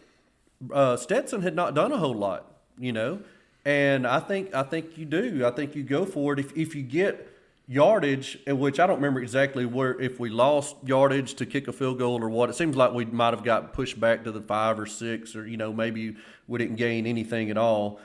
uh, 0.71 0.95
Stetson 0.95 1.41
had 1.41 1.55
not 1.55 1.73
done 1.73 1.91
a 1.91 1.97
whole 1.97 2.13
lot, 2.13 2.51
you 2.77 2.93
know, 2.93 3.21
and 3.65 4.05
I 4.05 4.19
think 4.19 4.53
I 4.53 4.61
think 4.61 4.95
you 4.97 5.05
do. 5.05 5.43
I 5.45 5.51
think 5.51 5.75
you 5.75 5.83
go 5.83 6.05
for 6.05 6.33
it 6.33 6.39
if 6.39 6.55
if 6.55 6.75
you 6.75 6.83
get 6.83 7.34
yardage, 7.67 8.37
in 8.45 8.59
which 8.59 8.79
I 8.79 8.87
don't 8.87 8.97
remember 8.97 9.21
exactly 9.21 9.65
where 9.65 9.99
if 9.99 10.19
we 10.19 10.29
lost 10.29 10.75
yardage 10.83 11.33
to 11.35 11.45
kick 11.45 11.67
a 11.67 11.73
field 11.73 11.97
goal 11.99 12.21
or 12.23 12.29
what. 12.29 12.49
It 12.49 12.55
seems 12.55 12.75
like 12.75 12.93
we 12.93 13.05
might 13.05 13.33
have 13.33 13.43
got 13.43 13.73
pushed 13.73 13.99
back 13.99 14.23
to 14.25 14.31
the 14.31 14.41
five 14.41 14.79
or 14.79 14.85
six, 14.85 15.35
or 15.35 15.47
you 15.47 15.57
know 15.57 15.73
maybe 15.73 16.15
we 16.47 16.59
didn't 16.59 16.75
gain 16.75 17.07
anything 17.07 17.49
at 17.49 17.57
all. 17.57 17.99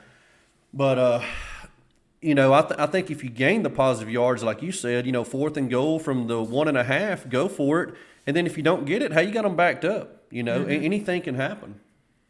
But 0.73 0.97
uh, 0.97 1.23
you 2.21 2.35
know, 2.35 2.53
I, 2.53 2.61
th- 2.61 2.79
I 2.79 2.85
think 2.85 3.11
if 3.11 3.23
you 3.23 3.29
gain 3.29 3.63
the 3.63 3.69
positive 3.69 4.11
yards, 4.11 4.43
like 4.43 4.61
you 4.61 4.71
said, 4.71 5.05
you 5.05 5.11
know, 5.11 5.23
fourth 5.23 5.57
and 5.57 5.69
goal 5.69 5.99
from 5.99 6.27
the 6.27 6.41
one 6.41 6.67
and 6.67 6.77
a 6.77 6.83
half, 6.83 7.27
go 7.27 7.47
for 7.47 7.81
it. 7.83 7.95
And 8.27 8.35
then 8.35 8.45
if 8.45 8.57
you 8.57 8.63
don't 8.63 8.85
get 8.85 9.01
it, 9.01 9.11
how 9.11 9.21
you 9.21 9.31
got 9.31 9.43
them 9.43 9.55
backed 9.55 9.83
up. 9.85 10.23
You 10.29 10.43
know, 10.43 10.63
A- 10.63 10.69
anything 10.69 11.21
can 11.23 11.35
happen. 11.35 11.79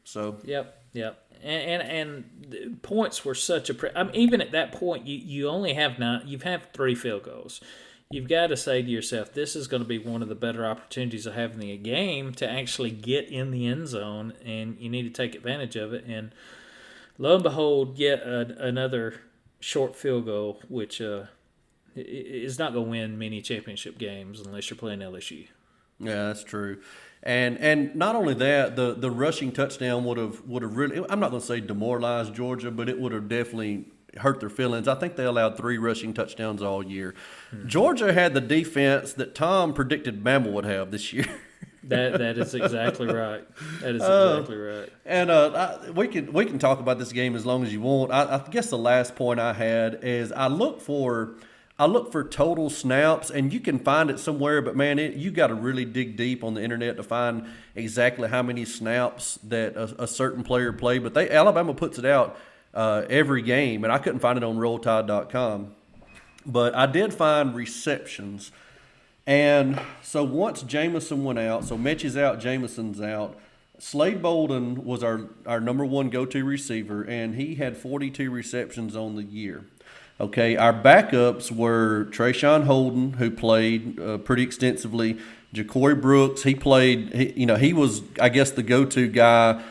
So 0.04 0.38
Yep, 0.44 0.82
yep. 0.94 1.21
And 1.44 1.82
and, 1.82 2.26
and 2.54 2.82
points 2.82 3.26
were 3.26 3.36
such 3.36 3.70
a. 3.70 3.74
Pre- 3.74 3.92
I 3.96 4.04
mean, 4.04 4.16
even 4.16 4.42
at 4.42 4.52
that 4.52 4.72
point, 4.72 5.08
you 5.08 5.18
you 5.18 5.48
only 5.48 5.74
have 5.74 6.00
nine. 6.00 6.24
You've 6.26 6.44
had 6.44 6.74
three 6.74 6.96
field 6.96 7.24
goals. 7.24 7.62
You've 8.12 8.28
got 8.28 8.48
to 8.48 8.58
say 8.58 8.82
to 8.82 8.90
yourself, 8.90 9.34
this 9.34 9.56
is 9.56 9.68
going 9.68 9.84
to 9.84 9.88
be 9.88 9.98
one 9.98 10.22
of 10.22 10.28
the 10.28 10.36
better 10.36 10.66
opportunities 10.66 11.26
I 11.26 11.34
have 11.34 11.54
in 11.54 11.60
the 11.60 11.78
game 11.78 12.34
to 12.34 12.50
actually 12.50 12.92
get 12.92 13.30
in 13.30 13.52
the 13.52 13.66
end 13.68 13.88
zone, 13.88 14.34
and 14.44 14.78
you 14.80 14.90
need 14.90 15.04
to 15.04 15.10
take 15.10 15.34
advantage 15.34 15.78
of 15.78 15.94
it. 15.94 16.04
And 16.06 16.34
lo 17.18 17.36
and 17.36 17.44
behold, 17.44 17.98
yet 17.98 18.20
a, 18.20 18.54
another 18.60 19.22
short 19.62 19.96
field 19.96 20.26
goal, 20.26 20.60
which 20.68 21.00
uh, 21.00 21.24
is 21.96 22.60
not 22.60 22.74
going 22.74 22.86
to 22.86 22.92
win 22.92 23.18
many 23.18 23.42
championship 23.42 23.98
games 23.98 24.42
unless 24.42 24.70
you're 24.70 24.78
playing 24.78 25.00
LSU. 25.00 25.48
Yeah, 26.02 26.28
that's 26.28 26.44
true. 26.44 26.80
And 27.24 27.58
and 27.60 27.96
not 27.96 28.16
only 28.16 28.34
that, 28.36 28.76
the 28.76 28.94
the 28.96 29.12
rushing 29.12 29.52
touchdown 29.52 30.06
would 30.06 30.18
have 30.18 30.42
would 30.48 30.64
have 30.64 30.76
really 30.76 30.98
I'm 31.10 31.20
not 31.20 31.30
going 31.30 31.42
to 31.42 31.46
say 31.48 31.60
demoralized 31.60 32.34
Georgia, 32.34 32.72
but 32.72 32.90
it 32.90 33.00
would 33.00 33.12
have 33.12 33.30
definitely 33.30 33.86
hurt 34.18 34.40
their 34.40 34.50
feelings. 34.50 34.88
I 34.88 34.96
think 34.96 35.16
they 35.16 35.24
allowed 35.24 35.56
three 35.56 35.78
rushing 35.78 36.14
touchdowns 36.14 36.62
all 36.62 36.84
year. 36.86 37.14
Georgia 37.66 38.12
had 38.12 38.34
the 38.34 38.42
defense 38.42 39.14
that 39.14 39.36
Tom 39.36 39.74
predicted 39.74 40.24
Bama 40.24 40.52
would 40.52 40.66
have 40.66 40.92
this 40.92 41.14
year. 41.14 41.26
That 41.86 42.20
that 42.20 42.38
is 42.38 42.54
exactly 42.54 43.08
right. 43.08 43.44
That 43.82 43.96
is 43.96 44.04
Oh. 44.06 44.34
exactly 44.36 44.56
right. 44.58 44.88
And 45.04 45.32
uh, 45.32 45.78
I, 45.88 45.90
we 45.90 46.08
can 46.08 46.32
we 46.32 46.46
can 46.46 46.60
talk 46.60 46.80
about 46.80 47.00
this 47.00 47.12
game 47.12 47.36
as 47.36 47.44
long 47.44 47.64
as 47.64 47.74
you 47.74 47.82
want. 47.82 48.12
I, 48.12 48.36
I 48.36 48.48
guess 48.52 48.70
the 48.70 48.78
last 48.78 49.16
point 49.16 49.40
I 49.40 49.52
had 49.52 50.04
is 50.04 50.32
I 50.32 50.46
look 50.46 50.80
for 50.80 51.38
I 51.82 51.86
look 51.86 52.12
for 52.12 52.24
total 52.24 52.70
snaps, 52.70 53.32
and 53.32 53.52
you 53.52 53.60
can 53.60 53.80
find 53.80 54.12
it 54.12 54.20
somewhere. 54.20 54.62
But 54.62 54.76
man, 54.76 55.00
it, 55.00 55.16
you 55.16 55.32
got 55.32 55.48
to 55.48 55.56
really 55.56 55.84
dig 55.84 56.16
deep 56.16 56.44
on 56.44 56.54
the 56.54 56.64
internet 56.64 56.96
to 56.98 57.04
find 57.04 57.48
exactly 57.74 58.30
how 58.30 58.44
many 58.44 58.66
snaps 58.66 59.40
that 59.46 59.76
a, 59.76 60.04
a 60.04 60.08
certain 60.08 60.44
player 60.44 60.72
played. 60.72 61.02
But 61.02 61.16
they 61.16 61.28
Alabama 61.28 61.74
puts 61.74 61.98
it 61.98 62.06
out 62.06 62.38
uh, 62.76 63.06
every 63.10 63.42
game, 63.42 63.84
and 63.84 63.92
I 63.92 63.98
couldn't 63.98 64.20
find 64.20 64.38
it 64.38 64.44
on 64.44 64.58
RollTide.com. 64.58 65.74
But 66.46 66.76
I 66.76 66.86
did 66.86 67.16
find 67.16 67.56
receptions. 67.56 68.52
And 69.26 69.82
so 70.04 70.24
once 70.24 70.62
Jameson 70.62 71.24
went 71.24 71.40
out, 71.40 71.66
so 71.66 71.80
Mitch 71.80 72.06
out, 72.16 72.40
Jameson's 72.40 73.02
out. 73.02 73.40
Slade 73.80 74.22
Bolden 74.22 74.86
was 74.86 75.04
our, 75.04 75.30
our 75.48 75.60
number 75.60 75.84
one 75.84 76.12
go 76.12 76.28
to 76.28 76.46
receiver, 76.46 77.02
and 77.02 77.34
he 77.34 77.56
had 77.56 77.76
42 77.76 78.30
receptions 78.30 78.96
on 78.96 79.16
the 79.16 79.24
year. 79.24 79.66
Okay, 80.22 80.56
our 80.56 80.72
backups 80.72 81.52
were 81.52 82.06
Traeshon 82.12 82.66
Holden, 82.66 83.14
who 83.14 83.32
played 83.32 84.00
uh, 84.00 84.20
pretty 84.20 84.44
extensively. 84.44 85.18
Ja'Corey 85.52 86.00
Brooks, 86.00 86.44
he 86.44 86.54
played. 86.54 87.12
He, 87.12 87.32
you 87.42 87.46
know, 87.48 87.56
he 87.56 87.74
was, 87.74 88.04
I 88.22 88.30
guess, 88.30 88.52
the 88.52 88.62
go-to 88.62 89.08
guy 89.08 89.64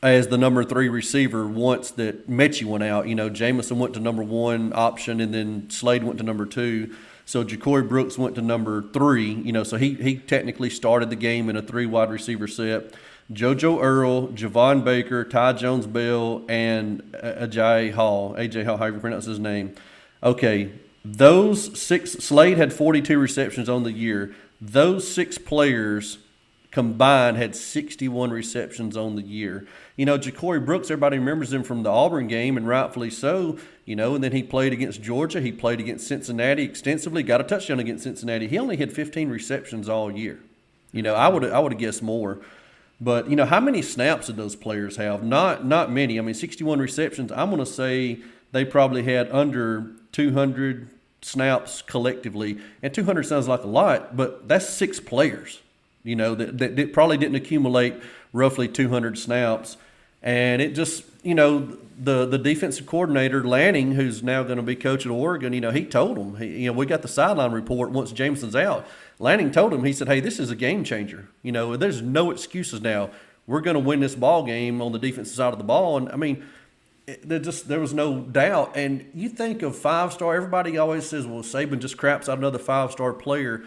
as 0.00 0.28
the 0.28 0.38
number 0.38 0.62
three 0.62 0.88
receiver 0.88 1.44
once 1.44 1.90
that 1.90 2.30
Metchie 2.30 2.64
went 2.64 2.84
out. 2.84 3.08
You 3.08 3.16
know, 3.16 3.28
Jameson 3.28 3.80
went 3.80 3.94
to 3.94 4.00
number 4.00 4.22
one 4.22 4.72
option, 4.76 5.20
and 5.20 5.34
then 5.34 5.68
Slade 5.70 6.04
went 6.04 6.18
to 6.18 6.24
number 6.24 6.46
two. 6.46 6.94
So 7.26 7.42
Ja'Corey 7.44 7.88
Brooks 7.88 8.16
went 8.16 8.36
to 8.36 8.42
number 8.42 8.82
three. 8.92 9.32
You 9.32 9.50
know, 9.50 9.64
so 9.64 9.76
he 9.76 9.94
he 9.94 10.18
technically 10.18 10.70
started 10.70 11.10
the 11.10 11.16
game 11.16 11.50
in 11.50 11.56
a 11.56 11.62
three 11.62 11.86
wide 11.86 12.10
receiver 12.10 12.46
set. 12.46 12.94
JoJo 13.32 13.80
Earle, 13.80 14.28
Javon 14.28 14.84
Baker, 14.84 15.24
Ty 15.24 15.52
Jones 15.52 15.86
Bell, 15.86 16.42
and 16.48 17.00
Agiye 17.12 17.92
Hall, 17.92 18.34
AJ 18.34 18.64
Hall, 18.64 18.76
however 18.76 18.96
you 18.96 19.00
pronounce 19.00 19.26
his 19.26 19.38
name. 19.38 19.74
Okay, 20.22 20.72
those 21.04 21.80
six, 21.80 22.12
Slade 22.12 22.58
had 22.58 22.72
42 22.72 23.18
receptions 23.18 23.68
on 23.68 23.84
the 23.84 23.92
year. 23.92 24.34
Those 24.60 25.10
six 25.10 25.38
players 25.38 26.18
combined 26.70 27.36
had 27.36 27.56
61 27.56 28.30
receptions 28.30 28.96
on 28.96 29.16
the 29.16 29.22
year. 29.22 29.66
You 29.96 30.06
know, 30.06 30.18
Ja'Corey 30.18 30.64
Brooks, 30.64 30.90
everybody 30.90 31.18
remembers 31.18 31.52
him 31.52 31.62
from 31.62 31.82
the 31.82 31.90
Auburn 31.90 32.26
game, 32.26 32.56
and 32.56 32.66
rightfully 32.66 33.10
so. 33.10 33.58
You 33.84 33.96
know, 33.96 34.14
and 34.14 34.22
then 34.22 34.32
he 34.32 34.42
played 34.42 34.72
against 34.72 35.02
Georgia. 35.02 35.40
He 35.40 35.52
played 35.52 35.80
against 35.80 36.06
Cincinnati 36.06 36.62
extensively. 36.62 37.22
Got 37.22 37.40
a 37.40 37.44
touchdown 37.44 37.80
against 37.80 38.04
Cincinnati. 38.04 38.46
He 38.46 38.58
only 38.58 38.76
had 38.76 38.92
15 38.92 39.30
receptions 39.30 39.88
all 39.88 40.10
year. 40.10 40.38
You 40.92 41.02
know, 41.02 41.14
I 41.14 41.28
would 41.28 41.44
I 41.44 41.58
would 41.60 41.72
have 41.72 41.80
guessed 41.80 42.02
more. 42.02 42.38
But 43.00 43.30
you 43.30 43.36
know, 43.36 43.46
how 43.46 43.60
many 43.60 43.82
snaps 43.82 44.26
did 44.26 44.36
those 44.36 44.54
players 44.54 44.96
have? 44.96 45.22
Not 45.22 45.64
not 45.64 45.90
many. 45.90 46.18
I 46.18 46.22
mean, 46.22 46.34
61 46.34 46.78
receptions. 46.78 47.32
I'm 47.32 47.48
going 47.48 47.64
to 47.64 47.66
say 47.66 48.18
they 48.52 48.64
probably 48.64 49.04
had 49.04 49.30
under 49.30 49.92
200 50.12 50.88
snaps 51.22 51.82
collectively, 51.82 52.58
and 52.82 52.92
200 52.92 53.24
sounds 53.24 53.48
like 53.48 53.62
a 53.62 53.68
lot, 53.68 54.16
but 54.16 54.48
that's 54.48 54.68
six 54.68 55.00
players. 55.00 55.60
You 56.02 56.16
know 56.16 56.34
that, 56.34 56.58
that, 56.58 56.76
that 56.76 56.92
probably 56.92 57.18
didn't 57.18 57.36
accumulate 57.36 57.94
roughly 58.32 58.68
200 58.68 59.18
snaps, 59.18 59.76
and 60.22 60.60
it 60.60 60.74
just 60.74 61.04
you 61.22 61.34
know 61.34 61.76
the 62.02 62.24
the 62.24 62.38
defensive 62.38 62.86
coordinator 62.86 63.44
Lanning, 63.44 63.92
who's 63.92 64.22
now 64.22 64.42
going 64.42 64.56
to 64.56 64.62
be 64.62 64.74
coach 64.74 65.04
at 65.04 65.12
Oregon, 65.12 65.52
you 65.52 65.60
know, 65.60 65.70
he 65.70 65.84
told 65.84 66.16
them, 66.16 66.36
he, 66.36 66.62
you 66.62 66.70
know, 66.70 66.72
we 66.72 66.86
got 66.86 67.02
the 67.02 67.08
sideline 67.08 67.52
report 67.52 67.90
once 67.90 68.10
Jameson's 68.12 68.56
out. 68.56 68.86
Lanning 69.18 69.50
told 69.50 69.74
him, 69.74 69.84
he 69.84 69.92
said, 69.92 70.08
"Hey, 70.08 70.20
this 70.20 70.38
is 70.38 70.50
a 70.50 70.56
game 70.56 70.82
changer. 70.82 71.28
You 71.42 71.52
know, 71.52 71.76
there's 71.76 72.00
no 72.00 72.30
excuses 72.30 72.80
now. 72.80 73.10
We're 73.46 73.60
going 73.60 73.74
to 73.74 73.80
win 73.80 74.00
this 74.00 74.14
ball 74.14 74.44
game 74.44 74.80
on 74.80 74.92
the 74.92 74.98
defensive 74.98 75.34
side 75.34 75.52
of 75.52 75.58
the 75.58 75.64
ball." 75.64 75.98
And 75.98 76.08
I 76.10 76.16
mean, 76.16 76.44
it, 77.06 77.28
there 77.28 77.38
just 77.38 77.68
there 77.68 77.80
was 77.80 77.92
no 77.92 78.20
doubt. 78.20 78.72
And 78.76 79.10
you 79.14 79.28
think 79.28 79.62
of 79.62 79.76
five 79.76 80.12
star. 80.12 80.34
Everybody 80.34 80.78
always 80.78 81.06
says, 81.06 81.26
"Well, 81.26 81.42
Saban 81.42 81.80
just 81.80 81.98
craps 81.98 82.28
out 82.28 82.38
another 82.38 82.58
five 82.58 82.92
star 82.92 83.12
player." 83.12 83.62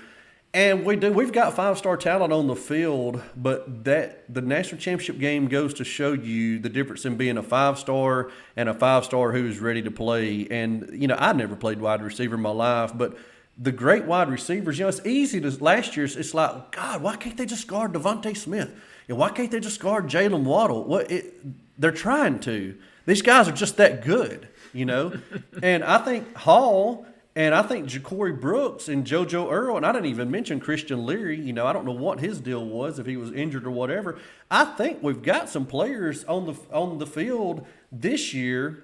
And 0.56 0.86
we 0.86 0.96
do. 0.98 1.12
We've 1.12 1.32
got 1.32 1.56
five 1.56 1.80
star 1.80 1.98
talent 1.98 2.32
on 2.32 2.46
the 2.46 2.56
field, 2.56 3.24
but 3.36 3.86
that 3.86 4.32
the 4.32 4.42
national 4.42 4.80
championship 4.80 5.18
game 5.18 5.48
goes 5.48 5.74
to 5.76 5.84
show 5.84 6.14
you 6.14 6.60
the 6.60 6.70
difference 6.70 7.06
in 7.06 7.18
being 7.18 7.38
a 7.38 7.44
five 7.44 7.80
star 7.80 8.30
and 8.56 8.70
a 8.70 8.74
five 8.76 9.04
star 9.04 9.32
who's 9.32 9.60
ready 9.60 9.82
to 9.82 9.90
play. 9.90 10.48
And 10.52 10.90
you 10.94 11.08
know, 11.08 11.16
I 11.18 11.34
never 11.34 11.56
played 11.56 11.82
wide 11.82 12.04
receiver 12.04 12.36
in 12.36 12.42
my 12.42 12.52
life, 12.52 12.92
but 12.96 13.18
the 13.58 13.72
great 13.72 14.06
wide 14.06 14.30
receivers, 14.30 14.78
you 14.78 14.86
know, 14.86 14.90
it's 14.90 15.04
easy 15.06 15.42
to 15.42 15.50
last 15.64 15.98
year. 15.98 16.06
It's 16.06 16.34
like, 16.36 16.72
God, 16.72 17.02
why 17.02 17.16
can't 17.16 17.36
they 17.36 17.48
just 17.48 17.68
guard 17.68 17.94
DeVonta 17.94 18.38
Smith? 18.38 18.72
And 19.10 19.18
why 19.18 19.32
can't 19.32 19.50
they 19.50 19.60
just 19.60 19.80
guard 19.80 20.08
Jaylen 20.08 20.44
Waddle? 20.44 20.84
What 20.84 21.12
it, 21.12 21.34
they're 21.80 21.92
trying 21.92 22.40
to. 22.42 22.78
These 23.08 23.24
guys 23.24 23.48
are 23.48 23.54
just 23.54 23.78
that 23.78 24.06
good, 24.06 24.48
you 24.72 24.86
know. 24.86 25.14
and 25.64 25.84
I 25.84 25.98
think 25.98 26.36
Hall 26.36 27.08
and 27.36 27.56
I 27.56 27.64
think 27.64 27.88
Ja'Corey 27.88 28.40
Brooks 28.40 28.88
and 28.88 29.06
JoJo 29.06 29.52
Earle, 29.52 29.78
and 29.78 29.86
I 29.86 29.92
didn't 29.92 30.06
even 30.06 30.30
mention 30.30 30.60
Christian 30.60 31.06
Leary. 31.06 31.40
You 31.40 31.52
know, 31.52 31.66
I 31.66 31.74
don't 31.74 31.86
know 31.86 31.92
what 31.92 32.20
his 32.20 32.40
deal 32.40 32.64
was 32.64 33.00
if 33.00 33.08
he 33.08 33.18
was 33.18 33.32
injured 33.32 33.66
or 33.66 33.72
whatever. 33.72 34.20
I 34.52 34.66
think 34.66 35.02
we've 35.02 35.22
got 35.22 35.50
some 35.50 35.66
players 35.66 36.24
on 36.26 36.46
the 36.46 36.54
on 36.72 37.00
the 37.00 37.08
field 37.08 37.66
this 37.92 38.36
year 38.36 38.84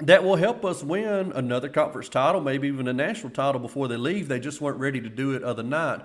that 0.00 0.24
will 0.24 0.36
help 0.36 0.64
us 0.64 0.82
win 0.82 1.32
another 1.32 1.68
conference 1.68 2.08
title, 2.08 2.40
maybe 2.40 2.66
even 2.66 2.88
a 2.88 2.92
national 2.92 3.30
title 3.30 3.60
before 3.60 3.86
they 3.86 3.96
leave. 3.96 4.26
They 4.26 4.40
just 4.40 4.60
weren't 4.60 4.78
ready 4.78 5.00
to 5.00 5.08
do 5.08 5.34
it 5.34 5.44
other 5.44 5.62
night, 5.62 6.00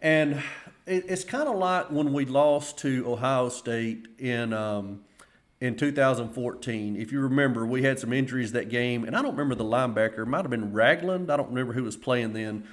and 0.00 0.34
it, 0.86 1.06
it's 1.08 1.24
kind 1.24 1.48
of 1.48 1.56
like 1.56 1.90
when 1.90 2.12
we 2.12 2.24
lost 2.24 2.78
to 2.78 3.04
Ohio 3.10 3.48
State 3.48 4.06
in. 4.20 4.52
Um, 4.52 5.00
in 5.60 5.76
2014. 5.76 6.96
If 6.96 7.12
you 7.12 7.20
remember, 7.20 7.66
we 7.66 7.82
had 7.82 7.98
some 7.98 8.12
injuries 8.12 8.52
that 8.52 8.68
game, 8.68 9.04
and 9.04 9.16
I 9.16 9.22
don't 9.22 9.32
remember 9.32 9.54
the 9.54 9.64
linebacker. 9.64 10.20
It 10.20 10.26
might 10.26 10.42
have 10.42 10.50
been 10.50 10.72
Ragland. 10.72 11.30
I 11.30 11.36
don't 11.36 11.48
remember 11.48 11.72
who 11.72 11.84
was 11.84 11.96
playing 11.96 12.32
then. 12.32 12.64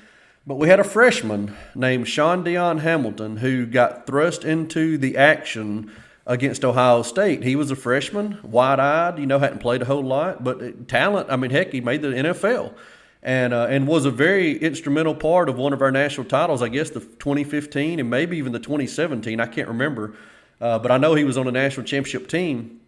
But 0.46 0.56
we 0.56 0.68
had 0.68 0.82
a 0.82 0.84
freshman 0.84 1.56
named 1.74 2.08
Shaun 2.08 2.44
Dion 2.44 2.80
Hamilton 2.80 3.38
who 3.38 3.66
got 3.66 4.06
thrust 4.06 4.44
into 4.44 4.98
the 4.98 5.16
action 5.16 5.90
against 6.28 6.66
Ohio 6.66 7.02
State. 7.02 7.44
He 7.44 7.56
was 7.56 7.72
a 7.72 7.76
freshman, 7.78 8.40
wide 8.44 8.80
eyed, 8.80 9.20
you 9.20 9.26
know, 9.26 9.40
hadn't 9.40 9.60
played 9.60 9.82
a 9.82 9.86
whole 9.86 10.04
lot, 10.04 10.44
but 10.44 10.88
talent, 10.90 11.28
I 11.30 11.38
mean, 11.38 11.52
heck, 11.52 11.72
he 11.72 11.80
made 11.80 12.02
the 12.02 12.10
NFL. 12.10 12.74
And, 13.22 13.54
uh, 13.54 13.68
and 13.70 13.88
was 13.88 14.04
a 14.04 14.12
very 14.12 14.58
instrumental 14.58 15.16
part 15.16 15.48
of 15.48 15.58
one 15.58 15.72
of 15.72 15.82
our 15.82 15.92
national 15.92 16.28
titles, 16.28 16.62
I 16.62 16.68
guess 16.68 16.90
the 16.90 17.00
2015 17.00 18.02
and 18.02 18.10
maybe 18.10 18.38
even 18.38 18.52
the 18.52 18.60
2017. 18.60 19.40
I 19.40 19.46
can't 19.46 19.70
remember. 19.70 20.14
Uh, 20.62 20.80
but 20.80 20.92
I 20.92 20.98
know 20.98 21.16
he 21.16 21.24
was 21.24 21.38
on 21.38 21.48
a 21.48 21.52
national 21.52 21.86
championship 21.86 22.28
team. 22.28 22.80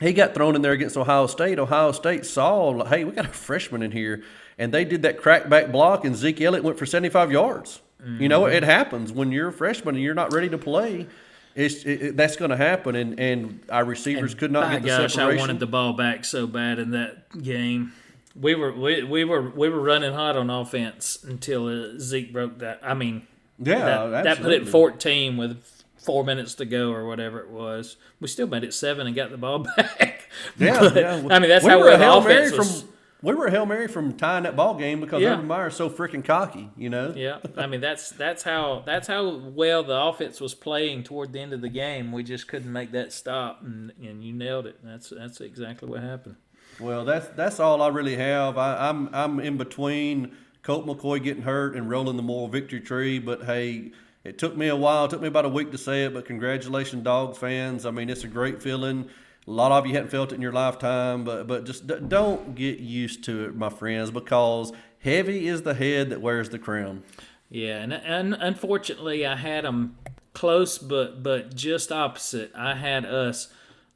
He 0.00 0.12
got 0.12 0.34
thrown 0.34 0.54
in 0.54 0.62
there 0.62 0.72
against 0.72 0.96
Ohio 0.96 1.26
State. 1.26 1.58
Ohio 1.58 1.92
State 1.92 2.24
saw, 2.24 2.84
hey, 2.84 3.04
we 3.04 3.12
got 3.12 3.26
a 3.26 3.28
freshman 3.28 3.82
in 3.82 3.90
here, 3.90 4.22
and 4.56 4.72
they 4.72 4.84
did 4.84 5.02
that 5.02 5.20
crackback 5.20 5.72
block, 5.72 6.04
and 6.04 6.14
Zeke 6.14 6.40
Elliott 6.40 6.64
went 6.64 6.78
for 6.78 6.86
75 6.86 7.32
yards. 7.32 7.80
Mm-hmm. 8.02 8.22
You 8.22 8.28
know, 8.28 8.46
it 8.46 8.62
happens 8.62 9.12
when 9.12 9.32
you're 9.32 9.48
a 9.48 9.52
freshman 9.52 9.96
and 9.96 10.04
you're 10.04 10.14
not 10.14 10.32
ready 10.32 10.48
to 10.50 10.58
play. 10.58 11.08
It's 11.56 11.82
it, 11.84 12.02
it, 12.02 12.16
that's 12.16 12.36
going 12.36 12.52
to 12.52 12.56
happen, 12.56 12.94
and, 12.94 13.18
and 13.18 13.60
our 13.68 13.84
receivers 13.84 14.32
and 14.32 14.40
could 14.40 14.52
not 14.52 14.70
get 14.70 14.82
the 14.82 14.88
gosh, 14.88 15.14
separation. 15.14 15.38
I 15.38 15.42
wanted 15.42 15.58
the 15.58 15.66
ball 15.66 15.94
back 15.94 16.24
so 16.24 16.46
bad 16.46 16.78
in 16.78 16.92
that 16.92 17.42
game. 17.42 17.92
We 18.40 18.54
were 18.54 18.72
we, 18.72 19.02
we 19.02 19.24
were 19.24 19.50
we 19.50 19.68
were 19.68 19.80
running 19.80 20.12
hot 20.12 20.36
on 20.36 20.50
offense 20.50 21.18
until 21.24 21.66
uh, 21.66 21.98
Zeke 21.98 22.32
broke 22.32 22.58
that. 22.60 22.78
I 22.84 22.94
mean, 22.94 23.26
yeah, 23.58 24.06
that, 24.06 24.24
that 24.24 24.38
put 24.38 24.52
it 24.52 24.68
14 24.68 25.36
with 25.36 25.77
four 25.98 26.24
minutes 26.24 26.54
to 26.56 26.64
go 26.64 26.90
or 26.92 27.06
whatever 27.06 27.40
it 27.40 27.50
was. 27.50 27.96
We 28.20 28.28
still 28.28 28.46
made 28.46 28.64
it 28.64 28.72
seven 28.74 29.06
and 29.06 29.14
got 29.14 29.30
the 29.30 29.36
ball 29.38 29.58
back. 29.76 30.30
Yeah, 30.58 30.80
but, 30.80 30.96
yeah. 30.96 31.22
I 31.30 31.38
mean 31.38 31.48
that's 31.48 31.64
we 31.64 31.70
how 31.70 31.78
were 31.80 31.90
the 31.90 31.98
Hail 31.98 32.18
offense 32.18 32.50
Mary 32.50 32.58
was. 32.58 32.82
from 32.82 32.92
we 33.20 33.34
were 33.34 33.46
a 33.46 33.50
Hail 33.50 33.66
Mary 33.66 33.88
from 33.88 34.16
tying 34.16 34.44
that 34.44 34.54
ball 34.54 34.74
game 34.74 35.00
because 35.00 35.20
Yeah. 35.20 35.36
Urban 35.40 35.66
is 35.66 35.74
so 35.74 35.90
freaking 35.90 36.24
cocky, 36.24 36.70
you 36.76 36.88
know? 36.88 37.12
yeah, 37.16 37.38
I 37.56 37.66
mean 37.66 37.80
that's 37.80 38.10
that's 38.10 38.44
how 38.44 38.82
that's 38.86 39.08
how 39.08 39.28
well 39.38 39.82
the 39.82 40.00
offense 40.00 40.40
was 40.40 40.54
playing 40.54 41.02
toward 41.02 41.32
the 41.32 41.40
end 41.40 41.52
of 41.52 41.60
the 41.60 41.68
game. 41.68 42.12
We 42.12 42.22
just 42.22 42.46
couldn't 42.46 42.72
make 42.72 42.92
that 42.92 43.12
stop, 43.12 43.62
and, 43.64 43.92
and 44.00 44.22
you 44.22 44.32
nailed 44.32 44.66
it. 44.66 44.78
That's 44.84 45.10
that's 45.10 45.40
exactly 45.40 45.88
what 45.88 46.00
happened. 46.02 46.36
Well, 46.78 47.04
that's 47.04 47.26
that's 47.28 47.58
all 47.58 47.82
I 47.82 47.88
really 47.88 48.14
have. 48.16 48.56
I, 48.56 48.88
I'm 48.88 49.12
I'm 49.12 49.40
in 49.40 49.56
between 49.56 50.36
Colt 50.62 50.86
McCoy 50.86 51.20
getting 51.20 51.42
hurt 51.42 51.74
and 51.74 51.90
rolling 51.90 52.16
the 52.16 52.22
moral 52.22 52.46
victory 52.46 52.80
tree. 52.80 53.18
But 53.18 53.42
hey, 53.44 53.90
it 54.28 54.38
took 54.38 54.56
me 54.56 54.68
a 54.68 54.76
while. 54.76 55.06
It 55.06 55.10
took 55.10 55.22
me 55.22 55.28
about 55.28 55.44
a 55.44 55.48
week 55.48 55.70
to 55.72 55.78
say 55.78 56.04
it. 56.04 56.14
But 56.14 56.24
congratulations, 56.24 57.02
dog 57.02 57.36
fans. 57.36 57.86
I 57.86 57.90
mean, 57.90 58.10
it's 58.10 58.24
a 58.24 58.28
great 58.28 58.62
feeling. 58.62 59.08
A 59.46 59.50
lot 59.50 59.72
of 59.72 59.86
you 59.86 59.94
hadn't 59.94 60.10
felt 60.10 60.32
it 60.32 60.34
in 60.34 60.42
your 60.42 60.52
lifetime, 60.52 61.24
but 61.24 61.46
but 61.46 61.64
just 61.64 61.86
d- 61.86 61.96
don't 62.06 62.54
get 62.54 62.80
used 62.80 63.24
to 63.24 63.46
it, 63.46 63.56
my 63.56 63.70
friends, 63.70 64.10
because 64.10 64.72
heavy 65.00 65.48
is 65.48 65.62
the 65.62 65.72
head 65.72 66.10
that 66.10 66.20
wears 66.20 66.50
the 66.50 66.58
crown. 66.58 67.02
Yeah, 67.48 67.78
and, 67.78 67.94
and 67.94 68.34
unfortunately, 68.34 69.24
I 69.24 69.36
had 69.36 69.64
them 69.64 69.96
close, 70.34 70.76
but 70.76 71.22
but 71.22 71.54
just 71.54 71.90
opposite. 71.90 72.52
I 72.54 72.74
had 72.74 73.06
us 73.06 73.48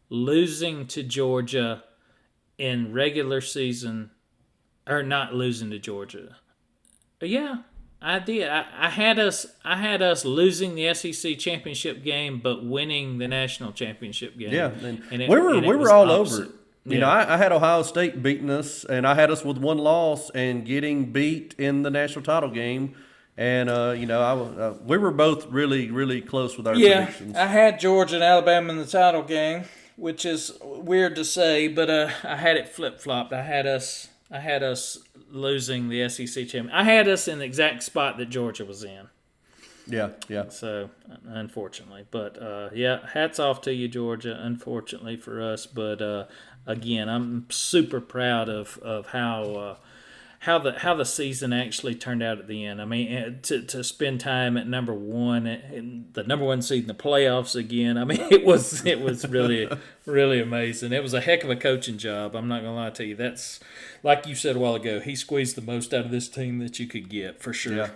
losing 0.09 0.87
to 0.87 1.03
Georgia 1.03 1.85
in 2.57 2.95
regular 2.95 3.43
season, 3.43 4.11
or 4.87 5.03
not 5.03 5.35
losing 5.35 5.71
to 5.71 5.79
Georgia. 5.79 6.37
Yeah, 7.21 7.59
I 8.03 8.19
did. 8.19 8.49
I, 8.49 8.65
I 8.77 8.89
had 8.91 9.19
us. 9.19 9.47
I 9.65 9.77
had 9.77 10.03
us 10.03 10.25
losing 10.25 10.75
the 10.75 10.93
SEC 10.95 11.39
championship 11.39 12.03
game, 12.03 12.41
but 12.43 12.65
winning 12.65 13.19
the 13.19 13.29
national 13.29 13.73
championship 13.73 14.37
game. 14.37 14.53
Yeah, 14.53 14.71
and, 14.83 15.03
And 15.11 15.23
it- 15.23 15.29
we 15.31 15.41
were 15.41 15.55
and 15.55 15.67
we 15.67 15.77
were 15.77 15.91
all 15.91 16.11
opposite. 16.11 16.43
over 16.43 16.51
it. 16.51 16.57
You 16.85 16.99
know, 16.99 17.09
I, 17.09 17.35
I 17.35 17.37
had 17.37 17.53
Ohio 17.53 17.83
State 17.85 18.25
beating 18.25 18.51
us, 18.51 18.85
and 18.85 19.07
I 19.07 19.15
had 19.15 19.31
us 19.31 19.45
with 19.45 19.57
one 19.57 19.79
loss 19.79 20.31
and 20.31 20.67
getting 20.67 21.13
beat 21.13 21.55
in 21.57 21.83
the 21.83 21.91
national 21.91 22.25
title 22.25 22.51
game. 22.51 22.97
And 23.37 23.71
uh, 23.71 23.95
you 23.97 24.07
know, 24.07 24.21
I 24.21 24.33
uh, 24.61 24.75
we 24.85 24.99
were 24.99 25.13
both 25.13 25.47
really 25.47 25.91
really 25.93 26.21
close 26.21 26.57
with 26.57 26.67
our 26.67 26.75
Yeah, 26.75 27.05
predictions. 27.05 27.37
I 27.37 27.47
had 27.47 27.79
Georgia 27.79 28.17
and 28.17 28.25
Alabama 28.25 28.71
in 28.73 28.79
the 28.79 28.85
title 28.87 29.23
game, 29.23 29.63
which 29.97 30.27
is 30.27 30.53
weird 30.61 31.15
to 31.17 31.25
say, 31.25 31.69
but 31.69 31.89
uh, 31.89 32.11
I 32.25 32.35
had 32.37 32.57
it 32.57 32.69
flip 32.69 33.01
flopped. 33.01 33.33
I 33.33 33.43
had 33.43 33.65
us. 33.67 34.09
I 34.33 34.41
had 34.41 34.63
us 34.63 34.99
losing 35.31 35.89
the 35.89 36.09
SEC 36.09 36.49
champion. 36.49 36.71
I 36.71 36.85
had 36.85 37.07
us 37.07 37.29
in 37.29 37.39
the 37.39 37.45
exact 37.45 37.83
spot 37.83 38.17
that 38.17 38.31
Georgia 38.31 38.65
was 38.65 38.83
in. 38.83 39.09
yeah, 39.87 40.11
yeah. 40.29 40.49
So 40.49 40.89
unfortunately, 41.27 42.07
but 42.11 42.41
uh, 42.41 42.71
yeah, 42.73 43.07
hats 43.13 43.39
off 43.39 43.61
to 43.63 43.75
you, 43.75 43.89
Georgia. 43.89 44.39
Unfortunately 44.41 45.17
for 45.17 45.43
us, 45.43 45.67
but 45.67 46.01
uh, 46.01 46.25
again, 46.67 47.09
I'm 47.09 47.47
super 47.51 48.01
proud 48.01 48.49
of 48.49 48.79
of 48.79 49.07
how 49.09 49.43
uh, 49.43 49.77
how 50.43 50.59
the 50.59 50.73
how 50.81 50.93
the 50.93 51.05
season 51.05 51.53
actually 51.53 51.95
turned 51.95 52.21
out 52.21 52.41
at 52.41 52.49
the 52.49 52.67
end. 52.67 52.83
I 52.83 52.85
mean, 52.85 53.13
eh, 53.13 53.31
to 53.43 53.63
to 53.63 53.85
spend 53.85 54.19
time 54.19 54.57
at 54.57 54.67
number 54.67 54.93
one 54.93 55.47
and 55.47 56.13
the 56.15 56.25
number 56.25 56.45
one 56.45 56.63
seed 56.63 56.83
in 56.83 56.89
the 56.89 56.95
playoffs 56.95 57.55
again. 57.55 57.97
I 57.97 58.03
mean, 58.03 58.21
it 58.31 58.45
was 58.45 58.85
it 58.85 59.01
was 59.01 59.29
really 59.29 59.71
really 60.05 60.41
amazing. 60.41 60.93
It 60.93 61.01
was 61.01 61.15
a 61.15 61.21
heck 61.21 61.45
of 61.45 61.51
a 61.51 61.55
coaching 61.55 61.97
job. 61.97 62.35
I'm 62.35 62.49
not 62.49 62.63
gonna 62.63 62.75
lie 62.75 62.91
to 62.91 63.05
you. 63.05 63.15
That's 63.15 63.61
like 64.03 64.27
you 64.27 64.35
said 64.35 64.57
a 64.57 64.59
while 64.59 64.75
ago. 64.75 64.99
He 64.99 65.15
squeezed 65.15 65.57
the 65.57 65.63
most 65.63 65.95
out 65.95 66.05
of 66.05 66.11
this 66.11 66.29
team 66.29 66.59
that 66.59 66.81
you 66.81 66.89
could 66.89 67.09
get 67.09 67.41
for 67.41 67.53
sure. 67.53 67.77
Yeah. 67.77 67.91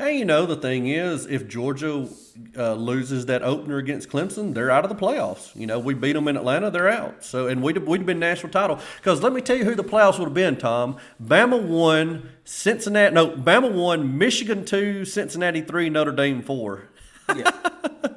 And 0.00 0.18
you 0.18 0.24
know 0.24 0.46
the 0.46 0.56
thing 0.56 0.86
is, 0.86 1.26
if 1.26 1.46
Georgia 1.46 2.08
uh, 2.56 2.72
loses 2.72 3.26
that 3.26 3.42
opener 3.42 3.76
against 3.76 4.08
Clemson, 4.08 4.54
they're 4.54 4.70
out 4.70 4.82
of 4.82 4.88
the 4.88 4.96
playoffs. 4.96 5.54
You 5.54 5.66
know, 5.66 5.78
we 5.78 5.92
beat 5.92 6.14
them 6.14 6.26
in 6.26 6.38
Atlanta, 6.38 6.70
they're 6.70 6.88
out. 6.88 7.22
So, 7.22 7.48
and 7.48 7.62
we'd 7.62 7.76
we'd 7.86 8.06
been 8.06 8.18
national 8.18 8.50
title 8.50 8.80
because 8.96 9.22
let 9.22 9.34
me 9.34 9.42
tell 9.42 9.58
you 9.58 9.66
who 9.66 9.74
the 9.74 9.84
playoffs 9.84 10.18
would 10.18 10.24
have 10.24 10.34
been. 10.34 10.56
Tom, 10.56 10.96
Bama 11.22 11.62
won, 11.62 12.30
Cincinnati. 12.44 13.14
No, 13.14 13.28
Bama 13.28 13.70
won, 13.70 14.16
Michigan 14.16 14.64
two, 14.64 15.04
Cincinnati 15.04 15.60
three, 15.60 15.90
Notre 15.90 16.12
Dame 16.12 16.40
four. 16.40 16.88
Yeah. 17.36 17.50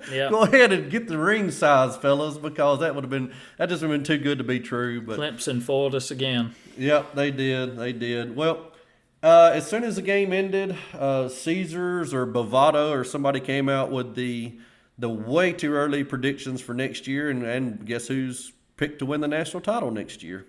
Go 0.30 0.44
ahead 0.44 0.72
and 0.72 0.90
get 0.90 1.10
the 1.10 1.18
ring 1.18 1.52
size, 1.52 1.98
fellas, 1.98 2.38
because 2.38 2.80
that 2.80 2.96
would 2.96 3.04
have 3.04 3.12
been 3.12 3.34
that 3.58 3.68
just 3.68 3.82
would 3.82 3.92
have 3.92 4.00
been 4.00 4.06
too 4.06 4.24
good 4.24 4.38
to 4.38 4.46
be 4.46 4.62
true. 4.62 5.02
But 5.02 5.20
Clemson 5.20 5.62
foiled 5.62 5.96
us 5.96 6.12
again. 6.12 6.56
Yep, 6.78 7.14
they 7.14 7.30
did. 7.30 7.78
They 7.78 7.92
did. 7.92 8.38
Well, 8.38 8.72
uh, 9.24 9.52
as 9.54 9.66
soon 9.66 9.84
as 9.84 9.96
the 9.96 10.02
game 10.02 10.34
ended, 10.34 10.76
uh, 10.94 11.30
Caesars 11.30 12.14
or 12.14 12.28
Bovada 12.28 12.92
or 12.92 13.04
somebody 13.04 13.40
came 13.40 13.70
out 13.70 13.90
with 13.90 14.16
the 14.16 14.54
the 15.00 15.10
way 15.10 15.52
too 15.52 15.74
early 15.74 16.04
predictions 16.04 16.62
for 16.62 16.74
next 16.76 17.08
year, 17.08 17.30
and, 17.30 17.44
and 17.44 17.86
guess 17.86 18.08
who's 18.08 18.52
picked 18.78 19.00
to 19.00 19.06
win 19.06 19.22
the 19.22 19.28
national 19.28 19.62
title 19.62 19.90
next 19.90 20.22
year? 20.22 20.46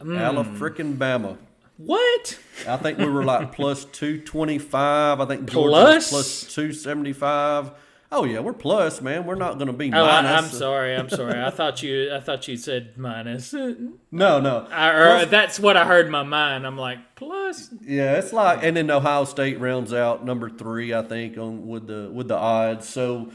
Ala 0.00 0.44
frickin' 0.44 0.96
Bama. 0.96 1.36
What? 1.76 2.38
I 2.66 2.76
think 2.76 2.98
we 2.98 3.06
were 3.06 3.24
like 3.24 3.52
plus 3.54 3.84
two 3.84 4.20
twenty 4.20 4.58
five. 4.58 5.20
I 5.20 5.26
think 5.26 5.48
Plus? 5.48 5.74
Georgia's 5.74 6.08
plus 6.08 6.54
two 6.54 6.72
seventy 6.72 7.12
five. 7.12 7.72
Oh 8.10 8.24
yeah, 8.24 8.40
we're 8.40 8.54
plus, 8.54 9.02
man. 9.02 9.26
We're 9.26 9.34
not 9.34 9.58
going 9.58 9.66
to 9.66 9.72
be 9.74 9.92
Oh, 9.92 10.02
I, 10.02 10.22
minus. 10.22 10.44
I'm 10.44 10.50
sorry. 10.58 10.96
I'm 10.96 11.10
sorry. 11.10 11.42
I 11.42 11.50
thought 11.50 11.82
you. 11.82 12.10
I 12.14 12.20
thought 12.20 12.48
you 12.48 12.56
said 12.56 12.96
minus. 12.96 13.52
I, 13.52 13.74
No, 14.10 14.40
no. 14.40 14.60
or 14.64 15.26
that's 15.26 15.60
what 15.60 15.76
I 15.76 15.84
heard 15.84 16.06
in 16.06 16.12
my 16.12 16.22
mind. 16.22 16.66
I'm 16.66 16.78
like 16.78 17.16
plus. 17.16 17.68
Yeah, 17.82 18.14
it's 18.18 18.32
like, 18.32 18.62
and 18.62 18.76
then 18.78 18.90
Ohio 18.90 19.24
State 19.24 19.60
rounds 19.60 19.92
out 19.92 20.24
number 20.24 20.48
three, 20.48 20.94
I 20.94 21.02
think, 21.02 21.36
on 21.36 21.66
with 21.68 21.86
the 21.86 22.08
with 22.10 22.28
the 22.28 22.36
odds. 22.36 22.88
So, 22.88 23.30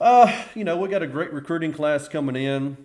uh, 0.00 0.44
you 0.54 0.64
know, 0.64 0.78
we 0.78 0.88
got 0.88 1.02
a 1.02 1.06
great 1.06 1.32
recruiting 1.34 1.72
class 1.74 2.08
coming 2.08 2.36
in, 2.36 2.78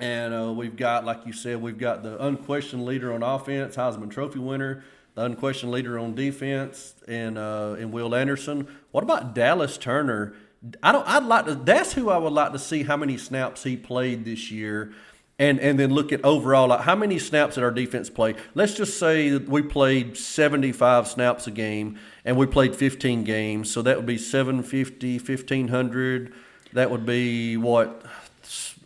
and 0.00 0.32
uh, 0.32 0.52
we've 0.52 0.76
got, 0.76 1.04
like 1.04 1.26
you 1.26 1.34
said, 1.34 1.60
we've 1.60 1.76
got 1.78 2.02
the 2.02 2.22
unquestioned 2.24 2.86
leader 2.86 3.12
on 3.12 3.22
offense, 3.22 3.76
Heisman 3.76 4.10
Trophy 4.10 4.38
winner, 4.38 4.84
the 5.16 5.24
unquestioned 5.24 5.70
leader 5.70 5.98
on 5.98 6.14
defense, 6.14 6.94
and 7.06 7.36
uh, 7.36 7.76
and 7.78 7.92
Will 7.92 8.14
Anderson. 8.14 8.66
What 8.92 9.04
about 9.04 9.34
Dallas 9.34 9.78
Turner? 9.78 10.34
I 10.82 10.92
don't. 10.92 11.06
I'd 11.06 11.24
like 11.24 11.46
to. 11.46 11.54
That's 11.54 11.92
who 11.92 12.10
I 12.10 12.18
would 12.18 12.32
like 12.32 12.52
to 12.52 12.58
see 12.58 12.82
how 12.82 12.96
many 12.96 13.16
snaps 13.16 13.62
he 13.62 13.76
played 13.76 14.24
this 14.24 14.50
year 14.50 14.92
and 15.40 15.58
and 15.58 15.78
then 15.78 15.90
look 15.90 16.12
at 16.12 16.22
overall 16.24 16.68
like 16.68 16.82
how 16.82 16.94
many 16.94 17.18
snaps 17.18 17.56
did 17.56 17.64
our 17.64 17.70
defense 17.72 18.08
play 18.08 18.36
let's 18.54 18.74
just 18.74 18.98
say 18.98 19.30
that 19.30 19.48
we 19.48 19.62
played 19.62 20.16
75 20.16 21.08
snaps 21.08 21.46
a 21.48 21.50
game 21.50 21.98
and 22.24 22.36
we 22.36 22.46
played 22.46 22.76
15 22.76 23.24
games 23.24 23.70
so 23.72 23.82
that 23.82 23.96
would 23.96 24.06
be 24.06 24.18
750 24.18 25.18
1500 25.18 26.32
that 26.74 26.90
would 26.90 27.06
be 27.06 27.56
what 27.56 28.04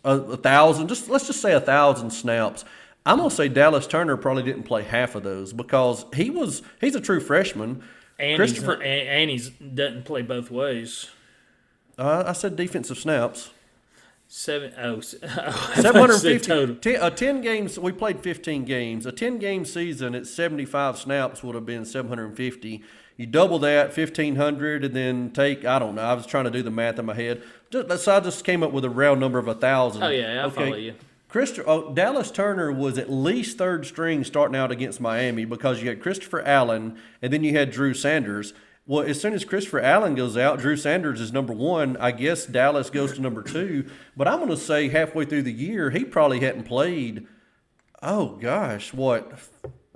a, 0.03 0.17
a 0.17 0.37
thousand 0.37 0.87
just 0.87 1.09
let's 1.09 1.27
just 1.27 1.41
say 1.41 1.51
a 1.51 1.59
thousand 1.59 2.09
snaps 2.09 2.63
i'm 3.05 3.19
to 3.19 3.29
say 3.29 3.49
dallas 3.49 3.85
turner 3.85 4.15
probably 4.15 4.43
didn't 4.43 4.63
play 4.63 4.81
half 4.81 5.13
of 5.15 5.23
those 5.23 5.51
because 5.51 6.05
he 6.15 6.29
was 6.29 6.61
he's 6.79 6.95
a 6.95 7.01
true 7.01 7.19
freshman 7.19 7.83
And 8.17 8.37
Christopher- 8.37 8.81
and, 8.81 9.29
and 9.31 9.75
doesn't 9.75 10.05
play 10.05 10.21
both 10.21 10.49
ways. 10.51 11.09
uh, 11.97 12.23
i 12.27 12.33
said 12.33 12.55
defensive 12.55 12.97
snaps 12.97 13.51
Seven 14.27 14.73
oh, 14.79 14.97
s- 14.97 15.13
oh 15.21 15.27
I 15.77 15.81
thought 15.81 16.09
you 16.09 16.17
said 16.17 16.43
750 16.43 16.47
total. 16.47 16.75
Ten, 16.77 16.95
a 16.99 17.11
10 17.11 17.41
games 17.41 17.77
we 17.77 17.91
played 17.91 18.21
15 18.21 18.65
games 18.65 19.05
a 19.05 19.11
10 19.11 19.37
game 19.37 19.65
season 19.65 20.15
at 20.15 20.25
75 20.25 20.97
snaps 20.97 21.43
would 21.43 21.53
have 21.55 21.65
been 21.65 21.85
750 21.85 22.81
you 23.17 23.25
double 23.27 23.59
that 23.59 23.95
1500 23.95 24.83
and 24.83 24.95
then 24.95 25.29
take 25.31 25.63
i 25.63 25.77
don't 25.77 25.93
know 25.95 26.01
i 26.01 26.13
was 26.13 26.25
trying 26.25 26.45
to 26.45 26.49
do 26.51 26.63
the 26.63 26.71
math 26.71 26.97
in 26.97 27.05
my 27.05 27.13
head 27.13 27.43
just, 27.69 28.03
so 28.03 28.15
i 28.17 28.19
just 28.19 28.43
came 28.43 28.63
up 28.63 28.71
with 28.71 28.83
a 28.83 28.89
round 28.89 29.19
number 29.19 29.37
of 29.37 29.47
a 29.47 29.53
thousand 29.53 30.01
Oh 30.03 30.09
yeah, 30.09 30.45
I 30.45 30.49
follow 30.49 30.75
you. 30.75 30.95
Christ- 31.35 31.59
oh, 31.67 31.93
Dallas 31.93 32.31
Turner 32.31 32.71
was 32.71 32.97
at 32.97 33.11
least 33.11 33.57
third 33.57 33.85
string 33.85 34.23
starting 34.23 34.55
out 34.55 34.71
against 34.71 35.01
Miami 35.01 35.43
because 35.43 35.81
you 35.81 35.89
had 35.89 36.01
Christopher 36.01 36.41
Allen 36.43 36.97
and 37.21 37.33
then 37.33 37.43
you 37.43 37.51
had 37.51 37.71
Drew 37.71 37.93
Sanders. 37.93 38.53
Well, 38.85 39.05
as 39.05 39.19
soon 39.19 39.33
as 39.33 39.43
Christopher 39.43 39.81
Allen 39.81 40.15
goes 40.15 40.37
out, 40.37 40.59
Drew 40.59 40.77
Sanders 40.77 41.19
is 41.19 41.33
number 41.33 41.51
one. 41.51 41.97
I 41.97 42.11
guess 42.11 42.45
Dallas 42.45 42.89
goes 42.89 43.15
to 43.15 43.21
number 43.21 43.41
two. 43.41 43.89
But 44.15 44.29
I'm 44.29 44.37
going 44.37 44.49
to 44.49 44.55
say 44.55 44.87
halfway 44.87 45.25
through 45.25 45.41
the 45.41 45.51
year, 45.51 45.89
he 45.89 46.05
probably 46.05 46.39
hadn't 46.39 46.63
played, 46.63 47.27
oh 48.01 48.37
gosh, 48.37 48.93
what, 48.93 49.37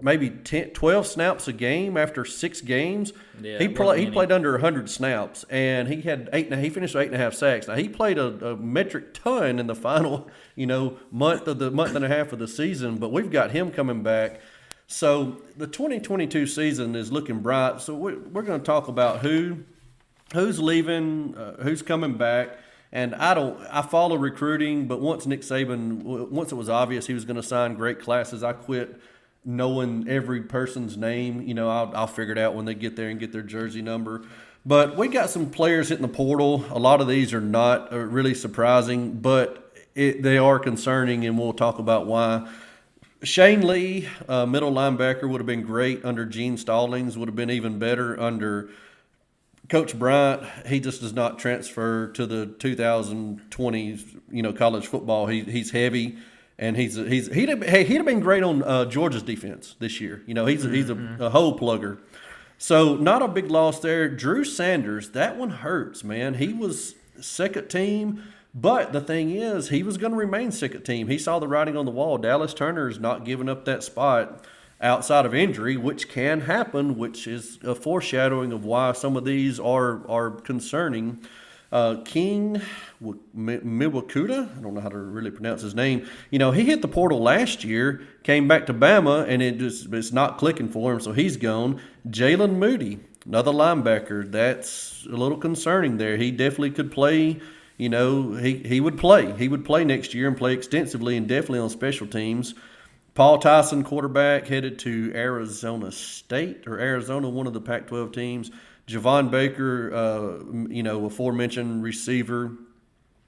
maybe 0.01 0.29
10, 0.29 0.71
12 0.71 1.07
snaps 1.07 1.47
a 1.47 1.53
game 1.53 1.97
after 1.97 2.25
six 2.25 2.61
games? 2.61 3.13
Yeah, 3.41 3.57
he, 3.59 3.67
more 3.67 3.95
he 3.95 4.09
played 4.09 4.31
under 4.31 4.51
100 4.53 4.89
snaps 4.89 5.45
and 5.49 5.87
he 5.87 6.01
had 6.01 6.29
eight 6.33 6.45
and 6.45 6.55
a, 6.55 6.57
he 6.61 6.69
finished 6.69 6.95
with 6.95 7.03
eight 7.03 7.07
and 7.07 7.15
a 7.15 7.19
half 7.19 7.33
sacks. 7.33 7.67
Now, 7.67 7.75
he 7.75 7.87
played 7.89 8.17
a, 8.17 8.51
a 8.51 8.57
metric 8.57 9.13
ton 9.13 9.59
in 9.59 9.67
the 9.67 9.75
final, 9.75 10.29
you 10.55 10.65
know, 10.65 10.97
month 11.11 11.47
of 11.47 11.59
the 11.59 11.71
month 11.71 11.95
and 11.95 12.05
a 12.05 12.09
half 12.09 12.33
of 12.33 12.39
the 12.39 12.47
season, 12.47 12.97
but 12.97 13.11
we've 13.11 13.31
got 13.31 13.51
him 13.51 13.71
coming 13.71 14.03
back. 14.03 14.41
So 14.87 15.41
the 15.55 15.67
2022 15.67 16.47
season 16.47 16.95
is 16.95 17.11
looking 17.11 17.41
bright. 17.41 17.79
So 17.81 17.93
we're, 17.93 18.19
we're 18.19 18.41
going 18.41 18.59
to 18.59 18.65
talk 18.65 18.87
about 18.87 19.19
who 19.19 19.63
who's 20.33 20.59
leaving, 20.59 21.35
uh, 21.35 21.63
who's 21.63 21.81
coming 21.81 22.15
back. 22.15 22.57
And 22.91 23.13
I 23.15 23.33
don't, 23.33 23.59
I 23.71 23.83
follow 23.83 24.15
recruiting, 24.15 24.87
but 24.87 24.99
once 24.99 25.27
Nick 25.27 25.41
Saban, 25.41 26.29
once 26.29 26.51
it 26.51 26.55
was 26.55 26.69
obvious 26.69 27.05
he 27.05 27.13
was 27.13 27.23
going 27.23 27.35
to 27.35 27.43
sign 27.43 27.75
great 27.75 27.99
classes, 27.99 28.43
I 28.43 28.53
quit 28.53 28.99
knowing 29.45 30.07
every 30.07 30.41
person's 30.41 30.97
name. 30.97 31.41
You 31.41 31.53
know, 31.53 31.69
I'll, 31.69 31.91
I'll 31.95 32.07
figure 32.07 32.33
it 32.33 32.37
out 32.37 32.55
when 32.55 32.65
they 32.65 32.75
get 32.75 32.95
there 32.95 33.09
and 33.09 33.19
get 33.19 33.31
their 33.31 33.41
jersey 33.41 33.81
number. 33.81 34.23
But 34.65 34.97
we 34.97 35.07
got 35.07 35.29
some 35.29 35.49
players 35.49 35.89
hitting 35.89 36.01
the 36.01 36.13
portal. 36.13 36.65
A 36.69 36.79
lot 36.79 37.01
of 37.01 37.07
these 37.07 37.33
are 37.33 37.41
not 37.41 37.93
uh, 37.93 37.97
really 37.97 38.33
surprising, 38.33 39.13
but 39.13 39.73
it, 39.95 40.21
they 40.21 40.37
are 40.37 40.59
concerning, 40.59 41.25
and 41.25 41.37
we'll 41.37 41.53
talk 41.53 41.79
about 41.79 42.05
why. 42.05 42.47
Shane 43.23 43.67
Lee, 43.67 44.07
uh, 44.27 44.45
middle 44.45 44.71
linebacker, 44.71 45.27
would 45.27 45.41
have 45.41 45.47
been 45.47 45.63
great 45.63 46.05
under 46.05 46.25
Gene 46.25 46.57
Stallings. 46.57 47.17
Would 47.17 47.27
have 47.27 47.35
been 47.35 47.51
even 47.51 47.79
better 47.79 48.19
under 48.19 48.69
Coach 49.67 49.97
Bryant. 49.97 50.43
He 50.65 50.79
just 50.79 51.01
does 51.01 51.13
not 51.13 51.37
transfer 51.37 52.07
to 52.13 52.25
the 52.25 52.45
2020, 52.45 54.05
you 54.31 54.41
know, 54.41 54.53
college 54.53 54.87
football. 54.87 55.27
He, 55.27 55.41
he's 55.41 55.71
heavy, 55.71 56.17
and 56.59 56.75
he's 56.75 56.95
he's 56.95 57.33
he'd 57.33 57.49
have, 57.49 57.63
hey, 57.63 57.85
he'd 57.85 57.95
have 57.95 58.05
been 58.05 58.19
great 58.19 58.43
on 58.43 58.61
uh, 58.63 58.85
Georgia's 58.85 59.23
defense 59.23 59.75
this 59.79 60.01
year. 60.01 60.21
You 60.27 60.33
know, 60.33 60.45
he's 60.45 60.65
a, 60.65 60.69
he's 60.69 60.89
a, 60.89 61.17
a 61.19 61.29
hole 61.29 61.57
plugger. 61.57 61.99
So 62.57 62.95
not 62.97 63.21
a 63.21 63.29
big 63.29 63.49
loss 63.49 63.79
there. 63.79 64.09
Drew 64.09 64.43
Sanders, 64.43 65.11
that 65.11 65.37
one 65.37 65.49
hurts, 65.49 66.03
man. 66.03 66.33
He 66.33 66.51
was 66.51 66.95
second 67.21 67.69
team, 67.69 68.21
but 68.53 68.91
the 68.91 68.99
thing 68.99 69.31
is, 69.31 69.69
he 69.69 69.81
was 69.81 69.97
going 69.97 70.11
to 70.11 70.17
remain 70.17 70.51
second 70.51 70.83
team. 70.83 71.07
He 71.07 71.17
saw 71.17 71.39
the 71.39 71.47
writing 71.47 71.77
on 71.77 71.85
the 71.85 71.91
wall. 71.91 72.17
Dallas 72.17 72.53
Turner 72.53 72.89
is 72.89 72.99
not 72.99 73.23
giving 73.23 73.47
up 73.47 73.63
that 73.63 73.81
spot 73.81 74.45
outside 74.81 75.25
of 75.25 75.33
injury, 75.33 75.77
which 75.77 76.09
can 76.09 76.41
happen, 76.41 76.97
which 76.97 77.25
is 77.25 77.57
a 77.63 77.73
foreshadowing 77.73 78.51
of 78.51 78.65
why 78.65 78.91
some 78.91 79.15
of 79.15 79.23
these 79.23 79.61
are 79.61 80.05
are 80.09 80.31
concerning. 80.31 81.21
Uh, 81.71 81.97
King 82.03 82.61
Mwikuta, 83.01 84.57
I 84.57 84.61
don't 84.61 84.73
know 84.73 84.81
how 84.81 84.89
to 84.89 84.97
really 84.97 85.29
pronounce 85.29 85.61
his 85.61 85.75
name. 85.75 86.07
You 86.31 86.39
know, 86.39 86.51
he 86.51 86.63
hit 86.63 86.81
the 86.81 86.87
portal 86.87 87.21
last 87.21 87.63
year, 87.63 88.01
came 88.23 88.47
back 88.47 88.65
to 88.67 88.73
Bama, 88.73 89.27
and 89.27 89.41
it 89.41 89.59
just 89.59 89.93
it's 89.93 90.11
not 90.11 90.39
clicking 90.39 90.69
for 90.69 90.93
him, 90.93 90.99
so 90.99 91.11
he's 91.11 91.37
gone. 91.37 91.79
Jalen 92.07 92.55
Moody, 92.55 92.99
another 93.25 93.51
linebacker, 93.51 94.31
that's 94.31 95.05
a 95.05 95.15
little 95.15 95.37
concerning 95.37 95.97
there. 95.97 96.17
He 96.17 96.31
definitely 96.31 96.71
could 96.71 96.91
play. 96.91 97.39
You 97.77 97.89
know, 97.89 98.33
he, 98.33 98.57
he 98.57 98.81
would 98.81 98.97
play. 98.97 99.31
He 99.37 99.47
would 99.47 99.63
play 99.63 99.85
next 99.85 100.13
year 100.13 100.27
and 100.27 100.35
play 100.35 100.53
extensively 100.53 101.15
and 101.15 101.27
definitely 101.27 101.59
on 101.59 101.69
special 101.69 102.07
teams. 102.07 102.55
Paul 103.13 103.37
Tyson, 103.37 103.83
quarterback, 103.83 104.47
headed 104.47 104.79
to 104.79 105.11
Arizona 105.13 105.91
State 105.91 106.67
or 106.67 106.79
Arizona, 106.79 107.29
one 107.29 107.47
of 107.47 107.53
the 107.53 107.61
Pac 107.61 107.87
12 107.87 108.11
teams. 108.11 108.51
Javon 108.89 109.29
Baker, 109.29 109.93
uh, 109.93 110.67
you 110.73 110.81
know, 110.81 111.05
aforementioned 111.05 111.83
receiver. 111.83 112.53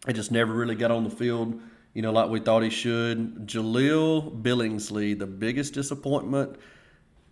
He 0.07 0.13
just 0.13 0.31
never 0.31 0.51
really 0.51 0.73
got 0.73 0.89
on 0.89 1.03
the 1.03 1.11
field, 1.11 1.61
you 1.93 2.01
know, 2.01 2.11
like 2.11 2.31
we 2.31 2.39
thought 2.39 2.63
he 2.63 2.71
should. 2.71 3.47
Jahleel 3.47 4.41
Billingsley, 4.41 5.17
the 5.17 5.27
biggest 5.27 5.75
disappointment 5.75 6.55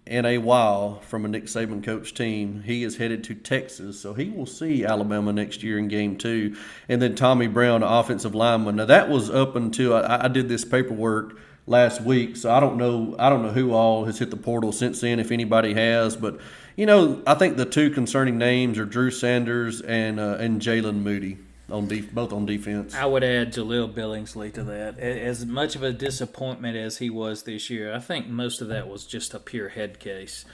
in 0.06 0.26
a 0.26 0.38
while 0.38 1.00
from 1.02 1.26
a 1.26 1.28
Nick 1.28 1.46
Saban 1.46 1.84
coach 1.84 2.14
team. 2.14 2.62
He 2.62 2.84
is 2.84 2.98
headed 2.98 3.24
to 3.26 3.34
Texas, 3.34 4.00
so 4.00 4.14
he 4.14 4.30
will 4.30 4.46
see 4.46 4.86
Alabama 4.86 5.34
next 5.34 5.64
year 5.64 5.80
in 5.80 5.88
game 5.88 6.16
two. 6.16 6.56
And 6.88 7.02
then 7.02 7.16
Tommy 7.16 7.48
Brown, 7.48 7.82
offensive 7.82 8.36
lineman. 8.36 8.76
Now, 8.76 8.86
that 8.86 9.10
was 9.10 9.32
up 9.32 9.56
until 9.56 9.96
I, 9.96 10.26
I 10.26 10.28
did 10.28 10.50
this 10.50 10.64
paperwork 10.64 11.40
last 11.66 12.02
week. 12.02 12.36
So 12.36 12.52
I 12.52 12.60
don't 12.60 12.78
know. 12.78 13.16
I 13.18 13.30
don't 13.30 13.44
know 13.44 13.52
who 13.52 13.74
all 13.74 14.06
has 14.06 14.20
hit 14.20 14.32
the 14.32 14.38
portal 14.38 14.72
since 14.72 15.02
then, 15.02 15.20
if 15.20 15.32
anybody 15.32 15.74
has. 15.74 16.16
But 16.16 16.40
you 16.80 16.86
know, 16.86 17.22
I 17.28 17.34
think 17.34 17.58
the 17.58 17.66
two 17.66 17.90
concerning 17.90 18.38
names 18.38 18.80
are 18.80 18.86
Drew 18.86 19.12
Sanders 19.12 19.82
and 19.82 20.18
uh, 20.18 20.38
and 20.40 20.62
Jalen 20.62 21.02
Moody 21.02 21.38
on 21.70 21.90
def- 21.90 22.14
both 22.14 22.32
on 22.32 22.46
defense. 22.46 22.96
I 22.96 23.06
would 23.06 23.22
add 23.22 23.52
Jahleel 23.52 23.94
Billingsley 23.94 24.54
to 24.54 24.64
that. 24.64 24.98
As 24.98 25.46
much 25.46 25.76
of 25.76 25.84
a 25.84 25.92
disappointment 25.92 26.78
as 26.78 27.00
he 27.00 27.10
was 27.10 27.44
this 27.44 27.70
year, 27.70 27.94
I 27.94 28.00
think 28.00 28.28
most 28.28 28.62
of 28.62 28.70
that 28.70 28.88
was 28.88 29.06
just 29.06 29.34
a 29.34 29.40
pure 29.40 29.68
head 29.68 30.00
case. 30.00 30.46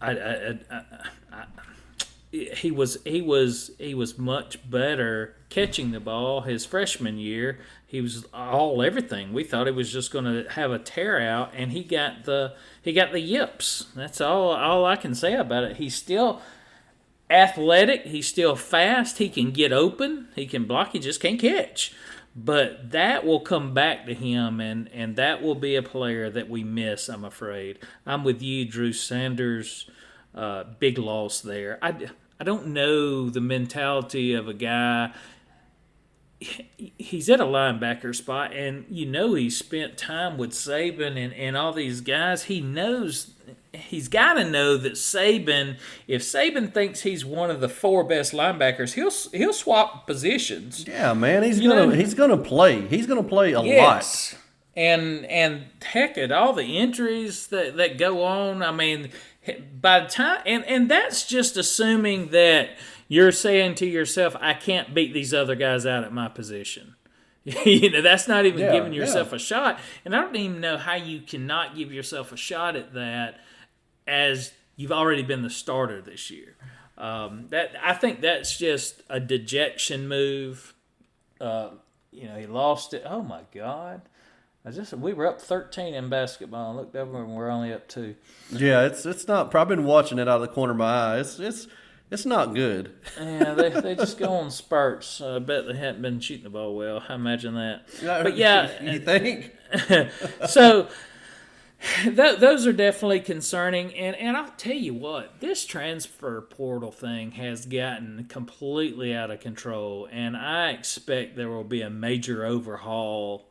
I, 0.00 0.10
I, 0.10 0.14
I, 0.14 0.58
I, 0.72 0.82
I, 1.32 1.44
he 2.32 2.70
was 2.70 2.98
he 3.04 3.20
was 3.20 3.72
he 3.78 3.94
was 3.94 4.16
much 4.16 4.70
better 4.70 5.34
catching 5.48 5.90
the 5.90 6.00
ball 6.00 6.42
his 6.42 6.64
freshman 6.64 7.18
year. 7.18 7.58
He 7.86 8.00
was 8.00 8.24
all 8.32 8.82
everything. 8.82 9.32
We 9.32 9.42
thought 9.42 9.66
he 9.66 9.72
was 9.72 9.92
just 9.92 10.12
going 10.12 10.24
to 10.24 10.48
have 10.50 10.70
a 10.70 10.78
tear 10.78 11.20
out, 11.20 11.52
and 11.56 11.72
he 11.72 11.82
got 11.82 12.24
the 12.24 12.54
he 12.82 12.92
got 12.92 13.12
the 13.12 13.20
yips. 13.20 13.86
That's 13.96 14.20
all 14.20 14.52
all 14.52 14.84
I 14.84 14.96
can 14.96 15.14
say 15.14 15.34
about 15.34 15.64
it. 15.64 15.76
He's 15.78 15.96
still 15.96 16.40
athletic. 17.28 18.06
He's 18.06 18.28
still 18.28 18.54
fast. 18.54 19.18
He 19.18 19.28
can 19.28 19.50
get 19.50 19.72
open. 19.72 20.28
He 20.34 20.46
can 20.46 20.64
block. 20.64 20.92
He 20.92 20.98
just 20.98 21.20
can't 21.20 21.40
catch. 21.40 21.92
But 22.34 22.92
that 22.92 23.26
will 23.26 23.40
come 23.40 23.74
back 23.74 24.06
to 24.06 24.14
him, 24.14 24.60
and, 24.60 24.88
and 24.92 25.16
that 25.16 25.42
will 25.42 25.56
be 25.56 25.74
a 25.74 25.82
player 25.82 26.30
that 26.30 26.48
we 26.48 26.62
miss, 26.62 27.08
I'm 27.08 27.24
afraid. 27.24 27.80
I'm 28.06 28.22
with 28.22 28.40
you, 28.40 28.64
Drew 28.64 28.92
Sanders. 28.92 29.90
Uh, 30.32 30.62
big 30.78 30.96
loss 30.96 31.40
there. 31.40 31.76
I, 31.82 32.08
I 32.40 32.44
don't 32.44 32.68
know 32.68 33.28
the 33.28 33.40
mentality 33.42 34.32
of 34.32 34.48
a 34.48 34.54
guy. 34.54 35.12
He's 36.96 37.28
at 37.28 37.38
a 37.38 37.44
linebacker 37.44 38.14
spot, 38.14 38.54
and 38.56 38.86
you 38.88 39.04
know 39.04 39.34
he 39.34 39.50
spent 39.50 39.98
time 39.98 40.38
with 40.38 40.52
Saban 40.52 41.22
and, 41.22 41.34
and 41.34 41.54
all 41.54 41.74
these 41.74 42.00
guys. 42.00 42.44
He 42.44 42.62
knows 42.62 43.32
he's 43.74 44.08
got 44.08 44.34
to 44.34 44.48
know 44.50 44.78
that 44.78 44.94
Saban, 44.94 45.76
if 46.08 46.22
Saban 46.22 46.72
thinks 46.72 47.02
he's 47.02 47.26
one 47.26 47.50
of 47.50 47.60
the 47.60 47.68
four 47.68 48.04
best 48.04 48.32
linebackers, 48.32 48.94
he'll 48.94 49.10
he'll 49.38 49.52
swap 49.52 50.06
positions. 50.06 50.86
yeah, 50.88 51.12
man, 51.12 51.42
he's 51.42 51.60
You 51.60 51.68
gonna 51.68 51.88
know- 51.88 51.92
he's 51.92 52.14
gonna 52.14 52.38
play. 52.38 52.86
He's 52.86 53.06
gonna 53.06 53.22
play 53.22 53.52
a 53.52 53.58
lot. 53.58 53.66
Yes. 53.66 54.34
And 54.74 55.26
and 55.26 55.64
heck 55.82 56.16
at 56.16 56.32
all 56.32 56.54
the 56.54 56.78
injuries 56.78 57.48
that, 57.48 57.76
that 57.76 57.98
go 57.98 58.22
on. 58.24 58.62
I 58.62 58.72
mean, 58.72 59.10
by 59.80 60.00
the 60.00 60.08
time 60.08 60.42
and, 60.46 60.64
and 60.64 60.90
that's 60.90 61.26
just 61.26 61.56
assuming 61.56 62.28
that 62.28 62.70
you're 63.08 63.32
saying 63.32 63.74
to 63.76 63.86
yourself, 63.86 64.36
I 64.40 64.54
can't 64.54 64.94
beat 64.94 65.12
these 65.12 65.34
other 65.34 65.56
guys 65.56 65.84
out 65.84 66.04
at 66.04 66.12
my 66.12 66.28
position. 66.28 66.94
you 67.44 67.90
know, 67.90 68.02
that's 68.02 68.28
not 68.28 68.46
even 68.46 68.60
Yeah, 68.60 68.72
giving 68.72 68.92
yourself 68.92 69.30
yeah. 69.30 69.36
a 69.36 69.38
shot. 69.38 69.80
And 70.04 70.14
I 70.14 70.20
don't 70.20 70.36
even 70.36 70.60
know 70.60 70.76
how 70.76 70.94
you 70.94 71.20
cannot 71.20 71.74
give 71.74 71.92
yourself 71.92 72.32
a 72.32 72.36
shot 72.36 72.76
at 72.76 72.94
that 72.94 73.40
as 74.06 74.52
you've 74.76 74.92
already 74.92 75.22
been 75.22 75.42
the 75.42 75.50
starter 75.50 76.00
this 76.00 76.30
year. 76.30 76.56
Um, 76.98 77.46
that 77.48 77.72
I 77.82 77.94
think 77.94 78.20
that's 78.20 78.58
just 78.58 79.02
a 79.08 79.18
dejection 79.18 80.06
move. 80.06 80.74
Uh, 81.40 81.70
you 82.12 82.28
know, 82.28 82.36
he 82.36 82.46
lost 82.46 82.92
it. 82.92 83.02
Oh 83.06 83.22
my 83.22 83.40
God! 83.54 84.02
I 84.64 84.70
just 84.70 84.92
we 84.92 85.12
were 85.12 85.26
up 85.26 85.40
thirteen 85.40 85.94
in 85.94 86.08
basketball. 86.08 86.72
I 86.72 86.74
looked 86.74 86.94
over 86.94 87.22
and 87.22 87.34
we're 87.34 87.48
only 87.48 87.72
up 87.72 87.88
two. 87.88 88.14
Yeah, 88.50 88.84
it's 88.86 89.06
it's 89.06 89.26
not. 89.26 89.54
I've 89.54 89.68
been 89.68 89.84
watching 89.84 90.18
it 90.18 90.28
out 90.28 90.36
of 90.36 90.42
the 90.42 90.48
corner 90.48 90.72
of 90.72 90.78
my 90.78 91.14
eye. 91.14 91.18
It's 91.20 91.38
it's 91.38 91.66
it's 92.10 92.26
not 92.26 92.54
good. 92.54 92.92
Yeah, 93.18 93.54
they, 93.54 93.68
they 93.80 93.94
just 93.94 94.18
go 94.18 94.32
on 94.32 94.50
spurts. 94.50 95.20
I 95.20 95.38
bet 95.38 95.66
they 95.66 95.76
haven't 95.76 96.02
been 96.02 96.20
shooting 96.20 96.44
the 96.44 96.50
ball 96.50 96.76
well. 96.76 97.02
I 97.08 97.14
imagine 97.14 97.54
that. 97.54 97.86
But 98.02 98.36
yeah, 98.36 98.82
you 98.92 98.98
think? 98.98 99.54
so 100.46 100.88
th- 102.02 102.38
those 102.38 102.66
are 102.66 102.72
definitely 102.72 103.20
concerning 103.20 103.94
and 103.94 104.16
and 104.16 104.36
I'll 104.36 104.52
tell 104.56 104.74
you 104.74 104.94
what 104.94 105.40
this 105.40 105.64
transfer 105.64 106.40
portal 106.40 106.90
thing 106.90 107.32
has 107.32 107.66
gotten 107.66 108.26
completely 108.28 109.14
out 109.14 109.30
of 109.30 109.40
control 109.40 110.08
and 110.10 110.36
I 110.36 110.70
expect 110.70 111.36
there 111.36 111.48
will 111.48 111.64
be 111.64 111.82
a 111.82 111.90
major 111.90 112.44
overhaul 112.44 113.49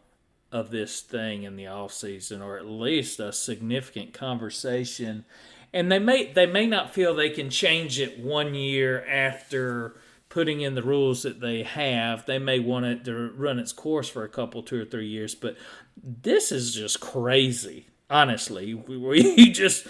of 0.52 0.72
this 0.72 1.02
thing 1.02 1.43
in 1.43 1.56
the 1.56 1.68
off 1.68 1.93
season 1.93 2.41
or 2.41 2.58
at 2.58 2.66
least 2.66 3.20
a 3.20 3.32
significant 3.32 4.14
conversation. 4.14 5.26
And 5.72 5.91
they 5.91 6.00
may 6.00 6.32
they 6.32 6.47
may 6.47 6.66
not 6.66 6.93
feel 6.93 7.14
they 7.14 7.30
can 7.30 7.50
change 7.50 8.00
it 8.00 8.20
one 8.20 8.56
year 8.56 9.06
after 9.08 9.95
putting 10.30 10.62
in 10.62 10.76
the 10.76 10.84
rules 10.84 11.24
that 11.24 11.39
they 11.39 11.64
have. 11.64 12.26
They 12.26 12.39
may 12.39 12.60
want 12.60 12.86
it 12.86 13.06
to 13.06 13.32
run 13.36 13.60
its 13.60 13.74
course 13.74 14.10
for 14.10 14.24
a 14.24 14.30
couple 14.30 14.64
two 14.64 14.82
or 14.82 14.86
three 14.86 15.08
years 15.08 15.36
but 15.36 15.56
this 16.02 16.52
is 16.52 16.74
just 16.74 17.00
crazy 17.00 17.88
honestly. 18.10 18.74
We, 18.74 19.52
just 19.52 19.88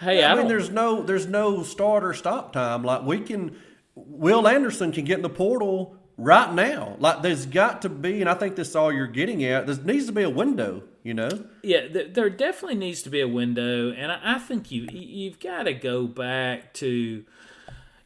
hey 0.00 0.24
i, 0.24 0.32
I 0.32 0.34
mean, 0.34 0.48
there's 0.48 0.70
no 0.70 1.02
there's 1.02 1.26
no 1.26 1.62
start 1.62 2.04
or 2.04 2.14
stop 2.14 2.52
time. 2.52 2.82
Like 2.82 3.02
we 3.02 3.20
can, 3.20 3.56
Will 3.94 4.48
Anderson 4.48 4.92
can 4.92 5.04
get 5.04 5.18
in 5.18 5.22
the 5.22 5.28
portal 5.28 5.96
right 6.20 6.52
now. 6.52 6.96
Like 6.98 7.22
there's 7.22 7.46
got 7.46 7.82
to 7.82 7.88
be, 7.88 8.20
and 8.20 8.28
I 8.28 8.34
think 8.34 8.56
this 8.56 8.68
is 8.68 8.76
all 8.76 8.92
you're 8.92 9.06
getting 9.06 9.44
at. 9.44 9.66
There 9.66 9.76
needs 9.76 10.06
to 10.06 10.12
be 10.12 10.22
a 10.22 10.30
window. 10.30 10.82
You 11.02 11.14
know. 11.14 11.30
yeah 11.62 11.88
th- 11.88 12.12
there 12.12 12.28
definitely 12.28 12.74
needs 12.74 13.00
to 13.04 13.08
be 13.08 13.22
a 13.22 13.26
window 13.26 13.90
and 13.90 14.12
i, 14.12 14.34
I 14.34 14.38
think 14.38 14.70
you 14.70 14.82
you've 14.92 15.40
got 15.40 15.62
to 15.62 15.72
go 15.72 16.06
back 16.06 16.74
to 16.74 17.24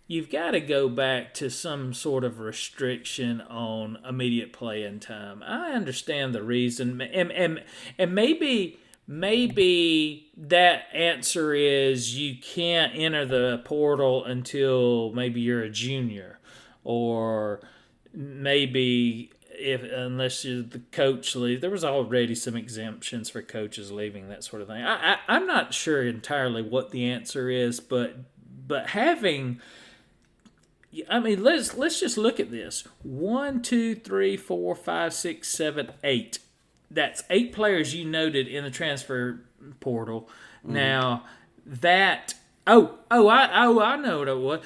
you've 0.06 0.30
got 0.30 0.52
to 0.52 0.60
go 0.60 0.88
back 0.88 1.34
to 1.34 1.50
some 1.50 1.94
sort 1.94 2.24
of 2.24 2.40
restriction 2.40 3.40
on 3.42 3.98
immediate 4.06 4.52
playing 4.52 5.00
time. 5.00 5.42
I 5.42 5.72
understand 5.72 6.34
the 6.34 6.42
reason, 6.42 7.00
and 7.00 7.32
and 7.32 7.62
and 7.98 8.14
maybe 8.14 8.78
maybe 9.06 10.30
that 10.36 10.84
answer 10.92 11.54
is 11.54 12.18
you 12.18 12.36
can't 12.40 12.92
enter 12.94 13.24
the 13.24 13.62
portal 13.64 14.24
until 14.24 15.12
maybe 15.12 15.40
you're 15.40 15.62
a 15.62 15.70
junior, 15.70 16.38
or 16.82 17.60
maybe 18.14 19.30
if 19.50 19.82
unless 19.82 20.44
you're 20.44 20.62
the 20.62 20.80
coach 20.92 21.34
leave. 21.36 21.60
There 21.60 21.70
was 21.70 21.84
already 21.84 22.34
some 22.34 22.56
exemptions 22.56 23.30
for 23.30 23.42
coaches 23.42 23.92
leaving 23.92 24.28
that 24.28 24.44
sort 24.44 24.62
of 24.62 24.68
thing. 24.68 24.82
I, 24.82 25.14
I 25.14 25.18
I'm 25.28 25.46
not 25.46 25.74
sure 25.74 26.02
entirely 26.02 26.62
what 26.62 26.90
the 26.90 27.08
answer 27.10 27.48
is, 27.48 27.80
but 27.80 28.16
but 28.66 28.88
having 28.88 29.60
I 31.08 31.20
mean, 31.20 31.42
let's 31.42 31.76
let's 31.76 32.00
just 32.00 32.16
look 32.16 32.38
at 32.38 32.50
this. 32.50 32.84
One, 33.02 33.62
two, 33.62 33.94
three, 33.94 34.36
four, 34.36 34.74
five, 34.74 35.12
six, 35.12 35.48
seven, 35.48 35.92
eight. 36.02 36.38
That's 36.90 37.24
eight 37.30 37.52
players 37.52 37.94
you 37.94 38.04
noted 38.04 38.46
in 38.46 38.64
the 38.64 38.70
transfer 38.70 39.40
portal. 39.80 40.28
Mm-hmm. 40.64 40.74
Now 40.74 41.24
that 41.66 42.34
oh 42.66 42.98
oh 43.10 43.28
I 43.28 43.66
oh 43.66 43.80
I 43.80 43.96
know 43.96 44.20
what 44.20 44.28
it 44.28 44.38
was. 44.38 44.60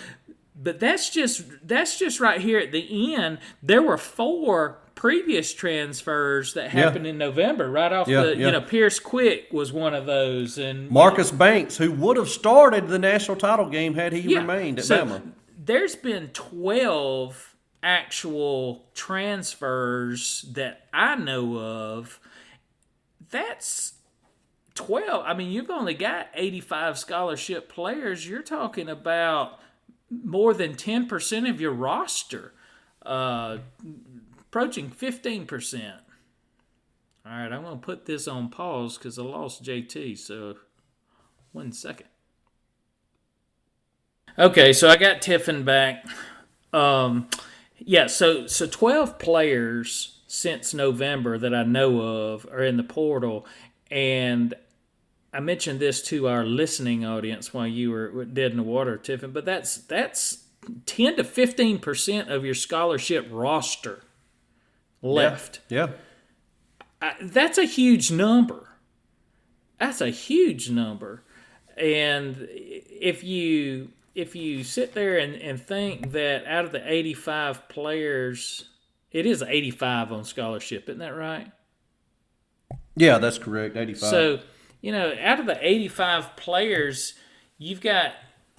But 0.60 0.80
that's 0.80 1.08
just 1.10 1.44
that's 1.66 1.98
just 1.98 2.18
right 2.18 2.40
here 2.40 2.58
at 2.58 2.72
the 2.72 3.14
end. 3.14 3.38
There 3.62 3.80
were 3.82 3.96
four 3.96 4.80
previous 4.96 5.54
transfers 5.54 6.54
that 6.54 6.64
Yeah. 6.64 6.70
happened 6.82 7.06
in 7.06 7.16
November, 7.16 7.70
right 7.70 7.92
off 7.92 8.08
Yeah, 8.08 8.22
the 8.22 8.36
yeah. 8.36 8.46
you 8.46 8.52
know 8.52 8.60
Pierce 8.60 8.98
Quick 8.98 9.52
was 9.52 9.72
one 9.72 9.94
of 9.94 10.06
those, 10.06 10.58
and 10.58 10.90
Marcus 10.90 11.30
Banks, 11.30 11.76
who 11.76 11.92
would 11.92 12.16
have 12.16 12.28
started 12.28 12.88
the 12.88 12.98
national 12.98 13.36
title 13.36 13.68
game 13.68 13.94
had 13.94 14.12
he 14.12 14.20
Yeah. 14.32 14.38
remained 14.40 14.80
at 14.80 14.86
So, 14.86 15.04
Bama. 15.06 15.32
There's 15.56 15.94
been 15.94 16.30
12 16.32 17.54
actual 17.82 18.86
transfers 18.94 20.44
that 20.54 20.88
I 20.92 21.14
know 21.14 21.56
of. 21.58 22.18
That's 23.30 23.94
12. 24.74 25.24
I 25.26 25.34
mean, 25.34 25.52
you've 25.52 25.70
only 25.70 25.94
got 25.94 26.28
85 26.34 26.98
scholarship 26.98 27.68
players. 27.68 28.28
You're 28.28 28.42
talking 28.42 28.88
about 28.88 29.60
more 30.10 30.54
than 30.54 30.74
10% 30.74 31.50
of 31.50 31.60
your 31.60 31.72
roster, 31.72 32.52
uh, 33.04 33.58
approaching 34.40 34.90
15%. 34.90 35.92
All 37.26 37.32
right, 37.32 37.52
I'm 37.52 37.62
going 37.62 37.78
to 37.78 37.84
put 37.84 38.06
this 38.06 38.26
on 38.26 38.48
pause 38.48 38.96
because 38.96 39.18
I 39.18 39.22
lost 39.22 39.62
JT. 39.62 40.16
So, 40.16 40.56
one 41.52 41.72
second. 41.72 42.06
Okay, 44.38 44.72
so 44.72 44.88
I 44.88 44.96
got 44.96 45.20
Tiffin 45.20 45.64
back. 45.64 46.06
Um, 46.72 47.28
yeah, 47.78 48.06
so 48.06 48.46
so 48.46 48.66
twelve 48.66 49.18
players 49.18 50.20
since 50.26 50.72
November 50.72 51.38
that 51.38 51.54
I 51.54 51.64
know 51.64 52.00
of 52.00 52.46
are 52.46 52.62
in 52.62 52.76
the 52.76 52.82
portal, 52.82 53.46
and 53.90 54.54
I 55.32 55.40
mentioned 55.40 55.78
this 55.80 56.02
to 56.04 56.28
our 56.28 56.44
listening 56.44 57.04
audience 57.04 57.52
while 57.52 57.66
you 57.66 57.90
were 57.90 58.24
dead 58.24 58.52
in 58.52 58.56
the 58.56 58.62
water, 58.62 58.96
Tiffin. 58.96 59.32
But 59.32 59.44
that's 59.44 59.76
that's 59.76 60.44
ten 60.86 61.16
to 61.16 61.24
fifteen 61.24 61.78
percent 61.78 62.30
of 62.30 62.44
your 62.44 62.54
scholarship 62.54 63.26
roster 63.30 64.02
left. 65.02 65.60
Yeah. 65.68 65.88
I, 67.00 67.14
that's 67.20 67.58
a 67.58 67.64
huge 67.64 68.10
number. 68.10 68.68
That's 69.78 70.00
a 70.00 70.10
huge 70.10 70.70
number. 70.70 71.22
And 71.76 72.48
if 72.50 73.22
you 73.22 73.90
if 74.14 74.34
you 74.34 74.64
sit 74.64 74.94
there 74.94 75.18
and, 75.18 75.34
and 75.36 75.60
think 75.60 76.10
that 76.10 76.44
out 76.44 76.64
of 76.64 76.72
the 76.72 76.82
85 76.84 77.68
players, 77.68 78.68
it 79.12 79.26
is 79.26 79.42
85 79.42 80.10
on 80.10 80.24
scholarship, 80.24 80.88
isn't 80.88 80.98
that 80.98 81.14
right? 81.14 81.52
Yeah, 82.96 83.18
that's 83.18 83.38
correct. 83.38 83.76
85. 83.76 84.10
So, 84.10 84.40
you 84.80 84.92
know, 84.92 85.14
out 85.20 85.40
of 85.40 85.46
the 85.46 85.58
85 85.60 86.36
players, 86.36 87.14
you've 87.58 87.80
got, 87.80 88.12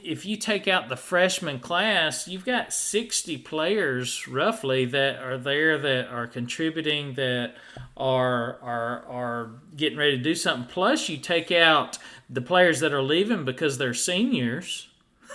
if 0.04 0.26
you 0.26 0.36
take 0.36 0.68
out 0.68 0.90
the 0.90 0.98
freshman 0.98 1.60
class, 1.60 2.28
you've 2.28 2.46
got 2.46 2.74
60 2.74 3.38
players 3.40 4.28
roughly 4.28 4.86
that 4.86 5.22
are 5.22 5.38
there 5.38 5.78
that 5.78 6.08
are 6.08 6.28
contributing, 6.28 7.14
that 7.14 7.56
are, 7.96 8.60
are, 8.62 9.06
are 9.06 9.52
getting 9.76 9.98
ready 9.98 10.18
to 10.18 10.24
do 10.24 10.36
something. 10.36 10.70
Plus, 10.70 11.08
you 11.08 11.18
take 11.18 11.52
out 11.52 11.98
the 12.30 12.42
players 12.42 12.82
that 12.82 12.94
are 12.94 13.02
leaving 13.02 13.46
because 13.46 13.78
they're 13.78 13.94
seniors. 13.94 14.89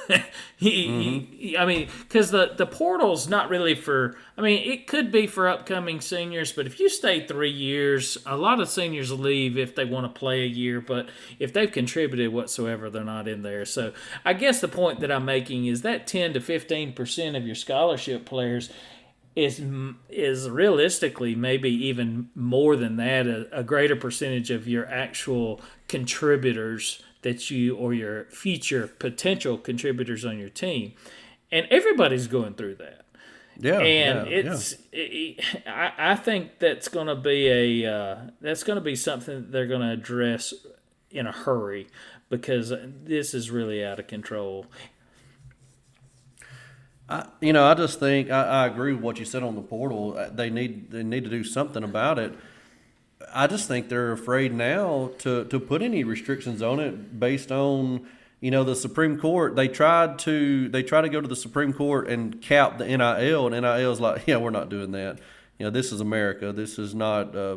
he, 0.56 0.88
Mm-hmm. 0.88 1.32
he, 1.36 1.56
I 1.56 1.64
mean, 1.66 1.88
because 2.02 2.30
the 2.30 2.52
the 2.56 2.66
portal's 2.66 3.28
not 3.28 3.48
really 3.48 3.74
for. 3.74 4.16
I 4.36 4.42
mean, 4.42 4.70
it 4.70 4.86
could 4.86 5.12
be 5.12 5.26
for 5.26 5.48
upcoming 5.48 6.00
seniors, 6.00 6.52
but 6.52 6.66
if 6.66 6.80
you 6.80 6.88
stay 6.88 7.26
three 7.26 7.50
years, 7.50 8.18
a 8.26 8.36
lot 8.36 8.60
of 8.60 8.68
seniors 8.68 9.12
leave 9.12 9.56
if 9.56 9.74
they 9.74 9.84
want 9.84 10.12
to 10.12 10.18
play 10.18 10.42
a 10.42 10.46
year. 10.46 10.80
But 10.80 11.08
if 11.38 11.52
they've 11.52 11.70
contributed 11.70 12.32
whatsoever, 12.32 12.90
they're 12.90 13.04
not 13.04 13.28
in 13.28 13.42
there. 13.42 13.64
So 13.64 13.92
I 14.24 14.32
guess 14.32 14.60
the 14.60 14.68
point 14.68 15.00
that 15.00 15.12
I'm 15.12 15.24
making 15.24 15.66
is 15.66 15.82
that 15.82 16.06
10 16.06 16.34
to 16.34 16.40
15 16.40 16.92
percent 16.92 17.36
of 17.36 17.46
your 17.46 17.54
scholarship 17.54 18.24
players 18.24 18.70
is 19.36 19.60
is 20.08 20.48
realistically 20.48 21.34
maybe 21.34 21.70
even 21.70 22.30
more 22.34 22.76
than 22.76 22.96
that 22.96 23.26
a, 23.26 23.58
a 23.58 23.64
greater 23.64 23.96
percentage 23.96 24.50
of 24.50 24.68
your 24.68 24.86
actual 24.86 25.60
contributors 25.88 27.02
that 27.24 27.50
you 27.50 27.76
or 27.76 27.92
your 27.92 28.24
future 28.26 28.86
potential 28.98 29.58
contributors 29.58 30.24
on 30.24 30.38
your 30.38 30.48
team 30.48 30.92
and 31.52 31.66
everybody's 31.70 32.26
going 32.28 32.54
through 32.54 32.76
that 32.76 33.00
yeah, 33.58 33.78
and 33.80 34.30
yeah, 34.30 34.36
it's 34.52 34.74
it- 34.92 35.40
I, 35.66 35.92
I 35.98 36.14
think 36.16 36.58
that's 36.58 36.88
going 36.88 37.06
to 37.08 37.14
be 37.14 37.48
a 37.84 37.92
uh, 37.92 38.16
that's 38.40 38.64
going 38.64 38.76
to 38.76 38.80
be 38.80 38.96
something 38.96 39.34
that 39.42 39.52
they're 39.52 39.66
going 39.68 39.82
to 39.82 39.90
address 39.92 40.52
in 41.10 41.26
a 41.28 41.32
hurry 41.32 41.86
because 42.30 42.72
this 43.04 43.32
is 43.34 43.50
really 43.52 43.84
out 43.84 43.98
of 44.00 44.06
control 44.08 44.66
I, 47.08 47.26
you 47.40 47.52
know, 47.52 47.64
I 47.66 47.74
just 47.74 48.00
think 48.00 48.30
I, 48.30 48.64
I 48.64 48.66
agree 48.66 48.92
with 48.94 49.02
what 49.02 49.18
you 49.18 49.24
said 49.24 49.42
on 49.42 49.54
the 49.56 49.60
portal. 49.62 50.16
Uh, 50.16 50.30
They 50.30 50.50
need 50.50 50.90
they 50.90 51.02
need 51.02 51.24
to 51.24 51.30
do 51.30 51.44
something 51.44 51.84
about 51.84 52.18
it. 52.18 52.34
I 53.32 53.46
just 53.46 53.68
think 53.68 53.88
they're 53.88 54.12
afraid 54.12 54.52
now 54.54 55.10
to, 55.18 55.44
to 55.44 55.60
put 55.60 55.82
any 55.82 56.04
restrictions 56.04 56.62
on 56.62 56.80
it 56.80 57.18
based 57.18 57.50
on 57.50 58.06
you 58.40 58.50
know 58.50 58.64
the 58.64 58.76
Supreme 58.76 59.18
Court. 59.18 59.56
They 59.56 59.68
tried 59.68 60.18
to 60.20 60.68
they 60.68 60.82
tried 60.82 61.02
to 61.02 61.08
go 61.08 61.20
to 61.20 61.28
the 61.28 61.36
Supreme 61.36 61.72
Court 61.72 62.08
and 62.08 62.40
cap 62.42 62.78
the 62.78 62.84
NIL, 62.84 63.46
and 63.46 63.62
NIL 63.62 63.92
is 63.92 64.00
like, 64.00 64.22
yeah, 64.26 64.36
we're 64.36 64.50
not 64.50 64.68
doing 64.68 64.92
that. 64.92 65.18
You 65.58 65.66
know, 65.66 65.70
this 65.70 65.92
is 65.92 66.00
America. 66.00 66.52
This 66.52 66.78
is 66.78 66.94
not. 66.94 67.34
Uh, 67.34 67.56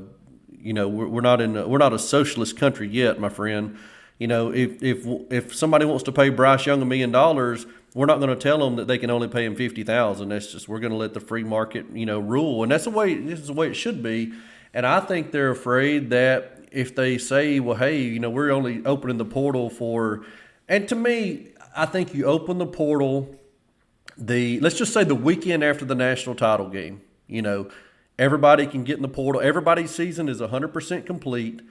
you 0.60 0.74
know, 0.74 0.88
we're, 0.88 1.08
we're 1.08 1.22
not 1.22 1.40
in 1.40 1.56
a, 1.56 1.68
we're 1.68 1.78
not 1.78 1.94
a 1.94 2.00
socialist 2.00 2.58
country 2.58 2.88
yet, 2.88 3.20
my 3.20 3.30
friend. 3.30 3.78
You 4.18 4.28
know, 4.28 4.54
if 4.54 4.82
if 4.82 5.06
if 5.30 5.56
somebody 5.56 5.86
wants 5.86 6.04
to 6.06 6.12
pay 6.12 6.30
Bryce 6.30 6.66
Young 6.66 6.82
a 6.82 6.86
million 6.86 7.12
dollars, 7.12 7.66
we're 7.94 8.06
not 8.06 8.20
going 8.20 8.30
to 8.30 8.36
tell 8.36 8.58
them 8.58 8.78
that 8.78 8.88
they 8.88 8.98
can 8.98 9.10
only 9.10 9.28
pay 9.28 9.46
him 9.46 9.56
fifty 9.56 9.84
thousand. 9.84 10.30
That's 10.30 10.52
just 10.52 10.68
we're 10.68 10.80
going 10.80 10.92
to 10.92 10.98
let 10.98 11.14
the 11.14 11.20
free 11.20 11.44
market, 11.44 11.86
you 11.94 12.06
know, 12.06 12.20
rule, 12.20 12.64
and 12.64 12.72
that's 12.72 12.86
the 12.86 12.90
way 12.90 13.14
this 13.16 13.40
is 13.40 13.48
the 13.48 13.54
way 13.54 13.68
it 13.68 13.76
should 13.76 14.02
be. 14.02 14.34
And 14.74 14.86
I 14.86 15.00
think 15.00 15.32
they're 15.32 15.52
afraid 15.52 16.10
that 16.12 16.68
if 16.72 16.96
they 16.96 17.18
say, 17.18 17.60
well, 17.60 17.78
hey, 17.78 18.02
you 18.02 18.20
know, 18.20 18.30
we're 18.30 18.52
only 18.52 18.86
opening 18.86 19.18
the 19.18 19.26
portal 19.26 19.70
for, 19.70 20.26
and 20.68 20.88
to 20.90 20.96
me, 20.96 21.48
I 21.76 21.86
think 21.86 22.14
you 22.14 22.26
open 22.26 22.58
the 22.58 22.66
portal 22.66 23.38
the 24.18 24.60
let's 24.62 24.78
just 24.78 24.94
say 24.94 25.04
the 25.04 25.16
weekend 25.16 25.64
after 25.64 25.86
the 25.86 25.96
national 25.96 26.36
title 26.36 26.70
game. 26.70 27.02
You 27.28 27.42
know, 27.42 27.70
everybody 28.18 28.66
can 28.66 28.84
get 28.84 28.98
in 28.98 29.02
the 29.02 29.08
portal. 29.08 29.42
Everybody's 29.42 29.92
season 29.92 30.28
is 30.30 30.42
hundred 30.42 30.70
percent 30.70 31.06
complete, 31.06 31.62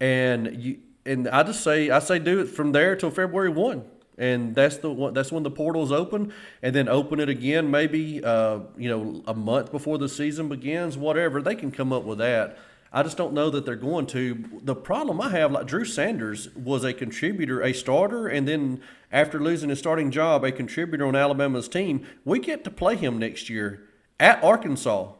and 0.00 0.62
you 0.62 0.78
and 1.04 1.28
I 1.28 1.42
just 1.42 1.62
say 1.62 1.90
I 1.90 1.98
say 1.98 2.18
do 2.18 2.40
it 2.40 2.46
from 2.46 2.72
there 2.72 2.96
till 2.96 3.10
February 3.10 3.48
one, 3.50 3.84
and 4.18 4.54
that's 4.54 4.78
the 4.78 4.90
one, 4.90 5.14
that's 5.14 5.30
when 5.30 5.42
the 5.42 5.50
portal's 5.50 5.92
open, 5.92 6.32
and 6.62 6.74
then 6.74 6.88
open 6.88 7.20
it 7.20 7.28
again 7.28 7.70
maybe 7.70 8.22
uh, 8.24 8.60
you 8.76 8.88
know 8.88 9.22
a 9.26 9.34
month 9.34 9.70
before 9.70 9.98
the 9.98 10.08
season 10.08 10.48
begins. 10.48 10.96
Whatever 10.96 11.42
they 11.42 11.54
can 11.54 11.70
come 11.70 11.92
up 11.92 12.04
with 12.04 12.18
that. 12.18 12.58
I 12.92 13.02
just 13.02 13.16
don't 13.16 13.34
know 13.34 13.50
that 13.50 13.66
they're 13.66 13.76
going 13.76 14.06
to. 14.06 14.42
The 14.62 14.74
problem 14.74 15.20
I 15.20 15.30
have, 15.30 15.52
like 15.52 15.66
Drew 15.66 15.84
Sanders, 15.84 16.54
was 16.54 16.82
a 16.82 16.94
contributor, 16.94 17.60
a 17.60 17.74
starter, 17.74 18.26
and 18.26 18.48
then 18.48 18.80
after 19.12 19.38
losing 19.38 19.68
his 19.68 19.78
starting 19.78 20.10
job, 20.10 20.44
a 20.44 20.52
contributor 20.52 21.06
on 21.06 21.14
Alabama's 21.14 21.68
team. 21.68 22.06
We 22.24 22.38
get 22.38 22.64
to 22.64 22.70
play 22.70 22.96
him 22.96 23.18
next 23.18 23.50
year 23.50 23.82
at 24.18 24.42
Arkansas. 24.42 25.12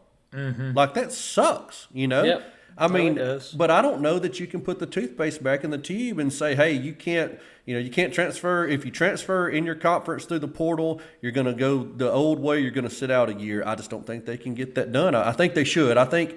Like 0.74 0.94
that 0.94 1.12
sucks, 1.12 1.88
you 1.92 2.08
know. 2.08 2.22
Yep. 2.22 2.52
I 2.78 2.88
mean, 2.88 3.18
but 3.56 3.70
I 3.70 3.80
don't 3.80 4.02
know 4.02 4.18
that 4.18 4.38
you 4.38 4.46
can 4.46 4.60
put 4.60 4.78
the 4.78 4.86
toothpaste 4.86 5.42
back 5.42 5.64
in 5.64 5.70
the 5.70 5.78
tube 5.78 6.18
and 6.18 6.32
say, 6.32 6.54
"Hey, 6.54 6.72
you 6.72 6.92
can't, 6.92 7.38
you 7.64 7.74
know, 7.74 7.80
you 7.80 7.90
can't 7.90 8.12
transfer. 8.12 8.66
If 8.66 8.84
you 8.84 8.90
transfer 8.90 9.48
in 9.48 9.64
your 9.64 9.74
conference 9.74 10.26
through 10.26 10.40
the 10.40 10.48
portal, 10.48 11.00
you're 11.22 11.32
going 11.32 11.46
to 11.46 11.54
go 11.54 11.84
the 11.84 12.10
old 12.10 12.38
way. 12.38 12.60
You're 12.60 12.70
going 12.70 12.88
to 12.88 12.94
sit 12.94 13.10
out 13.10 13.30
a 13.30 13.34
year." 13.34 13.62
I 13.66 13.76
just 13.76 13.88
don't 13.88 14.06
think 14.06 14.26
they 14.26 14.36
can 14.36 14.54
get 14.54 14.74
that 14.74 14.92
done. 14.92 15.14
I 15.14 15.30
I 15.30 15.32
think 15.32 15.54
they 15.54 15.64
should. 15.64 15.96
I 15.96 16.04
think 16.04 16.36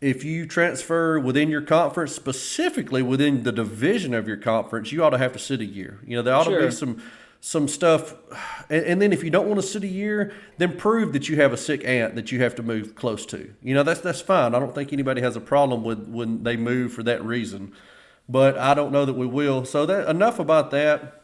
if 0.00 0.24
you 0.24 0.46
transfer 0.46 1.18
within 1.18 1.48
your 1.48 1.62
conference, 1.62 2.14
specifically 2.14 3.02
within 3.02 3.44
the 3.44 3.52
division 3.52 4.12
of 4.12 4.28
your 4.28 4.36
conference, 4.36 4.92
you 4.92 5.02
ought 5.02 5.10
to 5.10 5.18
have 5.18 5.32
to 5.32 5.38
sit 5.38 5.60
a 5.60 5.64
year. 5.64 6.00
You 6.04 6.16
know, 6.16 6.22
there 6.22 6.34
ought 6.34 6.44
to 6.44 6.58
be 6.58 6.70
some 6.70 7.00
some 7.40 7.68
stuff, 7.68 8.14
and, 8.68 8.84
and 8.84 9.02
then 9.02 9.12
if 9.12 9.22
you 9.22 9.30
don't 9.30 9.46
want 9.46 9.60
to 9.60 9.66
sit 9.66 9.84
a 9.84 9.88
year, 9.88 10.32
then 10.58 10.76
prove 10.76 11.12
that 11.12 11.28
you 11.28 11.36
have 11.36 11.52
a 11.52 11.56
sick 11.56 11.84
aunt 11.84 12.14
that 12.16 12.32
you 12.32 12.42
have 12.42 12.54
to 12.56 12.62
move 12.62 12.94
close 12.94 13.24
to. 13.26 13.52
You 13.62 13.74
know, 13.74 13.82
that's 13.82 14.00
that's 14.00 14.20
fine. 14.20 14.54
I 14.54 14.58
don't 14.58 14.74
think 14.74 14.92
anybody 14.92 15.20
has 15.22 15.36
a 15.36 15.40
problem 15.40 15.84
with 15.84 16.08
when 16.08 16.42
they 16.42 16.56
move 16.56 16.92
for 16.92 17.02
that 17.04 17.24
reason, 17.24 17.72
but 18.28 18.58
I 18.58 18.74
don't 18.74 18.92
know 18.92 19.04
that 19.04 19.14
we 19.14 19.26
will. 19.26 19.64
So 19.64 19.86
that 19.86 20.08
enough 20.08 20.38
about 20.38 20.70
that. 20.72 21.22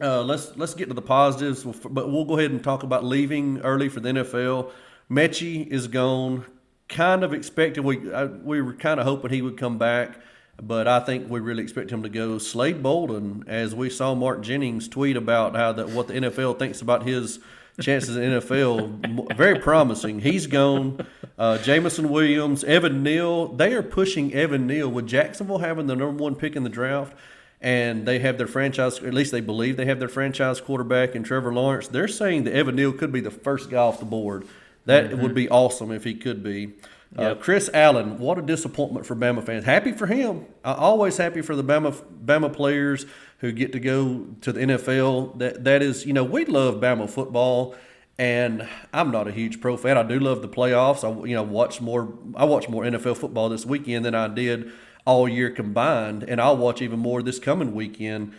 Uh, 0.00 0.22
let's 0.22 0.56
let's 0.56 0.74
get 0.74 0.88
to 0.88 0.94
the 0.94 1.02
positives, 1.02 1.64
but 1.64 2.10
we'll 2.10 2.24
go 2.24 2.38
ahead 2.38 2.50
and 2.50 2.64
talk 2.64 2.82
about 2.82 3.04
leaving 3.04 3.60
early 3.60 3.88
for 3.88 4.00
the 4.00 4.08
NFL. 4.08 4.70
Metchie 5.10 5.66
is 5.66 5.86
gone. 5.86 6.44
Kind 6.88 7.22
of 7.22 7.32
expected 7.32 7.84
we 7.84 8.12
I, 8.12 8.24
we 8.24 8.62
were 8.62 8.74
kind 8.74 8.98
of 9.00 9.06
hoping 9.06 9.30
he 9.30 9.42
would 9.42 9.56
come 9.56 9.78
back, 9.78 10.18
but 10.60 10.88
I 10.88 11.00
think 11.00 11.30
we 11.30 11.40
really 11.40 11.62
expect 11.62 11.90
him 11.90 12.02
to 12.02 12.08
go. 12.08 12.38
Slade 12.38 12.82
Bolden, 12.82 13.44
as 13.46 13.74
we 13.74 13.90
saw 13.90 14.14
Mark 14.14 14.42
Jennings 14.42 14.88
tweet 14.88 15.16
about 15.16 15.54
how 15.54 15.72
that 15.72 15.90
what 15.90 16.08
the 16.08 16.14
NFL 16.14 16.58
thinks 16.58 16.80
about 16.80 17.06
his 17.06 17.38
chances 17.80 18.16
in 18.16 18.32
NFL, 18.32 19.36
very 19.36 19.58
promising. 19.58 20.20
He's 20.20 20.46
gone. 20.46 21.06
Uh, 21.38 21.58
Jameson 21.58 22.10
Williams, 22.10 22.64
Evan 22.64 23.02
Neal, 23.02 23.48
they 23.48 23.72
are 23.72 23.82
pushing 23.82 24.34
Evan 24.34 24.66
Neal 24.66 24.90
with 24.90 25.06
Jacksonville 25.06 25.58
having 25.58 25.86
the 25.86 25.96
number 25.96 26.22
one 26.22 26.34
pick 26.34 26.54
in 26.54 26.64
the 26.64 26.70
draft 26.70 27.16
and 27.62 28.06
they 28.06 28.18
have 28.18 28.38
their 28.38 28.48
franchise, 28.48 28.98
at 28.98 29.14
least 29.14 29.30
they 29.30 29.40
believe 29.40 29.76
they 29.76 29.86
have 29.86 30.00
their 30.00 30.08
franchise 30.08 30.60
quarterback 30.60 31.14
in 31.14 31.22
Trevor 31.22 31.54
Lawrence. 31.54 31.86
They're 31.86 32.08
saying 32.08 32.44
that 32.44 32.54
Evan 32.54 32.74
Neal 32.74 32.92
could 32.92 33.12
be 33.12 33.20
the 33.20 33.30
first 33.30 33.70
guy 33.70 33.78
off 33.78 34.00
the 34.00 34.04
board. 34.04 34.46
That 34.84 35.16
would 35.16 35.32
be 35.32 35.48
awesome 35.48 35.92
if 35.92 36.02
he 36.02 36.14
could 36.14 36.42
be. 36.42 36.72
Uh, 37.16 37.34
Chris 37.34 37.68
Allen, 37.74 38.18
what 38.18 38.38
a 38.38 38.42
disappointment 38.42 39.04
for 39.04 39.14
Bama 39.14 39.44
fans. 39.44 39.64
Happy 39.64 39.92
for 39.92 40.06
him. 40.06 40.46
I 40.64 40.72
always 40.72 41.18
happy 41.18 41.42
for 41.42 41.54
the 41.54 41.64
Bama 41.64 41.92
Bama 42.24 42.52
players 42.52 43.04
who 43.38 43.52
get 43.52 43.72
to 43.72 43.80
go 43.80 44.26
to 44.40 44.52
the 44.52 44.60
NFL. 44.60 45.38
That 45.38 45.64
that 45.64 45.82
is, 45.82 46.06
you 46.06 46.12
know, 46.14 46.24
we 46.24 46.44
love 46.46 46.76
Bama 46.76 47.08
football. 47.10 47.74
And 48.18 48.68
I'm 48.92 49.10
not 49.10 49.26
a 49.26 49.32
huge 49.32 49.60
pro 49.60 49.76
fan. 49.76 49.98
I 49.98 50.02
do 50.02 50.18
love 50.18 50.42
the 50.42 50.48
playoffs. 50.48 51.02
I 51.02 51.26
you 51.26 51.34
know 51.34 51.42
watch 51.42 51.80
more. 51.80 52.12
I 52.34 52.44
watch 52.44 52.68
more 52.68 52.84
NFL 52.84 53.16
football 53.16 53.48
this 53.48 53.66
weekend 53.66 54.04
than 54.04 54.14
I 54.14 54.28
did 54.28 54.70
all 55.04 55.28
year 55.28 55.50
combined, 55.50 56.22
and 56.22 56.40
I'll 56.40 56.56
watch 56.56 56.80
even 56.82 56.98
more 56.98 57.22
this 57.22 57.38
coming 57.38 57.74
weekend. 57.74 58.32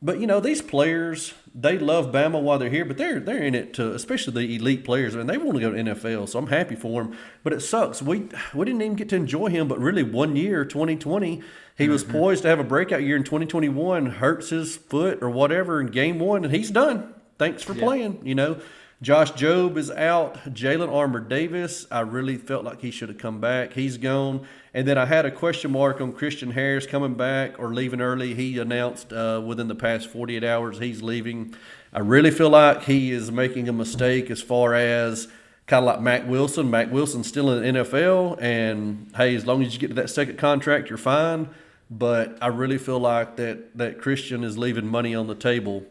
But 0.00 0.20
you 0.20 0.26
know 0.26 0.40
these 0.40 0.62
players, 0.62 1.34
they 1.58 1.78
love 1.78 2.12
Bama 2.12 2.40
while 2.42 2.58
they're 2.58 2.68
here, 2.68 2.84
but 2.84 2.98
they're 2.98 3.18
they're 3.18 3.42
in 3.42 3.54
it 3.54 3.72
to, 3.74 3.94
especially 3.94 4.34
the 4.34 4.56
elite 4.56 4.84
players, 4.84 5.14
and 5.14 5.28
they 5.28 5.38
want 5.38 5.54
to 5.54 5.60
go 5.60 5.70
to 5.70 5.76
NFL. 5.76 6.28
So 6.28 6.38
I'm 6.38 6.48
happy 6.48 6.74
for 6.74 7.02
them. 7.02 7.16
But 7.42 7.54
it 7.54 7.60
sucks. 7.60 8.02
We 8.02 8.28
we 8.54 8.66
didn't 8.66 8.82
even 8.82 8.94
get 8.94 9.08
to 9.08 9.16
enjoy 9.16 9.48
him. 9.48 9.66
But 9.66 9.78
really, 9.78 10.02
one 10.02 10.36
year, 10.36 10.66
2020, 10.66 11.42
he 11.78 11.88
was 11.88 12.04
mm-hmm. 12.04 12.12
poised 12.12 12.42
to 12.42 12.48
have 12.48 12.60
a 12.60 12.64
breakout 12.64 13.02
year 13.02 13.16
in 13.16 13.24
2021. 13.24 14.06
Hurts 14.06 14.50
his 14.50 14.76
foot 14.76 15.22
or 15.22 15.30
whatever 15.30 15.80
in 15.80 15.86
game 15.86 16.18
one, 16.18 16.44
and 16.44 16.54
he's 16.54 16.70
done. 16.70 17.14
Thanks 17.38 17.62
for 17.62 17.74
playing. 17.74 18.20
You 18.24 18.34
know. 18.34 18.60
Josh 19.02 19.32
Jobe 19.32 19.76
is 19.76 19.90
out. 19.90 20.36
Jalyn 20.54 20.90
Armour 20.90 21.20
Davis, 21.20 21.86
I 21.90 22.00
really 22.00 22.38
felt 22.38 22.64
like 22.64 22.80
he 22.80 22.90
should 22.90 23.10
have 23.10 23.18
come 23.18 23.40
back. 23.40 23.74
He's 23.74 23.98
gone. 23.98 24.46
And 24.72 24.88
then 24.88 24.96
I 24.96 25.04
had 25.04 25.26
a 25.26 25.30
question 25.30 25.70
mark 25.72 26.00
on 26.00 26.14
Christian 26.14 26.50
Harris 26.50 26.86
coming 26.86 27.12
back 27.12 27.58
or 27.58 27.74
leaving 27.74 28.00
early. 28.00 28.34
He 28.34 28.58
announced 28.58 29.12
uh, 29.12 29.42
within 29.44 29.68
the 29.68 29.74
past 29.74 30.08
48 30.08 30.42
hours 30.44 30.78
he's 30.78 31.02
leaving. 31.02 31.54
I 31.92 32.00
really 32.00 32.30
feel 32.30 32.48
like 32.48 32.84
he 32.84 33.10
is 33.10 33.30
making 33.30 33.68
a 33.68 33.72
mistake 33.72 34.30
as 34.30 34.40
far 34.40 34.74
as 34.74 35.28
kind 35.66 35.86
of 35.86 35.86
like 35.86 36.00
Mack 36.00 36.26
Wilson. 36.26 36.70
Mack 36.70 36.90
Wilson's 36.90 37.26
still 37.26 37.50
in 37.50 37.74
the 37.74 37.80
NFL, 37.80 38.40
and 38.40 39.10
hey, 39.16 39.34
as 39.34 39.46
long 39.46 39.62
as 39.62 39.74
you 39.74 39.80
get 39.80 39.88
to 39.88 39.94
that 39.94 40.08
second 40.08 40.38
contract, 40.38 40.88
you're 40.88 40.98
fine. 40.98 41.50
But 41.90 42.38
I 42.40 42.48
really 42.48 42.78
feel 42.78 42.98
like 42.98 43.36
that 43.36 43.76
that 43.76 44.00
Christian 44.00 44.42
is 44.42 44.56
leaving 44.56 44.86
money 44.86 45.14
on 45.14 45.26
the 45.26 45.34
table 45.34 45.84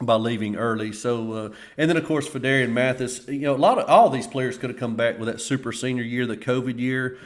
by 0.00 0.14
leaving 0.16 0.56
early. 0.56 0.92
So, 0.92 1.32
uh, 1.32 1.50
and 1.78 1.88
then 1.88 1.96
of 1.96 2.04
course 2.04 2.28
Phidarian 2.28 2.72
Mathis. 2.72 3.26
You 3.28 3.40
know, 3.40 3.54
a 3.54 3.56
lot 3.56 3.78
of 3.78 3.88
all 3.88 4.10
these 4.10 4.26
players 4.26 4.58
could 4.58 4.70
have 4.70 4.78
come 4.78 4.96
back 4.96 5.18
with 5.18 5.28
that 5.28 5.40
super 5.40 5.72
senior 5.72 6.02
year, 6.02 6.26
the 6.26 6.36
COVID 6.36 6.78
year. 6.78 7.18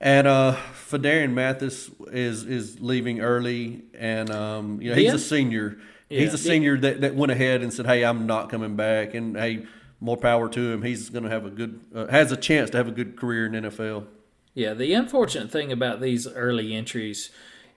And 0.00 0.26
uh, 0.26 0.56
Phidarian 0.90 1.32
Mathis 1.32 1.90
is 2.08 2.44
is 2.44 2.80
leaving 2.80 3.20
early, 3.20 3.82
and 3.94 4.30
um, 4.30 4.80
you 4.82 4.90
know 4.90 4.96
he's 4.96 5.04
Yeah. 5.06 5.14
a 5.14 5.18
senior. 5.18 5.78
Yeah. 6.08 6.20
He's 6.20 6.34
a 6.34 6.38
senior 6.38 6.76
that, 6.78 7.00
that 7.00 7.14
went 7.14 7.30
ahead 7.32 7.62
and 7.62 7.72
said, 7.72 7.86
"Hey, 7.86 8.04
I'm 8.04 8.26
not 8.26 8.50
coming 8.50 8.74
back," 8.76 9.14
and 9.14 9.36
hey, 9.36 9.64
more 10.00 10.16
power 10.16 10.48
to 10.48 10.72
him. 10.72 10.82
He's 10.82 11.08
going 11.08 11.22
to 11.22 11.30
have 11.30 11.46
a 11.46 11.50
good, 11.50 11.80
uh, 11.94 12.06
has 12.08 12.32
a 12.32 12.36
chance 12.36 12.68
to 12.70 12.76
have 12.78 12.88
a 12.88 12.90
good 12.90 13.16
career 13.16 13.46
in 13.46 13.52
NFL. 13.52 14.06
Yeah, 14.54 14.74
the 14.74 14.92
unfortunate 14.92 15.50
thing 15.52 15.70
about 15.72 16.00
these 16.00 16.26
early 16.26 16.74
entries 16.74 17.30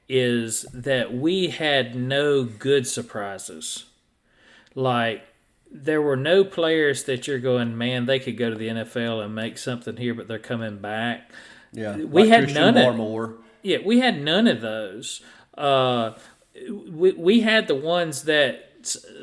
is 0.10 0.64
that 0.74 1.14
we 1.14 1.50
had 1.50 1.96
no 1.96 2.43
good 2.43 2.88
surprises. 2.88 3.86
Like 4.76 5.24
there 5.72 6.02
were 6.02 6.16
no 6.16 6.44
players 6.44 7.04
that 7.06 7.28
you're 7.28 7.40
going, 7.40 7.78
man, 7.78 8.06
they 8.06 8.20
could 8.20 8.38
go 8.38 8.50
to 8.50 8.56
the 8.56 8.68
NFL 8.68 9.24
and 9.24 9.34
make 9.34 9.58
something 9.58 9.98
here, 9.98 10.14
but 10.14 10.28
they're 10.28 10.38
coming 10.40 10.78
back. 10.80 11.32
Yeah, 11.74 11.96
We 11.98 12.22
like 12.24 12.30
had 12.30 12.44
Christian 12.44 12.62
none 12.62 12.78
of- 12.78 12.96
Barmore. 12.96 13.38
Yeah, 13.64 13.78
we 13.84 14.00
had 14.00 14.22
none 14.22 14.48
of 14.48 14.62
those. 14.62 15.22
Uh, 15.58 16.12
we 16.72 17.12
we 17.14 17.42
had 17.42 17.68
the 17.68 17.76
ones 17.76 18.24
that 18.24 18.70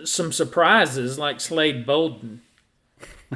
some 0.05 0.33
surprises 0.33 1.19
like 1.19 1.41
Slade 1.41 1.87
Bolden. 1.87 2.43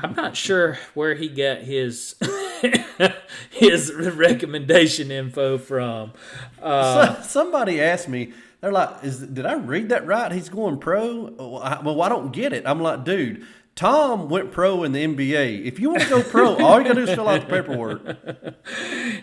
I'm 0.02 0.14
not 0.14 0.36
sure 0.46 0.78
where 0.94 1.14
he 1.14 1.28
got 1.28 1.58
his 1.58 2.16
his 3.50 3.92
recommendation 3.94 5.10
info 5.10 5.58
from. 5.58 6.12
Uh, 6.60 7.14
So- 7.16 7.22
somebody 7.22 7.80
asked 7.80 8.08
me, 8.08 8.32
they're 8.60 8.72
like, 8.72 9.04
"Is 9.04 9.20
did 9.20 9.46
I 9.46 9.54
read 9.54 9.88
that 9.90 10.06
right? 10.06 10.32
He's 10.32 10.48
going 10.48 10.78
pro." 10.78 11.30
Well, 11.38 11.58
I, 11.62 11.80
well, 11.80 12.02
I 12.02 12.08
don't 12.08 12.32
get 12.32 12.52
it. 12.52 12.64
I'm 12.66 12.80
like, 12.80 13.04
dude. 13.04 13.46
Tom 13.74 14.30
went 14.30 14.52
pro 14.52 14.84
in 14.84 14.92
the 14.92 15.04
NBA. 15.04 15.66
If 15.66 15.78
you 15.78 15.90
want 15.90 16.02
to 16.04 16.08
go 16.08 16.22
pro, 16.22 16.56
all 16.56 16.78
you 16.78 16.84
gotta 16.88 16.94
do 16.94 17.02
is 17.02 17.14
fill 17.14 17.28
out 17.28 17.42
the 17.42 17.46
paperwork. 17.46 18.56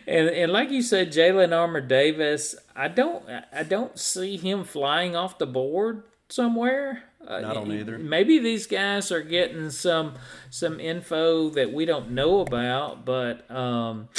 And 0.06 0.30
and 0.30 0.52
like 0.52 0.70
you 0.70 0.84
said, 0.84 1.12
Jalyn 1.12 1.58
Armour 1.58 1.82
Davis, 1.82 2.56
I 2.76 2.88
don't 2.88 3.26
I 3.52 3.64
don't 3.64 3.98
see 3.98 4.38
him 4.38 4.64
flying 4.64 5.16
off 5.16 5.40
the 5.40 5.48
board 5.48 6.04
somewhere. 6.30 7.04
Uh, 7.28 7.42
I 7.46 7.54
don't 7.54 7.72
either. 7.72 7.98
Maybe 7.98 8.40
these 8.40 8.68
guys 8.68 9.12
are 9.12 9.22
getting 9.22 9.70
some 9.70 10.16
some 10.50 10.80
info 10.80 11.50
that 11.52 11.72
we 11.72 11.86
don't 11.86 12.12
know 12.12 12.42
about, 12.42 13.06
but 13.06 13.50
um, 13.50 14.10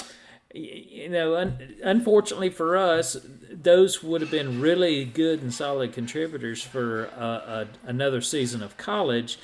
you 0.55 1.09
know, 1.09 1.37
un- 1.37 1.75
unfortunately 1.83 2.51
for 2.51 2.77
us, 2.77 3.17
those 3.51 4.03
would 4.03 4.21
have 4.21 4.31
been 4.31 4.61
really 4.61 5.05
good 5.05 5.43
and 5.43 5.53
solid 5.53 5.93
contributors 5.93 6.63
for 6.63 7.11
uh, 7.19 7.65
a, 7.65 7.67
another 7.87 8.21
season 8.21 8.63
of 8.63 8.77
college 8.77 9.39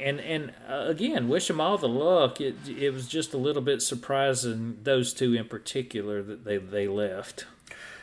and 0.00 0.20
and 0.20 0.52
uh, 0.68 0.84
again, 0.86 1.28
wish 1.28 1.48
them 1.48 1.60
all 1.60 1.78
the 1.78 1.88
luck. 1.88 2.40
It 2.40 2.56
it 2.68 2.92
was 2.92 3.06
just 3.06 3.34
a 3.34 3.38
little 3.38 3.62
bit 3.62 3.82
surprising 3.82 4.78
those 4.82 5.12
two 5.12 5.34
in 5.34 5.46
particular 5.46 6.22
that 6.22 6.44
they 6.44 6.56
they 6.56 6.88
left. 6.88 7.46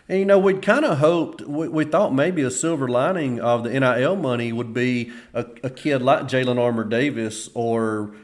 And 0.09 0.19
you 0.19 0.25
know, 0.25 0.39
we'd 0.39 0.61
kind 0.61 0.85
of 0.85 0.99
hoped, 0.99 1.41
we, 1.41 1.67
we 1.67 1.83
thought 1.83 2.13
maybe 2.13 2.41
a 2.41 2.51
silver 2.51 2.87
lining 2.87 3.41
of 3.41 3.65
the 3.65 3.77
NIL 3.77 4.15
money 4.15 4.53
would 4.53 4.73
be 4.73 5.11
a, 5.33 5.45
a 5.63 5.69
kid 5.69 6.01
like 6.01 6.23
Jalyn 6.27 6.57
Armour 6.57 6.85
Davis 6.85 7.49
or 7.53 8.15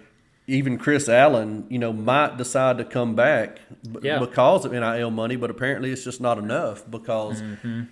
even 0.47 0.77
Chris 0.77 1.07
Allen, 1.07 1.65
you 1.69 1.79
know, 1.79 1.93
might 1.93 2.37
decide 2.37 2.77
to 2.79 2.83
come 2.85 3.15
back 3.15 3.59
b- 3.89 3.99
Yeah. 4.03 4.19
because 4.19 4.65
of 4.65 4.73
NIL 4.73 5.09
money, 5.11 5.35
but 5.37 5.49
apparently 5.49 5.91
it's 5.91 6.03
just 6.03 6.19
not 6.19 6.37
enough 6.37 6.83
because 6.91 7.41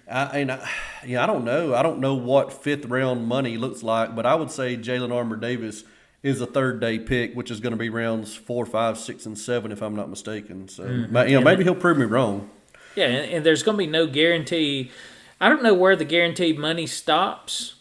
I, 0.10 0.40
and 0.40 0.52
I, 0.52 0.70
yeah, 1.06 1.24
I 1.24 1.28
don't 1.28 1.46
know. 1.46 1.74
I 1.74 1.82
don't 1.82 2.00
know 2.00 2.14
what 2.16 2.52
fifth 2.52 2.86
round 2.86 3.26
money 3.28 3.58
looks 3.58 3.84
like, 3.84 4.16
but 4.16 4.26
I 4.26 4.36
would 4.36 4.52
say 4.52 4.76
Jalyn 4.76 5.14
Armour 5.14 5.38
Davis 5.38 5.84
is 6.24 6.42
a 6.42 6.46
third 6.46 6.80
day 6.82 7.00
pick, 7.00 7.34
which 7.36 7.50
is 7.52 7.60
going 7.62 7.72
to 7.72 7.78
be 7.78 7.90
rounds 7.90 8.36
four, 8.36 8.66
five, 8.66 8.98
six, 8.98 9.26
and 9.26 9.38
seven, 9.38 9.72
if 9.72 9.82
I'm 9.82 9.96
not 9.96 10.10
mistaken. 10.10 10.68
So, 10.68 10.84
ma- 11.10 11.24
you 11.24 11.36
know, 11.40 11.42
maybe 11.46 11.64
he'll 11.64 11.74
prove 11.74 11.98
me 11.98 12.06
wrong. 12.06 12.50
Yeah, 12.96 13.06
and, 13.06 13.32
and 13.32 13.46
there's 13.46 13.64
going 13.64 13.76
to 13.78 13.84
be 13.86 13.88
no 13.90 14.06
guarantee. 14.08 14.92
I 15.40 15.48
don't 15.48 15.64
know 15.64 15.74
where 15.74 15.96
the 15.96 16.04
guaranteed 16.06 16.60
money 16.60 16.86
stops. 16.86 17.76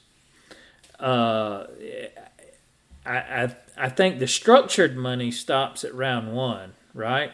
Uh, 0.98 1.66
I, 3.04 3.16
I 3.44 3.54
I 3.80 3.88
think 3.88 4.18
the 4.18 4.26
structured 4.26 4.96
money 4.96 5.30
stops 5.30 5.84
at 5.84 5.94
round 5.94 6.32
one, 6.32 6.74
right? 6.92 7.32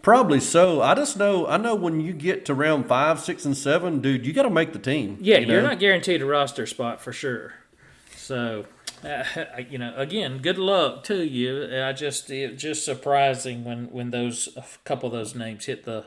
Probably 0.00 0.40
so. 0.40 0.82
I 0.82 0.94
just 0.94 1.16
know. 1.16 1.46
I 1.46 1.56
know 1.56 1.74
when 1.74 2.00
you 2.00 2.12
get 2.12 2.44
to 2.46 2.54
round 2.54 2.86
five, 2.86 3.20
six, 3.20 3.44
and 3.44 3.56
seven, 3.56 4.00
dude, 4.00 4.26
you 4.26 4.32
got 4.32 4.42
to 4.42 4.50
make 4.50 4.72
the 4.72 4.78
team. 4.78 5.18
Yeah, 5.20 5.38
you 5.38 5.52
are 5.56 5.62
know? 5.62 5.68
not 5.68 5.78
guaranteed 5.78 6.22
a 6.22 6.26
roster 6.26 6.66
spot 6.66 7.00
for 7.00 7.12
sure. 7.12 7.54
So, 8.16 8.66
uh, 9.04 9.24
you 9.68 9.78
know, 9.78 9.92
again, 9.96 10.38
good 10.38 10.58
luck 10.58 11.04
to 11.04 11.24
you. 11.24 11.68
I 11.82 11.92
just 11.92 12.30
it 12.30 12.56
just 12.58 12.84
surprising 12.84 13.64
when 13.64 13.90
when 13.92 14.10
those 14.10 14.48
a 14.56 14.64
couple 14.84 15.06
of 15.08 15.12
those 15.12 15.34
names 15.34 15.66
hit 15.66 15.84
the 15.84 16.06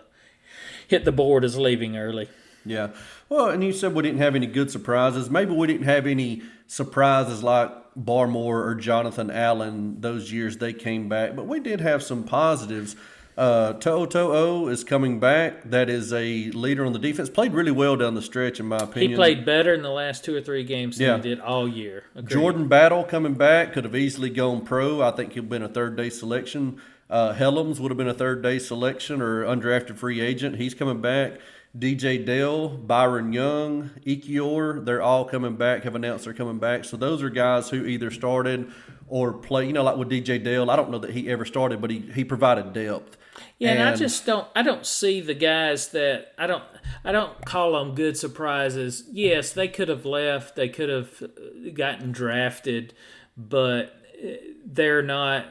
hit 0.88 1.06
the 1.06 1.12
board 1.12 1.44
as 1.44 1.58
leaving 1.58 1.98
early. 1.98 2.30
Yeah. 2.66 2.90
Well, 3.30 3.50
and 3.50 3.64
you 3.64 3.72
said 3.72 3.94
we 3.94 4.04
didn't 4.04 4.20
have 4.20 4.36
any 4.36 4.48
good 4.48 4.72
surprises. 4.72 5.30
Maybe 5.30 5.54
we 5.54 5.68
didn't 5.68 5.86
have 5.86 6.08
any 6.08 6.42
surprises 6.68 7.44
like 7.44 7.72
Barmore 7.98 8.66
or 8.66 8.76
Jonathan 8.76 9.32
Allen 9.32 10.02
those 10.02 10.32
years 10.32 10.58
they 10.58 10.74
came 10.74 11.08
back, 11.08 11.36
but 11.36 11.48
we 11.48 11.60
did 11.60 11.82
have 11.82 12.04
some 12.04 12.24
positives. 12.24 12.96
Uh, 13.38 13.74
To'o 13.74 14.06
To'o 14.06 14.68
is 14.70 14.86
coming 14.86 15.20
back. 15.20 15.64
That 15.66 15.90
is 15.90 16.14
a 16.14 16.52
leader 16.52 16.86
on 16.86 16.94
the 16.94 17.00
defense. 17.00 17.30
Played 17.30 17.54
really 17.54 17.72
well 17.72 17.98
down 17.98 18.16
the 18.16 18.22
stretch, 18.22 18.62
in 18.62 18.66
my 18.66 18.78
opinion. 18.78 19.12
He 19.12 19.16
played 19.18 19.46
better 19.46 19.74
in 19.74 19.82
the 19.82 19.90
last 19.90 20.24
two 20.24 20.34
or 20.34 20.40
three 20.42 20.64
games 20.64 20.98
than 20.98 21.08
Yeah. 21.08 21.16
he 21.18 21.22
did 21.22 21.40
all 21.42 21.68
year. 21.68 22.04
Agreed. 22.16 22.30
Jordan 22.34 22.68
Battle 22.70 23.04
coming 23.04 23.34
back 23.34 23.74
could 23.74 23.84
have 23.84 23.96
easily 23.96 24.30
gone 24.30 24.62
pro. 24.62 25.02
I 25.02 25.12
think 25.12 25.34
he'd 25.34 25.50
been 25.50 25.64
a 25.64 25.68
third 25.68 25.98
day 25.98 26.10
selection. 26.10 26.78
Uh, 27.10 27.34
Helms 27.34 27.80
would 27.82 27.92
have 27.92 27.98
been 27.98 28.08
a 28.08 28.14
third 28.14 28.42
day 28.42 28.58
selection 28.58 29.22
or 29.22 29.44
undrafted 29.44 29.98
free 29.98 30.22
agent. 30.22 30.56
He's 30.56 30.74
coming 30.74 31.02
back. 31.02 31.34
DJ 31.78 32.26
Dale, 32.26 32.70
Byron 32.70 33.34
Young, 33.34 33.90
Ekiyor, 34.06 34.86
they're 34.86 35.02
all 35.02 35.26
coming 35.26 35.58
back, 35.58 35.84
have 35.84 35.96
announced 35.96 36.24
they're 36.24 36.34
coming 36.34 36.58
back. 36.58 36.86
So 36.86 36.96
those 36.96 37.22
are 37.22 37.30
guys 37.30 37.70
who 37.70 37.86
either 37.86 38.12
started 38.12 38.72
or 39.08 39.34
play, 39.34 39.68
you 39.68 39.74
know, 39.74 39.84
like 39.84 39.98
with 39.98 40.10
DJ 40.10 40.42
Dale. 40.42 40.72
I 40.72 40.76
don't 40.76 40.90
know 40.90 41.00
that 41.00 41.12
he 41.12 41.30
ever 41.30 41.44
started, 41.44 41.82
but 41.82 41.90
he, 41.92 42.00
he 42.00 42.24
provided 42.24 42.72
depth. 42.74 43.18
Yeah, 43.58 43.72
and, 43.72 43.84
I 43.84 43.96
just 43.96 44.26
don't. 44.26 44.48
I 44.56 44.62
don't 44.62 44.86
see 44.86 45.22
the 45.22 45.34
guys 45.34 45.90
that 45.90 46.34
I 46.38 46.48
don't. 46.48 46.64
I 47.04 47.12
don't 47.12 47.46
call 47.46 47.74
them 47.74 47.94
good 47.94 48.18
surprises. 48.18 49.04
Yes, 49.12 49.52
they 49.52 49.68
could 49.68 49.90
have 49.90 50.06
left. 50.06 50.56
They 50.56 50.70
could 50.70 50.90
have 50.90 51.22
uh, 51.22 51.70
gotten 51.74 52.12
drafted, 52.12 52.94
but 53.36 53.96
uh, 54.24 54.28
they're 54.66 55.02
not. 55.02 55.46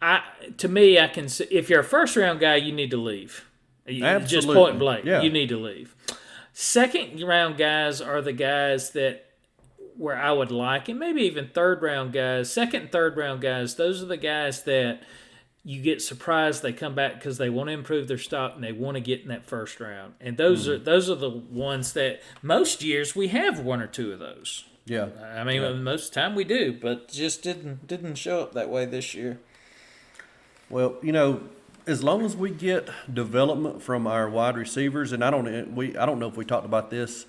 I 0.00 0.22
to 0.58 0.68
me, 0.68 0.98
I 0.98 1.08
can 1.08 1.28
see 1.28 1.44
if 1.50 1.68
you're 1.68 1.80
a 1.80 1.84
first 1.84 2.16
round 2.16 2.38
guy, 2.40 2.56
you 2.56 2.72
need 2.72 2.90
to 2.90 2.96
leave. 2.96 3.44
You- 3.86 4.00
Just 4.00 4.34
Absolutely. 4.34 4.54
point 4.54 4.78
blank, 4.78 5.04
Yeah. 5.04 5.22
you 5.22 5.30
need 5.30 5.48
to 5.50 5.58
leave. 5.58 5.94
Second 6.52 7.20
round 7.22 7.56
guys 7.56 8.00
are 8.00 8.22
the 8.22 8.32
guys 8.32 8.90
that 8.90 9.26
where 9.96 10.16
I 10.16 10.32
would 10.32 10.50
like, 10.50 10.88
and 10.88 10.98
maybe 10.98 11.22
even 11.22 11.48
third 11.48 11.82
round 11.82 12.12
guys, 12.12 12.52
second 12.52 12.82
and 12.82 12.92
third 12.92 13.16
round 13.16 13.40
guys. 13.40 13.76
Those 13.76 14.02
are 14.02 14.06
the 14.06 14.16
guys 14.16 14.64
that 14.64 15.02
you 15.64 15.80
get 15.80 16.02
surprised 16.02 16.62
they 16.62 16.72
come 16.72 16.94
back 16.94 17.14
because 17.14 17.38
they 17.38 17.48
want 17.48 17.68
to 17.68 17.72
improve 17.72 18.06
their 18.06 18.18
stock 18.18 18.54
and 18.54 18.62
they 18.62 18.72
want 18.72 18.96
to 18.96 19.00
get 19.00 19.22
in 19.22 19.28
that 19.28 19.46
first 19.46 19.80
round. 19.80 20.14
And 20.20 20.36
those 20.36 20.66
hmm. 20.66 20.72
are 20.72 20.78
those 20.78 21.08
are 21.08 21.14
the 21.14 21.30
ones 21.30 21.92
that 21.94 22.22
most 22.42 22.82
years 22.82 23.16
we 23.16 23.28
have 23.28 23.60
one 23.60 23.80
or 23.80 23.86
two 23.86 24.12
of 24.12 24.18
those. 24.18 24.64
Yeah. 24.86 25.08
I 25.34 25.44
mean, 25.44 25.82
most 25.82 26.08
of 26.08 26.14
the 26.14 26.20
time 26.20 26.34
we 26.34 26.44
do, 26.44 26.72
but 26.72 27.08
Just 27.08 27.42
didn't 27.42 27.86
didn't 27.86 28.16
show 28.16 28.40
up 28.40 28.52
that 28.52 28.68
way 28.68 28.84
this 28.84 29.14
year. 29.14 29.40
Well, 30.68 30.96
you 31.02 31.12
know, 31.12 31.40
as 31.86 32.02
long 32.02 32.24
as 32.24 32.36
we 32.36 32.50
get 32.50 32.88
development 33.12 33.82
from 33.82 34.06
our 34.06 34.28
wide 34.28 34.56
receivers, 34.56 35.12
and 35.12 35.24
I 35.24 35.30
don't 35.30 35.74
we 35.74 35.96
I 35.96 36.06
don't 36.06 36.18
know 36.18 36.28
if 36.28 36.36
we 36.36 36.44
talked 36.44 36.66
about 36.66 36.90
this 36.90 37.26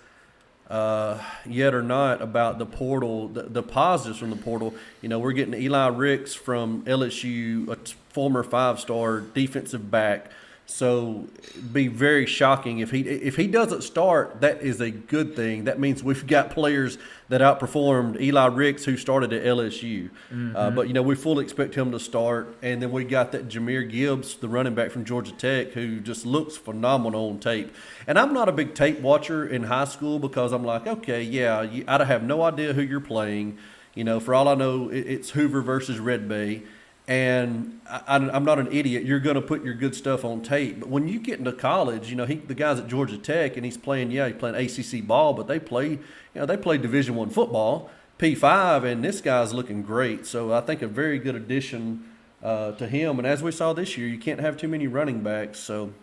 uh, 0.70 1.22
yet 1.46 1.74
or 1.74 1.84
not 1.84 2.22
about 2.22 2.58
the 2.58 2.66
portal, 2.66 3.28
the, 3.28 3.44
the 3.44 3.64
positives 3.64 4.20
from 4.20 4.30
the 4.30 4.36
portal. 4.36 4.74
You 5.02 5.10
know, 5.10 5.20
we're 5.20 5.34
getting 5.34 5.54
Eli 5.54 5.88
Ricks 5.88 6.34
from 6.34 6.84
LSU, 6.86 7.68
a 7.70 7.78
former 8.10 8.44
five 8.44 8.80
star 8.80 9.20
defensive 9.20 9.92
back. 9.92 10.32
So 10.68 11.28
be 11.72 11.88
very 11.88 12.26
shocking 12.26 12.80
if 12.80 12.90
he 12.90 13.02
if 13.02 13.36
he 13.36 13.48
doesn't 13.48 13.84
start. 13.84 14.42
That 14.42 14.62
is 14.62 14.82
a 14.82 14.90
good 14.90 15.36
thing. 15.36 15.66
That 15.66 15.80
means 15.80 16.04
we've 16.04 16.26
got 16.26 16.50
players 16.50 16.98
that 17.30 17.42
outperformed 17.42 18.20
Eli 18.20 18.48
Ricks, 18.48 18.84
who 18.84 18.98
started 18.98 19.32
at 19.32 19.44
LSU. 19.44 20.10
Uh, 20.56 20.72
but 20.72 20.88
you 20.88 20.94
know 20.94 21.04
we 21.04 21.16
fully 21.16 21.44
expect 21.44 21.76
him 21.76 21.92
to 21.92 22.00
start. 22.00 22.56
And 22.64 22.82
then 22.82 22.92
we 22.92 23.04
got 23.04 23.32
that 23.34 23.48
Jahmyr 23.48 23.90
Gibbs, 23.90 24.36
the 24.36 24.48
running 24.48 24.74
back 24.74 24.90
from 24.90 25.06
Georgia 25.06 25.34
Tech, 25.34 25.72
who 25.74 26.00
just 26.00 26.26
looks 26.26 26.58
phenomenal 26.58 27.30
on 27.30 27.40
tape. 27.40 27.74
And 28.08 28.18
I'm 28.18 28.34
not 28.34 28.50
a 28.50 28.52
big 28.52 28.74
tape 28.74 29.00
watcher 29.02 29.46
in 29.48 29.64
high 29.64 29.86
school 29.86 30.18
because 30.18 30.52
I'm 30.52 30.64
like, 30.64 30.88
okay, 30.88 31.22
yeah, 31.22 31.62
you, 31.62 31.86
I 31.88 32.04
have 32.04 32.24
no 32.24 32.42
idea 32.42 32.74
who 32.74 32.82
you're 32.82 33.00
playing. 33.00 33.60
You 33.94 34.04
know, 34.04 34.20
for 34.20 34.34
all 34.36 34.48
I 34.48 34.56
know, 34.56 34.90
it, 34.90 35.08
it's 35.08 35.30
Hoover 35.30 35.62
versus 35.62 36.00
Red 36.00 36.28
Bay. 36.28 36.64
And 37.08 37.82
I, 37.88 38.16
I'm 38.18 38.44
not 38.44 38.58
an 38.58 38.72
idiot. 38.72 39.04
You're 39.04 39.20
going 39.20 39.36
to 39.36 39.42
put 39.42 39.64
your 39.64 39.76
good 39.76 39.96
stuff 39.96 40.26
on 40.26 40.42
tape. 40.42 40.80
But 40.80 40.90
when 40.90 41.08
you 41.08 41.20
get 41.20 41.38
into 41.38 41.52
college, 41.52 42.10
you 42.10 42.16
know, 42.16 42.26
he, 42.26 42.36
the 42.36 42.56
guy's 42.56 42.80
at 42.80 42.88
Georgia 42.88 43.18
Tech 43.18 43.58
and 43.58 43.66
he's 43.66 43.78
playing, 43.78 44.10
yeah, 44.10 44.28
he's 44.28 44.38
playing 44.38 44.56
ACC 44.56 45.06
ball, 45.06 45.34
but 45.34 45.48
they 45.48 45.60
play, 45.60 45.90
you 45.90 46.00
know, 46.34 46.46
they 46.48 46.58
play 46.58 46.80
Division 46.80 47.16
One 47.16 47.30
football, 47.30 47.92
P5, 48.18 48.84
and 48.86 49.04
this 49.04 49.22
guy's 49.22 49.54
looking 49.54 49.84
great. 49.84 50.26
So 50.26 50.52
I 50.52 50.62
think 50.62 50.82
a 50.82 50.88
very 50.88 51.20
good 51.20 51.36
addition 51.36 52.10
uh, 52.42 52.72
to 52.72 52.88
him. 52.88 53.20
And 53.20 53.28
as 53.28 53.44
we 53.44 53.52
saw 53.52 53.74
this 53.74 53.98
year, 53.98 54.08
you 54.08 54.18
can't 54.18 54.40
have 54.40 54.58
too 54.58 54.68
many 54.68 54.88
running 54.88 55.22
backs. 55.22 55.60
So 55.60 55.94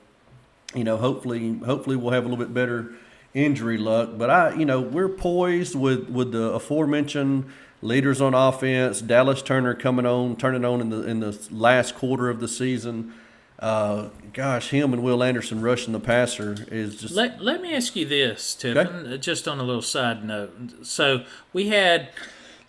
you 0.75 0.85
know, 0.85 0.97
hopefully, 0.97 1.59
hopefully 1.59 1.97
we'll 1.97 2.13
have 2.13 2.25
a 2.25 2.29
little 2.29 2.43
bit 2.43 2.55
better 2.55 2.95
injury 3.35 3.79
luck. 3.79 4.11
But 4.17 4.31
I, 4.31 4.55
you 4.55 4.65
know, 4.65 4.81
we're 4.81 5.09
poised 5.09 5.75
with 5.75 6.09
with 6.09 6.33
the 6.33 6.53
aforementioned 6.53 7.51
leaders 7.83 8.21
on 8.21 8.33
offense. 8.35 9.01
Dallas 9.03 9.43
Turner 9.43 9.75
coming 9.75 10.07
on, 10.07 10.37
turning 10.37 10.65
on 10.65 10.81
in 10.81 10.89
the 10.91 11.03
in 11.07 11.21
the 11.21 11.39
last 11.51 11.95
quarter 11.95 12.31
of 12.31 12.41
the 12.41 12.49
season. 12.49 13.13
Uh, 13.59 14.09
gosh, 14.33 14.71
him 14.71 14.93
and 14.93 15.05
Will 15.05 15.23
Anderson 15.23 15.61
rushing 15.61 15.93
the 15.93 16.01
passer 16.01 16.57
is 16.71 17.01
just. 17.01 17.15
Let, 17.15 17.41
let 17.41 17.63
me 17.63 17.73
ask 17.75 17.95
you 17.95 18.05
this, 18.05 18.57
Tiffin, 18.57 19.21
just 19.21 19.47
on 19.47 19.61
a 19.61 19.63
little 19.63 19.83
side 19.83 20.25
note. 20.25 20.85
So 20.87 21.23
we 21.53 21.69
had, 21.69 22.09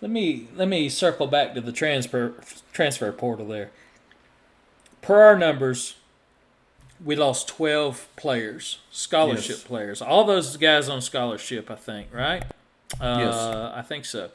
let 0.02 0.12
me 0.12 0.50
let 0.56 0.68
me 0.68 0.90
circle 0.90 1.26
back 1.26 1.56
to 1.56 1.62
the 1.62 1.72
transfer 1.72 2.34
transfer 2.72 3.12
portal 3.12 3.48
there. 3.48 3.72
Per 5.02 5.20
our 5.20 5.36
numbers, 5.38 5.96
we 7.04 7.16
lost 7.16 7.48
twelve 7.48 8.08
players, 8.16 8.78
scholarship 8.92 9.50
Yes. 9.58 9.64
players. 9.64 10.02
All 10.02 10.24
those 10.26 10.58
guys 10.58 10.90
on 10.90 11.02
scholarship, 11.02 11.72
I 11.72 11.76
think, 11.76 12.14
right? 12.14 12.44
Uh, 13.02 13.18
Yes. 13.20 13.36
I 13.76 13.82
think 13.82 14.06
so. 14.06 14.30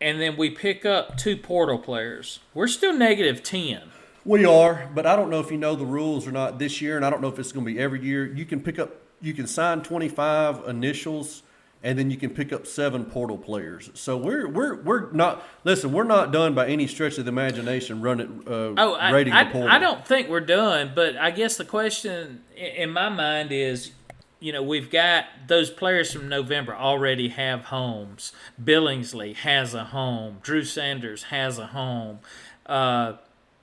And 0.00 0.20
then 0.20 0.36
we 0.36 0.50
pick 0.50 0.84
up 0.84 1.16
two 1.16 1.36
portal 1.36 1.78
players. 1.78 2.40
We're 2.52 2.68
still 2.68 2.92
negative 2.92 3.42
ten. 3.42 3.90
We 4.24 4.44
are, 4.44 4.90
but 4.94 5.06
I 5.06 5.14
don't 5.16 5.30
know 5.30 5.40
if 5.40 5.50
you 5.50 5.56
know 5.56 5.76
the 5.76 5.86
rules 5.86 6.26
or 6.26 6.32
not 6.32 6.58
this 6.58 6.82
year, 6.82 6.96
and 6.96 7.06
I 7.06 7.10
don't 7.10 7.22
know 7.22 7.28
if 7.28 7.38
it's 7.38 7.52
going 7.52 7.64
to 7.64 7.72
be 7.72 7.78
every 7.78 8.04
year. 8.04 8.26
You 8.26 8.44
can 8.44 8.60
pick 8.60 8.78
up, 8.78 8.90
you 9.22 9.32
can 9.32 9.46
sign 9.46 9.82
twenty 9.82 10.08
five 10.08 10.66
initials, 10.66 11.44
and 11.82 11.96
then 11.98 12.10
you 12.10 12.16
can 12.16 12.30
pick 12.30 12.52
up 12.52 12.66
seven 12.66 13.04
portal 13.04 13.38
players. 13.38 13.88
So 13.94 14.16
we're 14.16 14.48
we're 14.48 14.82
we're 14.82 15.12
not 15.12 15.46
listen. 15.64 15.92
We're 15.92 16.04
not 16.04 16.32
done 16.32 16.54
by 16.54 16.66
any 16.66 16.88
stretch 16.88 17.16
of 17.18 17.24
the 17.24 17.30
imagination. 17.30 18.02
Running, 18.02 18.42
uh, 18.46 18.74
Oh, 18.76 18.94
I, 18.94 19.12
rating 19.12 19.32
I, 19.32 19.44
the 19.44 19.50
portal. 19.50 19.70
I 19.70 19.78
don't 19.78 20.04
think 20.04 20.28
we're 20.28 20.40
done, 20.40 20.92
but 20.94 21.16
I 21.16 21.30
guess 21.30 21.56
the 21.56 21.64
question 21.64 22.42
in 22.56 22.90
my 22.90 23.08
mind 23.08 23.52
is, 23.52 23.92
you 24.38 24.52
know, 24.52 24.62
we've 24.62 24.90
got 24.90 25.24
those 25.46 25.70
players 25.70 26.12
from 26.12 26.28
November 26.28 26.74
already 26.74 27.28
have 27.28 27.66
homes. 27.66 28.32
Billingsley 28.62 29.34
has 29.36 29.74
a 29.74 29.84
home. 29.84 30.38
Drew 30.42 30.62
Sanders 30.62 31.24
has 31.24 31.58
a 31.58 31.68
home. 31.68 32.18
Uh, 32.66 33.14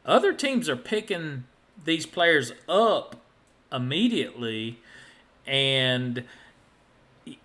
other 0.06 0.34
teams 0.34 0.68
are 0.68 0.76
picking 0.76 1.46
these 1.86 2.06
players 2.06 2.54
up 2.68 3.18
immediately, 3.72 4.80
and 5.46 6.24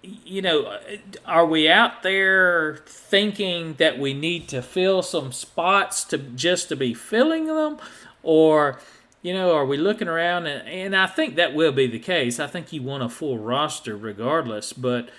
you 0.02 0.42
know, 0.42 0.78
are 1.24 1.46
we 1.46 1.68
out 1.68 2.02
there 2.02 2.82
thinking 2.86 3.74
that 3.74 3.98
we 3.98 4.12
need 4.12 4.48
to 4.48 4.60
fill 4.60 5.02
some 5.02 5.30
spots 5.32 6.02
to 6.04 6.18
just 6.18 6.68
to 6.68 6.76
be 6.76 6.94
filling 6.94 7.46
them, 7.46 7.78
or 8.22 8.80
you 9.28 9.34
know, 9.34 9.54
are 9.54 9.66
we 9.66 9.76
looking 9.76 10.08
around 10.08 10.46
and, 10.46 10.66
and 10.66 10.96
I 10.96 11.06
think 11.06 11.36
that 11.36 11.54
will 11.54 11.70
be 11.70 11.86
the 11.86 11.98
case. 11.98 12.40
I 12.40 12.46
think 12.46 12.72
you 12.72 12.82
want 12.82 13.02
a 13.02 13.10
full 13.10 13.36
roster 13.36 13.94
regardless, 13.94 14.72
but 14.72 15.10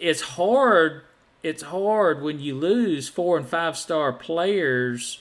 it's 0.00 0.20
hard. 0.20 1.02
It's 1.44 1.62
hard 1.62 2.22
when 2.22 2.40
you 2.40 2.56
lose 2.56 3.08
four 3.08 3.36
and 3.36 3.46
five 3.46 3.78
star 3.78 4.12
players. 4.12 5.20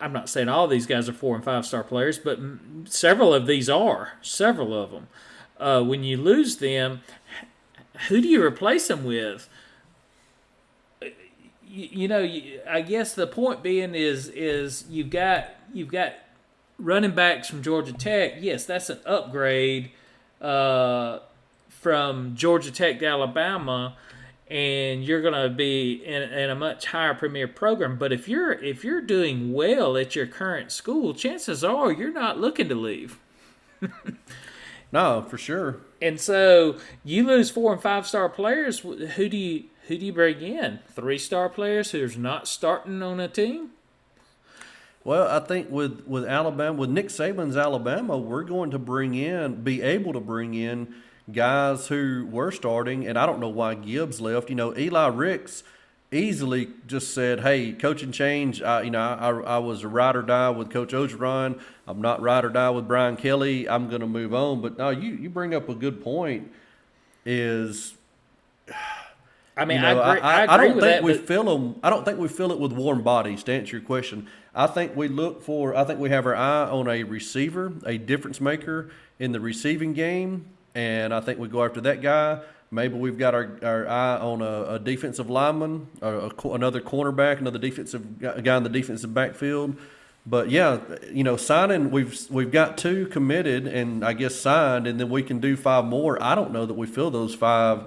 I'm 0.00 0.12
not 0.12 0.28
saying 0.28 0.48
all 0.48 0.68
these 0.68 0.86
guys 0.86 1.08
are 1.08 1.12
four 1.12 1.34
and 1.34 1.44
five 1.44 1.66
star 1.66 1.82
players, 1.82 2.20
but 2.20 2.38
several 2.84 3.34
of 3.34 3.48
these 3.48 3.68
are. 3.68 4.12
Several 4.22 4.72
of 4.72 4.92
them. 4.92 5.08
Uh, 5.58 5.82
when 5.82 6.04
you 6.04 6.16
lose 6.16 6.58
them, 6.58 7.00
who 8.06 8.20
do 8.20 8.28
you 8.28 8.44
replace 8.44 8.86
them 8.86 9.02
with? 9.02 9.48
You, 11.66 12.06
know, 12.06 12.22
I 12.70 12.82
guess 12.82 13.12
the 13.12 13.26
point 13.26 13.64
being 13.64 13.96
is 13.96 14.28
is 14.28 14.84
you've 14.88 15.10
got 15.10 15.48
you've 15.74 15.88
got 15.88 16.12
running 16.78 17.12
backs 17.12 17.48
from 17.48 17.62
Georgia 17.62 17.92
Tech. 17.92 18.34
Yes, 18.40 18.64
that's 18.64 18.90
an 18.90 18.98
upgrade 19.06 19.90
uh, 20.40 21.20
from 21.68 22.34
Georgia 22.34 22.70
Tech 22.70 22.98
to 23.00 23.06
Alabama, 23.06 23.96
and 24.48 25.04
you're 25.04 25.22
going 25.22 25.34
to 25.34 25.48
be 25.48 25.94
in, 26.04 26.22
in 26.22 26.50
a 26.50 26.54
much 26.54 26.86
higher 26.86 27.14
premier 27.14 27.48
program. 27.48 27.98
But 27.98 28.12
if 28.12 28.28
you're 28.28 28.52
if 28.52 28.84
you're 28.84 29.00
doing 29.00 29.52
well 29.52 29.96
at 29.96 30.14
your 30.16 30.26
current 30.26 30.72
school, 30.72 31.14
chances 31.14 31.62
are 31.64 31.92
you're 31.92 32.12
not 32.12 32.38
looking 32.38 32.68
to 32.68 32.74
leave. 32.74 33.18
No, 34.92 35.24
for 35.26 35.38
sure. 35.38 35.78
And 36.02 36.20
so 36.20 36.76
you 37.02 37.26
lose 37.26 37.50
four 37.50 37.72
and 37.72 37.82
five 37.82 38.06
star 38.06 38.28
players. 38.28 38.80
Who 38.80 39.28
do 39.28 39.36
you 39.36 39.64
who 39.88 39.98
do 39.98 40.06
you 40.06 40.12
bring 40.12 40.40
in? 40.42 40.80
Three 40.90 41.18
star 41.18 41.48
players 41.48 41.90
who's 41.90 42.16
not 42.16 42.46
starting 42.46 43.02
on 43.02 43.18
a 43.18 43.26
team. 43.26 43.70
Well, 45.04 45.26
I 45.28 45.40
think 45.40 45.70
with 45.70 46.06
with 46.06 46.24
Alabama, 46.24 46.78
with 46.78 46.90
Nick 46.90 47.08
Saban's 47.08 47.56
Alabama, 47.56 48.16
we're 48.16 48.44
going 48.44 48.70
to 48.70 48.78
bring 48.78 49.14
in, 49.14 49.62
be 49.62 49.82
able 49.82 50.12
to 50.12 50.20
bring 50.20 50.54
in 50.54 50.94
guys 51.30 51.88
who 51.88 52.28
were 52.30 52.52
starting, 52.52 53.06
and 53.06 53.18
I 53.18 53.26
don't 53.26 53.40
know 53.40 53.48
why 53.48 53.74
Gibbs 53.74 54.20
left. 54.20 54.48
You 54.48 54.54
know, 54.54 54.76
Eli 54.76 55.08
Ricks 55.08 55.64
easily 56.12 56.68
just 56.86 57.14
said, 57.14 57.40
"Hey, 57.40 57.72
coaching 57.72 58.12
change. 58.12 58.62
I, 58.62 58.82
you 58.82 58.90
know, 58.90 59.00
I, 59.00 59.56
I 59.56 59.58
was 59.58 59.82
a 59.82 59.88
ride 59.88 60.14
or 60.14 60.22
die 60.22 60.50
with 60.50 60.70
Coach 60.70 60.92
Orgeron. 60.92 61.60
I'm 61.88 62.00
not 62.00 62.22
ride 62.22 62.44
or 62.44 62.50
die 62.50 62.70
with 62.70 62.86
Brian 62.86 63.16
Kelly. 63.16 63.68
I'm 63.68 63.88
going 63.88 64.02
to 64.02 64.06
move 64.06 64.32
on." 64.32 64.60
But 64.60 64.78
no, 64.78 64.90
you 64.90 65.14
you 65.14 65.30
bring 65.30 65.52
up 65.52 65.68
a 65.68 65.74
good 65.74 66.02
point. 66.02 66.52
Is 67.24 67.94
I 69.56 69.64
mean, 69.66 69.76
you 69.76 69.82
know, 69.82 70.00
I 70.00 70.16
agree. 70.16 70.28
I, 70.28 70.44
agree 70.44 70.66
don't 70.68 70.76
with 70.76 70.84
think 70.84 70.94
that. 70.96 71.02
we 71.04 71.12
but- 71.12 71.26
fill 71.26 71.44
them. 71.44 71.76
I 71.82 71.90
don't 71.90 72.04
think 72.04 72.18
we 72.18 72.28
fill 72.28 72.52
it 72.52 72.58
with 72.58 72.72
warm 72.72 73.02
bodies. 73.02 73.42
To 73.44 73.52
answer 73.52 73.76
your 73.76 73.84
question, 73.84 74.28
I 74.54 74.66
think 74.66 74.96
we 74.96 75.08
look 75.08 75.42
for. 75.42 75.76
I 75.76 75.84
think 75.84 76.00
we 76.00 76.10
have 76.10 76.26
our 76.26 76.34
eye 76.34 76.64
on 76.70 76.88
a 76.88 77.02
receiver, 77.04 77.72
a 77.84 77.98
difference 77.98 78.40
maker 78.40 78.90
in 79.18 79.32
the 79.32 79.40
receiving 79.40 79.92
game, 79.92 80.46
and 80.74 81.12
I 81.12 81.20
think 81.20 81.38
we 81.38 81.48
go 81.48 81.64
after 81.64 81.80
that 81.82 82.00
guy. 82.00 82.40
Maybe 82.70 82.94
we've 82.94 83.18
got 83.18 83.34
our, 83.34 83.58
our 83.62 83.86
eye 83.86 84.16
on 84.16 84.40
a, 84.40 84.74
a 84.74 84.78
defensive 84.78 85.28
lineman, 85.28 85.88
or 86.00 86.32
a, 86.44 86.48
another 86.48 86.80
cornerback, 86.80 87.38
another 87.38 87.58
defensive 87.58 88.18
guy 88.18 88.40
guy 88.40 88.56
in 88.56 88.62
the 88.62 88.70
defensive 88.70 89.12
backfield. 89.12 89.76
But 90.24 90.50
yeah, 90.50 90.78
you 91.12 91.24
know, 91.24 91.36
signing 91.36 91.90
we've 91.90 92.18
we've 92.30 92.50
got 92.50 92.78
two 92.78 93.06
committed, 93.08 93.66
and 93.66 94.02
I 94.02 94.14
guess 94.14 94.34
signed, 94.36 94.86
and 94.86 94.98
then 94.98 95.10
we 95.10 95.22
can 95.22 95.40
do 95.40 95.56
five 95.56 95.84
more. 95.84 96.22
I 96.22 96.34
don't 96.34 96.52
know 96.52 96.64
that 96.64 96.74
we 96.74 96.86
fill 96.86 97.10
those 97.10 97.34
five. 97.34 97.84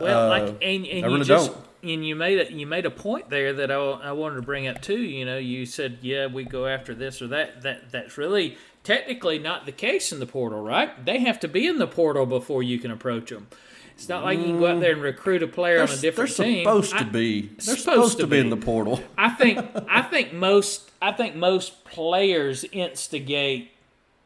Well, 0.00 0.26
Uh, 0.26 0.28
like, 0.28 0.48
and, 0.62 0.86
and 0.86 1.04
I 1.04 1.08
you 1.08 1.14
really 1.14 1.24
just 1.24 1.52
don't. 1.52 1.64
and 1.82 2.06
you 2.06 2.16
made 2.16 2.38
a 2.48 2.52
you 2.52 2.66
made 2.66 2.86
a 2.86 2.90
point 2.90 3.28
there 3.30 3.52
that 3.52 3.70
I, 3.70 3.74
I 3.76 4.12
wanted 4.12 4.36
to 4.36 4.42
bring 4.42 4.66
up 4.66 4.80
too. 4.80 4.98
You 5.00 5.24
know, 5.24 5.38
you 5.38 5.66
said 5.66 5.98
yeah, 6.02 6.26
we 6.26 6.44
go 6.44 6.66
after 6.66 6.94
this 6.94 7.20
or 7.20 7.26
that. 7.28 7.62
That 7.62 7.90
that's 7.92 8.16
really 8.16 8.56
technically 8.84 9.38
not 9.38 9.66
the 9.66 9.72
case 9.72 10.12
in 10.12 10.18
the 10.20 10.26
portal, 10.26 10.62
right? 10.62 11.04
They 11.04 11.18
have 11.20 11.38
to 11.40 11.48
be 11.48 11.66
in 11.66 11.78
the 11.78 11.86
portal 11.86 12.24
before 12.24 12.62
you 12.62 12.78
can 12.78 12.90
approach 12.90 13.30
them. 13.30 13.48
It's 13.94 14.08
not 14.10 14.24
like 14.24 14.38
you 14.38 14.44
can 14.44 14.58
go 14.58 14.66
out 14.66 14.80
there 14.80 14.92
and 14.92 15.00
recruit 15.00 15.42
a 15.42 15.46
player 15.48 15.80
on 15.80 15.86
They're, 15.86 15.96
a 15.96 16.00
different 16.00 16.36
they're 16.36 16.46
team. 16.46 16.64
supposed 16.64 16.94
I- 16.94 16.98
to 16.98 17.04
be. 17.06 17.40
They're 17.42 17.60
supposed 17.60 17.80
supposed, 17.82 18.16
to 18.18 18.22
to 18.24 18.26
be 18.26 18.38
in 18.38 18.50
the 18.50 18.56
portal. 18.56 19.00
I 19.18 19.30
think 19.30 19.58
I 19.88 20.02
think 20.02 20.32
most 20.32 20.90
I 21.02 21.12
think 21.12 21.34
most 21.34 21.84
players 21.84 22.64
instigate 22.72 23.70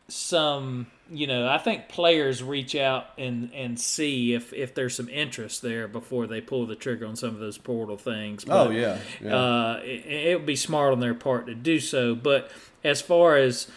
some 0.08 0.86
you 1.10 1.26
know 1.26 1.48
I 1.48 1.58
think 1.58 1.88
players 1.88 2.42
reach 2.42 2.74
out 2.74 3.06
and 3.18 3.50
and 3.52 3.78
see 3.78 4.34
if 4.34 4.52
if 4.52 4.74
there's 4.74 4.94
some 4.94 5.08
interest 5.08 5.62
there 5.62 5.88
before 5.88 6.26
they 6.26 6.40
pull 6.40 6.66
the 6.66 6.76
trigger 6.76 7.06
on 7.06 7.16
some 7.16 7.30
of 7.30 7.40
those 7.40 7.58
portal 7.58 7.96
things. 7.96 8.44
Oh 8.48 8.70
yeah, 8.70 8.98
yeah. 9.20 9.36
uh, 9.36 9.80
it, 9.82 10.06
it 10.06 10.36
would 10.36 10.46
be 10.46 10.56
smart 10.56 10.92
on 10.92 11.00
their 11.00 11.14
part 11.14 11.46
to 11.46 11.54
do 11.54 11.80
so. 11.80 12.14
But 12.14 12.50
as 12.84 13.00
far 13.02 13.36
as 13.36 13.68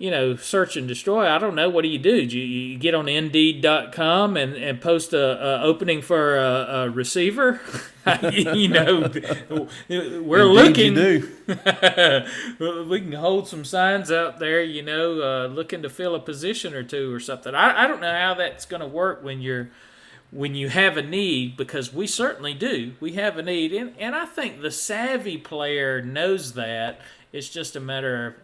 you 0.00 0.10
know, 0.10 0.34
search 0.34 0.78
and 0.78 0.88
destroy. 0.88 1.28
I 1.28 1.36
don't 1.36 1.54
know. 1.54 1.68
What 1.68 1.82
do 1.82 1.88
you 1.88 1.98
do? 1.98 2.26
Do 2.26 2.38
you, 2.38 2.70
you 2.70 2.78
get 2.78 2.94
on 2.94 3.06
Indeed.com 3.06 4.34
and, 4.34 4.54
and 4.54 4.80
post 4.80 5.12
a, 5.12 5.58
a 5.58 5.62
opening 5.62 6.00
for 6.00 6.38
a, 6.38 6.66
a 6.84 6.90
receiver? 6.90 7.60
you 8.32 8.68
know, 8.68 9.10
we're 9.90 10.64
Indeed 10.70 11.24
looking. 11.46 12.24
We 12.88 13.00
can 13.00 13.12
hold 13.12 13.46
some 13.46 13.62
signs 13.62 14.10
out 14.10 14.38
there, 14.38 14.62
you 14.62 14.82
know, 14.82 15.20
uh, 15.20 15.46
looking 15.48 15.82
to 15.82 15.90
fill 15.90 16.14
a 16.14 16.20
position 16.20 16.72
or 16.72 16.82
two 16.82 17.12
or 17.12 17.20
something. 17.20 17.54
I, 17.54 17.84
I 17.84 17.86
don't 17.86 18.00
know 18.00 18.10
how 18.10 18.32
that's 18.32 18.64
going 18.64 18.80
to 18.80 18.88
work 18.88 19.22
when 19.22 19.42
you're 19.42 19.68
when 20.30 20.54
you 20.54 20.68
have 20.70 20.96
a 20.96 21.02
need 21.02 21.58
because 21.58 21.92
we 21.92 22.06
certainly 22.06 22.54
do. 22.54 22.94
We 23.00 23.12
have 23.14 23.36
a 23.36 23.42
need, 23.42 23.74
and 23.74 23.94
and 23.98 24.14
I 24.14 24.24
think 24.24 24.62
the 24.62 24.70
savvy 24.70 25.36
player 25.36 26.00
knows 26.00 26.54
that. 26.54 27.02
It's 27.32 27.48
just 27.48 27.76
a 27.76 27.80
matter 27.80 28.26
of 28.28 28.34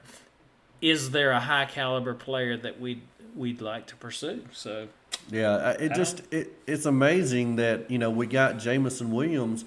is 0.91 1.11
there 1.11 1.33
a 1.33 1.41
high 1.41 1.65
caliber 1.65 2.15
player 2.15 2.57
that 2.57 2.81
we 2.81 3.03
we'd 3.35 3.61
like 3.61 3.87
to 3.87 3.97
pursue? 3.97 4.45
So 4.53 4.89
Yeah, 5.31 5.71
it 5.71 5.95
just 5.95 6.23
it, 6.31 6.53
it's 6.67 6.87
amazing 6.87 7.57
that 7.57 7.91
you 7.91 7.99
know 7.99 8.11
we 8.11 8.27
got 8.27 8.59
Jameson 8.59 9.11
Williams, 9.11 9.65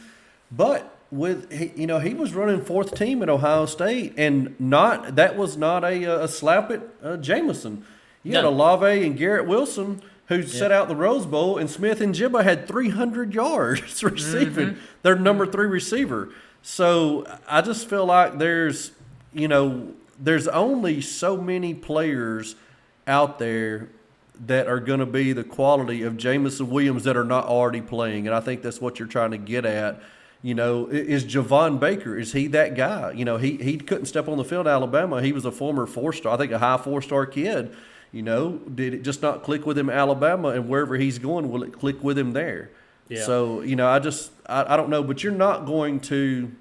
but 0.49 0.95
with 1.11 1.51
he, 1.51 1.73
you 1.75 1.87
know 1.87 1.99
he 1.99 2.13
was 2.13 2.33
running 2.33 2.63
fourth 2.63 2.95
team 2.95 3.21
at 3.21 3.29
Ohio 3.29 3.65
State, 3.65 4.13
and 4.17 4.55
not 4.59 5.17
that 5.17 5.35
was 5.35 5.57
not 5.57 5.83
a, 5.83 6.23
a 6.23 6.27
slap 6.27 6.71
at 6.71 6.81
uh, 7.03 7.17
Jameson. 7.17 7.85
You 8.23 8.35
had 8.35 8.43
No. 8.43 8.49
Olave 8.49 9.05
and 9.05 9.17
Garrett 9.17 9.45
Wilson 9.45 10.01
who 10.27 10.43
set 10.43 10.71
out 10.71 10.87
the 10.87 10.95
Rose 10.95 11.25
Bowl, 11.25 11.57
and 11.57 11.67
Smith-Njigba 11.67 12.43
had 12.43 12.67
300 12.67 13.33
yards 13.33 14.03
receiving. 14.03 14.77
Their 15.01 15.15
number 15.15 15.47
three 15.47 15.65
receiver. 15.65 16.29
So 16.61 17.25
I 17.47 17.61
just 17.61 17.89
feel 17.89 18.05
like 18.05 18.37
there's 18.37 18.91
you 19.33 19.47
know 19.47 19.93
there's 20.19 20.47
only 20.47 21.01
so 21.01 21.37
many 21.37 21.73
players 21.73 22.55
out 23.07 23.39
there 23.39 23.89
that 24.45 24.67
are 24.67 24.79
going 24.79 24.99
to 24.99 25.05
be 25.05 25.33
the 25.33 25.43
quality 25.43 26.03
of 26.03 26.17
Jameson 26.17 26.69
Williams 26.69 27.03
that 27.03 27.17
are 27.17 27.23
not 27.23 27.45
already 27.45 27.81
playing, 27.81 28.27
and 28.27 28.35
I 28.35 28.39
think 28.39 28.61
that's 28.61 28.79
what 28.79 28.99
you're 28.99 29.07
trying 29.07 29.31
to 29.31 29.37
get 29.37 29.65
at. 29.65 30.01
You 30.41 30.55
know, 30.55 30.87
is 30.87 31.25
Javon 31.25 31.79
Baker? 31.79 32.17
Is 32.17 32.31
he 32.31 32.47
that 32.47 32.75
guy? 32.75 33.11
You 33.11 33.25
know, 33.25 33.35
he 33.35 33.57
he 33.57 33.77
couldn't 33.77 34.05
step 34.05 34.29
on 34.29 34.37
the 34.37 34.45
field 34.45 34.67
at 34.67 34.71
Alabama. 34.73 35.21
He 35.21 35.33
was 35.33 35.43
a 35.43 35.51
former 35.51 35.85
four 35.85 36.13
star, 36.13 36.33
I 36.33 36.37
think 36.37 36.53
a 36.53 36.59
high 36.59 36.77
four 36.77 37.01
star 37.01 37.25
kid. 37.25 37.75
You 38.13 38.21
know, 38.21 38.53
did 38.53 38.93
it 38.93 39.01
just 39.03 39.21
not 39.21 39.43
click 39.43 39.65
with 39.65 39.77
him 39.77 39.89
Alabama, 39.89 40.49
and 40.49 40.69
wherever 40.69 40.95
he's 40.95 41.19
going, 41.19 41.51
will 41.51 41.63
it 41.63 41.73
click 41.73 42.01
with 42.01 42.17
him 42.17 42.31
there? 42.31 42.71
Yeah. 43.09 43.25
So 43.25 43.61
you 43.61 43.75
know, 43.75 43.89
I 43.89 43.99
just 43.99 44.31
I, 44.45 44.73
I 44.73 44.77
don't 44.77 44.89
know, 44.89 45.03
but 45.03 45.23
you're 45.23 45.33
not 45.33 45.65
going 45.65 45.99
to 46.01 46.51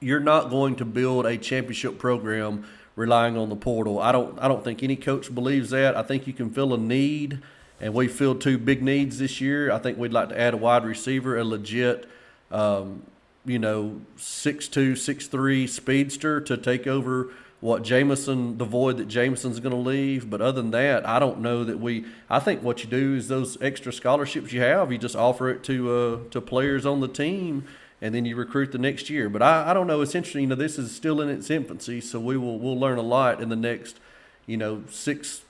you're 0.00 0.20
not 0.20 0.50
going 0.50 0.76
to 0.76 0.84
build 0.84 1.26
a 1.26 1.36
championship 1.36 1.98
program 1.98 2.66
relying 2.94 3.36
on 3.36 3.48
the 3.48 3.56
portal. 3.56 3.98
I 3.98 4.12
don't 4.12 4.38
I 4.38 4.48
don't 4.48 4.64
think 4.64 4.82
any 4.82 4.96
coach 4.96 5.34
believes 5.34 5.70
that. 5.70 5.96
I 5.96 6.02
think 6.02 6.26
you 6.26 6.32
can 6.32 6.50
fill 6.50 6.74
a 6.74 6.78
need 6.78 7.40
and 7.80 7.92
we 7.92 8.08
filled 8.08 8.40
two 8.40 8.58
big 8.58 8.82
needs 8.82 9.18
this 9.18 9.40
year. 9.40 9.70
I 9.70 9.78
think 9.78 9.98
we'd 9.98 10.12
like 10.12 10.30
to 10.30 10.40
add 10.40 10.54
a 10.54 10.56
wide 10.56 10.84
receiver, 10.84 11.36
a 11.36 11.44
legit 11.44 12.08
um, 12.50 13.02
you 13.44 13.58
know, 13.58 14.00
six 14.16 14.68
two, 14.68 14.96
six 14.96 15.26
three 15.28 15.66
speedster 15.66 16.40
to 16.40 16.56
take 16.56 16.86
over 16.86 17.30
what 17.60 17.82
Jameson, 17.82 18.58
the 18.58 18.64
void 18.64 18.98
that 18.98 19.08
Jameson's 19.08 19.60
going 19.60 19.74
to 19.74 19.80
leave. 19.80 20.28
But 20.28 20.40
other 20.40 20.60
than 20.60 20.72
that, 20.72 21.06
I 21.06 21.18
don't 21.18 21.40
know 21.40 21.64
that 21.64 21.78
we. 21.78 22.04
I 22.28 22.40
think 22.40 22.62
what 22.62 22.82
you 22.82 22.90
do 22.90 23.14
is 23.14 23.28
those 23.28 23.60
extra 23.62 23.92
scholarships 23.92 24.52
you 24.52 24.60
have, 24.60 24.92
you 24.92 24.98
just 24.98 25.16
offer 25.16 25.48
it 25.48 25.62
to 25.64 25.92
uh, 25.92 26.18
to 26.30 26.40
players 26.40 26.84
on 26.84 27.00
the 27.00 27.08
team, 27.08 27.64
and 28.00 28.14
then 28.14 28.24
you 28.24 28.36
recruit 28.36 28.72
the 28.72 28.78
next 28.78 29.08
year. 29.10 29.28
But 29.28 29.42
I, 29.42 29.70
I 29.70 29.74
don't 29.74 29.86
know. 29.86 30.00
It's 30.00 30.14
interesting. 30.14 30.42
You 30.42 30.48
know, 30.48 30.54
this 30.54 30.78
is 30.78 30.94
still 30.94 31.20
in 31.20 31.28
its 31.28 31.50
infancy, 31.50 32.00
so 32.00 32.20
we 32.20 32.36
will 32.36 32.58
we'll 32.58 32.78
learn 32.78 32.98
a 32.98 33.02
lot 33.02 33.40
in 33.40 33.48
the 33.48 33.56
next, 33.56 33.98
you 34.46 34.56
know, 34.56 34.82
six 34.90 35.42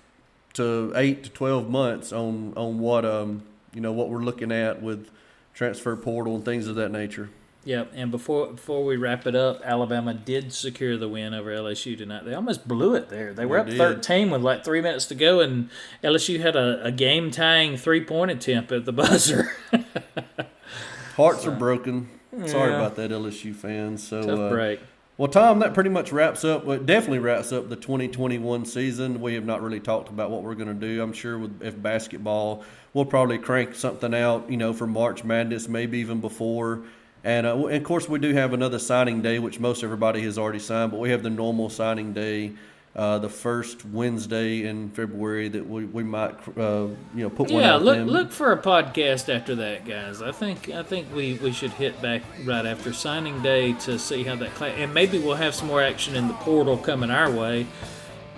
to 0.54 0.92
eight 0.96 1.24
to 1.24 1.30
twelve 1.30 1.68
months 1.68 2.12
on 2.12 2.52
on 2.56 2.78
what 2.78 3.04
um 3.04 3.42
you 3.74 3.80
know 3.80 3.92
what 3.92 4.08
we're 4.08 4.22
looking 4.22 4.52
at 4.52 4.80
with 4.82 5.10
transfer 5.54 5.96
portal 5.96 6.34
and 6.36 6.44
things 6.44 6.66
of 6.66 6.76
that 6.76 6.90
nature. 6.90 7.30
Yep, 7.64 7.92
and 7.96 8.12
before 8.12 8.52
before 8.52 8.84
we 8.84 8.96
wrap 8.96 9.26
it 9.26 9.34
up, 9.34 9.60
Alabama 9.64 10.14
did 10.14 10.52
secure 10.52 10.96
the 10.96 11.08
win 11.08 11.34
over 11.34 11.50
LSU 11.50 11.98
tonight. 11.98 12.24
They 12.24 12.32
almost 12.32 12.68
blew 12.68 12.94
it 12.94 13.08
there. 13.08 13.34
They 13.34 13.44
were 13.44 13.56
They 13.56 13.60
up 13.62 13.66
did. 13.66 14.04
13 14.04 14.30
with 14.30 14.42
like 14.42 14.64
three 14.64 14.80
minutes 14.80 15.06
to 15.06 15.16
go, 15.16 15.40
and 15.40 15.68
LSU 16.04 16.38
had 16.38 16.54
a, 16.54 16.84
a 16.84 16.92
game 16.92 17.32
tying 17.32 17.76
three 17.76 18.04
point 18.04 18.30
attempt 18.30 18.70
at 18.70 18.84
the 18.84 18.92
buzzer. 18.92 19.50
Hearts 21.16 21.44
are 21.44 21.50
broken. 21.50 22.08
Sorry 22.46 22.74
about 22.74 22.96
that, 22.96 23.10
LSU 23.10 23.54
fans. 23.54 24.06
So, 24.06 24.22
Tough 24.22 24.38
uh, 24.38 24.48
break. 24.48 24.80
well, 25.16 25.28
Tom, 25.28 25.58
that 25.60 25.74
pretty 25.74 25.90
much 25.90 26.12
wraps 26.12 26.44
up. 26.44 26.64
Well, 26.64 26.76
it 26.76 26.86
definitely 26.86 27.20
wraps 27.20 27.52
up 27.52 27.68
the 27.68 27.76
2021 27.76 28.66
season. 28.66 29.20
We 29.20 29.34
have 29.34 29.44
not 29.44 29.62
really 29.62 29.80
talked 29.80 30.08
about 30.08 30.30
what 30.30 30.42
we're 30.42 30.54
going 30.54 30.68
to 30.68 30.74
do. 30.74 31.02
I'm 31.02 31.12
sure 31.12 31.38
with 31.38 31.62
if 31.62 31.80
basketball, 31.80 32.64
we'll 32.92 33.04
probably 33.06 33.38
crank 33.38 33.74
something 33.74 34.14
out, 34.14 34.50
you 34.50 34.56
know, 34.56 34.72
for 34.72 34.86
March 34.86 35.24
Madness, 35.24 35.68
maybe 35.68 35.98
even 35.98 36.20
before. 36.20 36.82
And, 37.24 37.46
uh, 37.46 37.56
and 37.66 37.76
of 37.76 37.84
course, 37.84 38.08
we 38.08 38.18
do 38.18 38.32
have 38.34 38.52
another 38.52 38.78
signing 38.78 39.20
day, 39.22 39.38
which 39.38 39.58
most 39.58 39.82
everybody 39.82 40.22
has 40.22 40.38
already 40.38 40.60
signed. 40.60 40.92
But 40.92 41.00
we 41.00 41.10
have 41.10 41.22
the 41.22 41.30
normal 41.30 41.70
signing 41.70 42.12
day. 42.12 42.52
Uh, 42.96 43.18
the 43.18 43.28
first 43.28 43.84
Wednesday 43.84 44.64
in 44.64 44.88
February 44.88 45.50
that 45.50 45.68
we, 45.68 45.84
we 45.84 46.02
might 46.02 46.34
uh, 46.56 46.86
you 47.14 47.22
know 47.24 47.28
put 47.28 47.50
one 47.50 47.62
Yeah, 47.62 47.74
look 47.74 48.06
look 48.06 48.32
for 48.32 48.52
a 48.52 48.56
podcast 48.56 49.28
after 49.28 49.54
that, 49.56 49.84
guys. 49.84 50.22
I 50.22 50.32
think 50.32 50.70
I 50.70 50.82
think 50.82 51.14
we, 51.14 51.34
we 51.34 51.52
should 51.52 51.72
hit 51.72 52.00
back 52.00 52.22
right 52.46 52.64
after 52.64 52.94
signing 52.94 53.42
day 53.42 53.74
to 53.80 53.98
see 53.98 54.22
how 54.24 54.36
that 54.36 54.54
class, 54.54 54.72
and 54.78 54.94
maybe 54.94 55.18
we'll 55.18 55.34
have 55.34 55.54
some 55.54 55.68
more 55.68 55.82
action 55.82 56.16
in 56.16 56.26
the 56.26 56.34
portal 56.34 56.78
coming 56.78 57.10
our 57.10 57.30
way, 57.30 57.66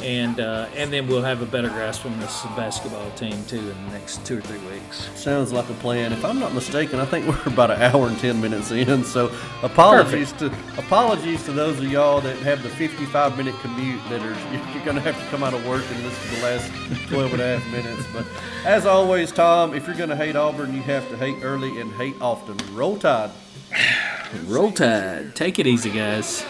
and 0.00 0.40
uh, 0.40 0.68
and 0.74 0.92
then 0.92 1.06
we'll 1.06 1.22
have 1.22 1.42
a 1.42 1.46
better 1.46 1.68
grasp 1.68 2.06
on 2.06 2.18
this 2.20 2.42
basketball 2.56 3.10
team 3.12 3.44
too 3.46 3.58
in 3.58 3.84
the 3.86 3.90
next 3.92 4.24
two 4.24 4.38
or 4.38 4.40
three 4.40 4.58
weeks. 4.70 5.08
Sounds 5.14 5.52
like 5.52 5.68
a 5.68 5.74
plan. 5.74 6.12
If 6.12 6.24
I'm 6.24 6.38
not 6.38 6.54
mistaken, 6.54 7.00
I 7.00 7.04
think 7.04 7.26
we're 7.26 7.52
about 7.52 7.70
an 7.70 7.82
hour 7.82 8.06
and 8.06 8.18
ten 8.18 8.40
minutes 8.40 8.70
in. 8.70 9.04
So 9.04 9.30
apologies 9.62 10.32
to 10.32 10.46
apologies 10.76 11.44
to 11.44 11.52
those 11.52 11.78
of 11.78 11.84
y'all 11.84 12.20
that 12.20 12.36
have 12.38 12.62
the 12.62 12.68
55 12.68 13.36
minute 13.36 13.54
commute 13.60 14.00
that 14.08 14.22
are 14.22 14.36
you're 14.74 14.84
going 14.84 14.96
to 14.96 15.02
have 15.02 15.18
to 15.18 15.26
come 15.30 15.42
out 15.42 15.54
of 15.54 15.66
work 15.66 15.84
and 15.90 16.04
listen 16.04 16.28
to 16.28 16.36
the 16.36 16.42
last 16.42 17.08
12 17.08 17.32
and 17.32 17.42
a 17.42 17.58
half 17.58 17.72
minutes. 17.72 18.06
But 18.12 18.26
as 18.64 18.86
always, 18.86 19.32
Tom, 19.32 19.74
if 19.74 19.86
you're 19.86 19.96
going 19.96 20.10
to 20.10 20.16
hate 20.16 20.36
Auburn, 20.36 20.74
you 20.74 20.82
have 20.82 21.08
to 21.10 21.16
hate 21.16 21.38
early 21.42 21.80
and 21.80 21.92
hate 21.92 22.14
often. 22.20 22.56
Roll 22.74 22.96
Tide. 22.98 23.30
Roll 24.46 24.70
Tide. 24.72 25.34
Take 25.34 25.58
it 25.58 25.66
easy, 25.66 25.90
guys. 25.90 26.44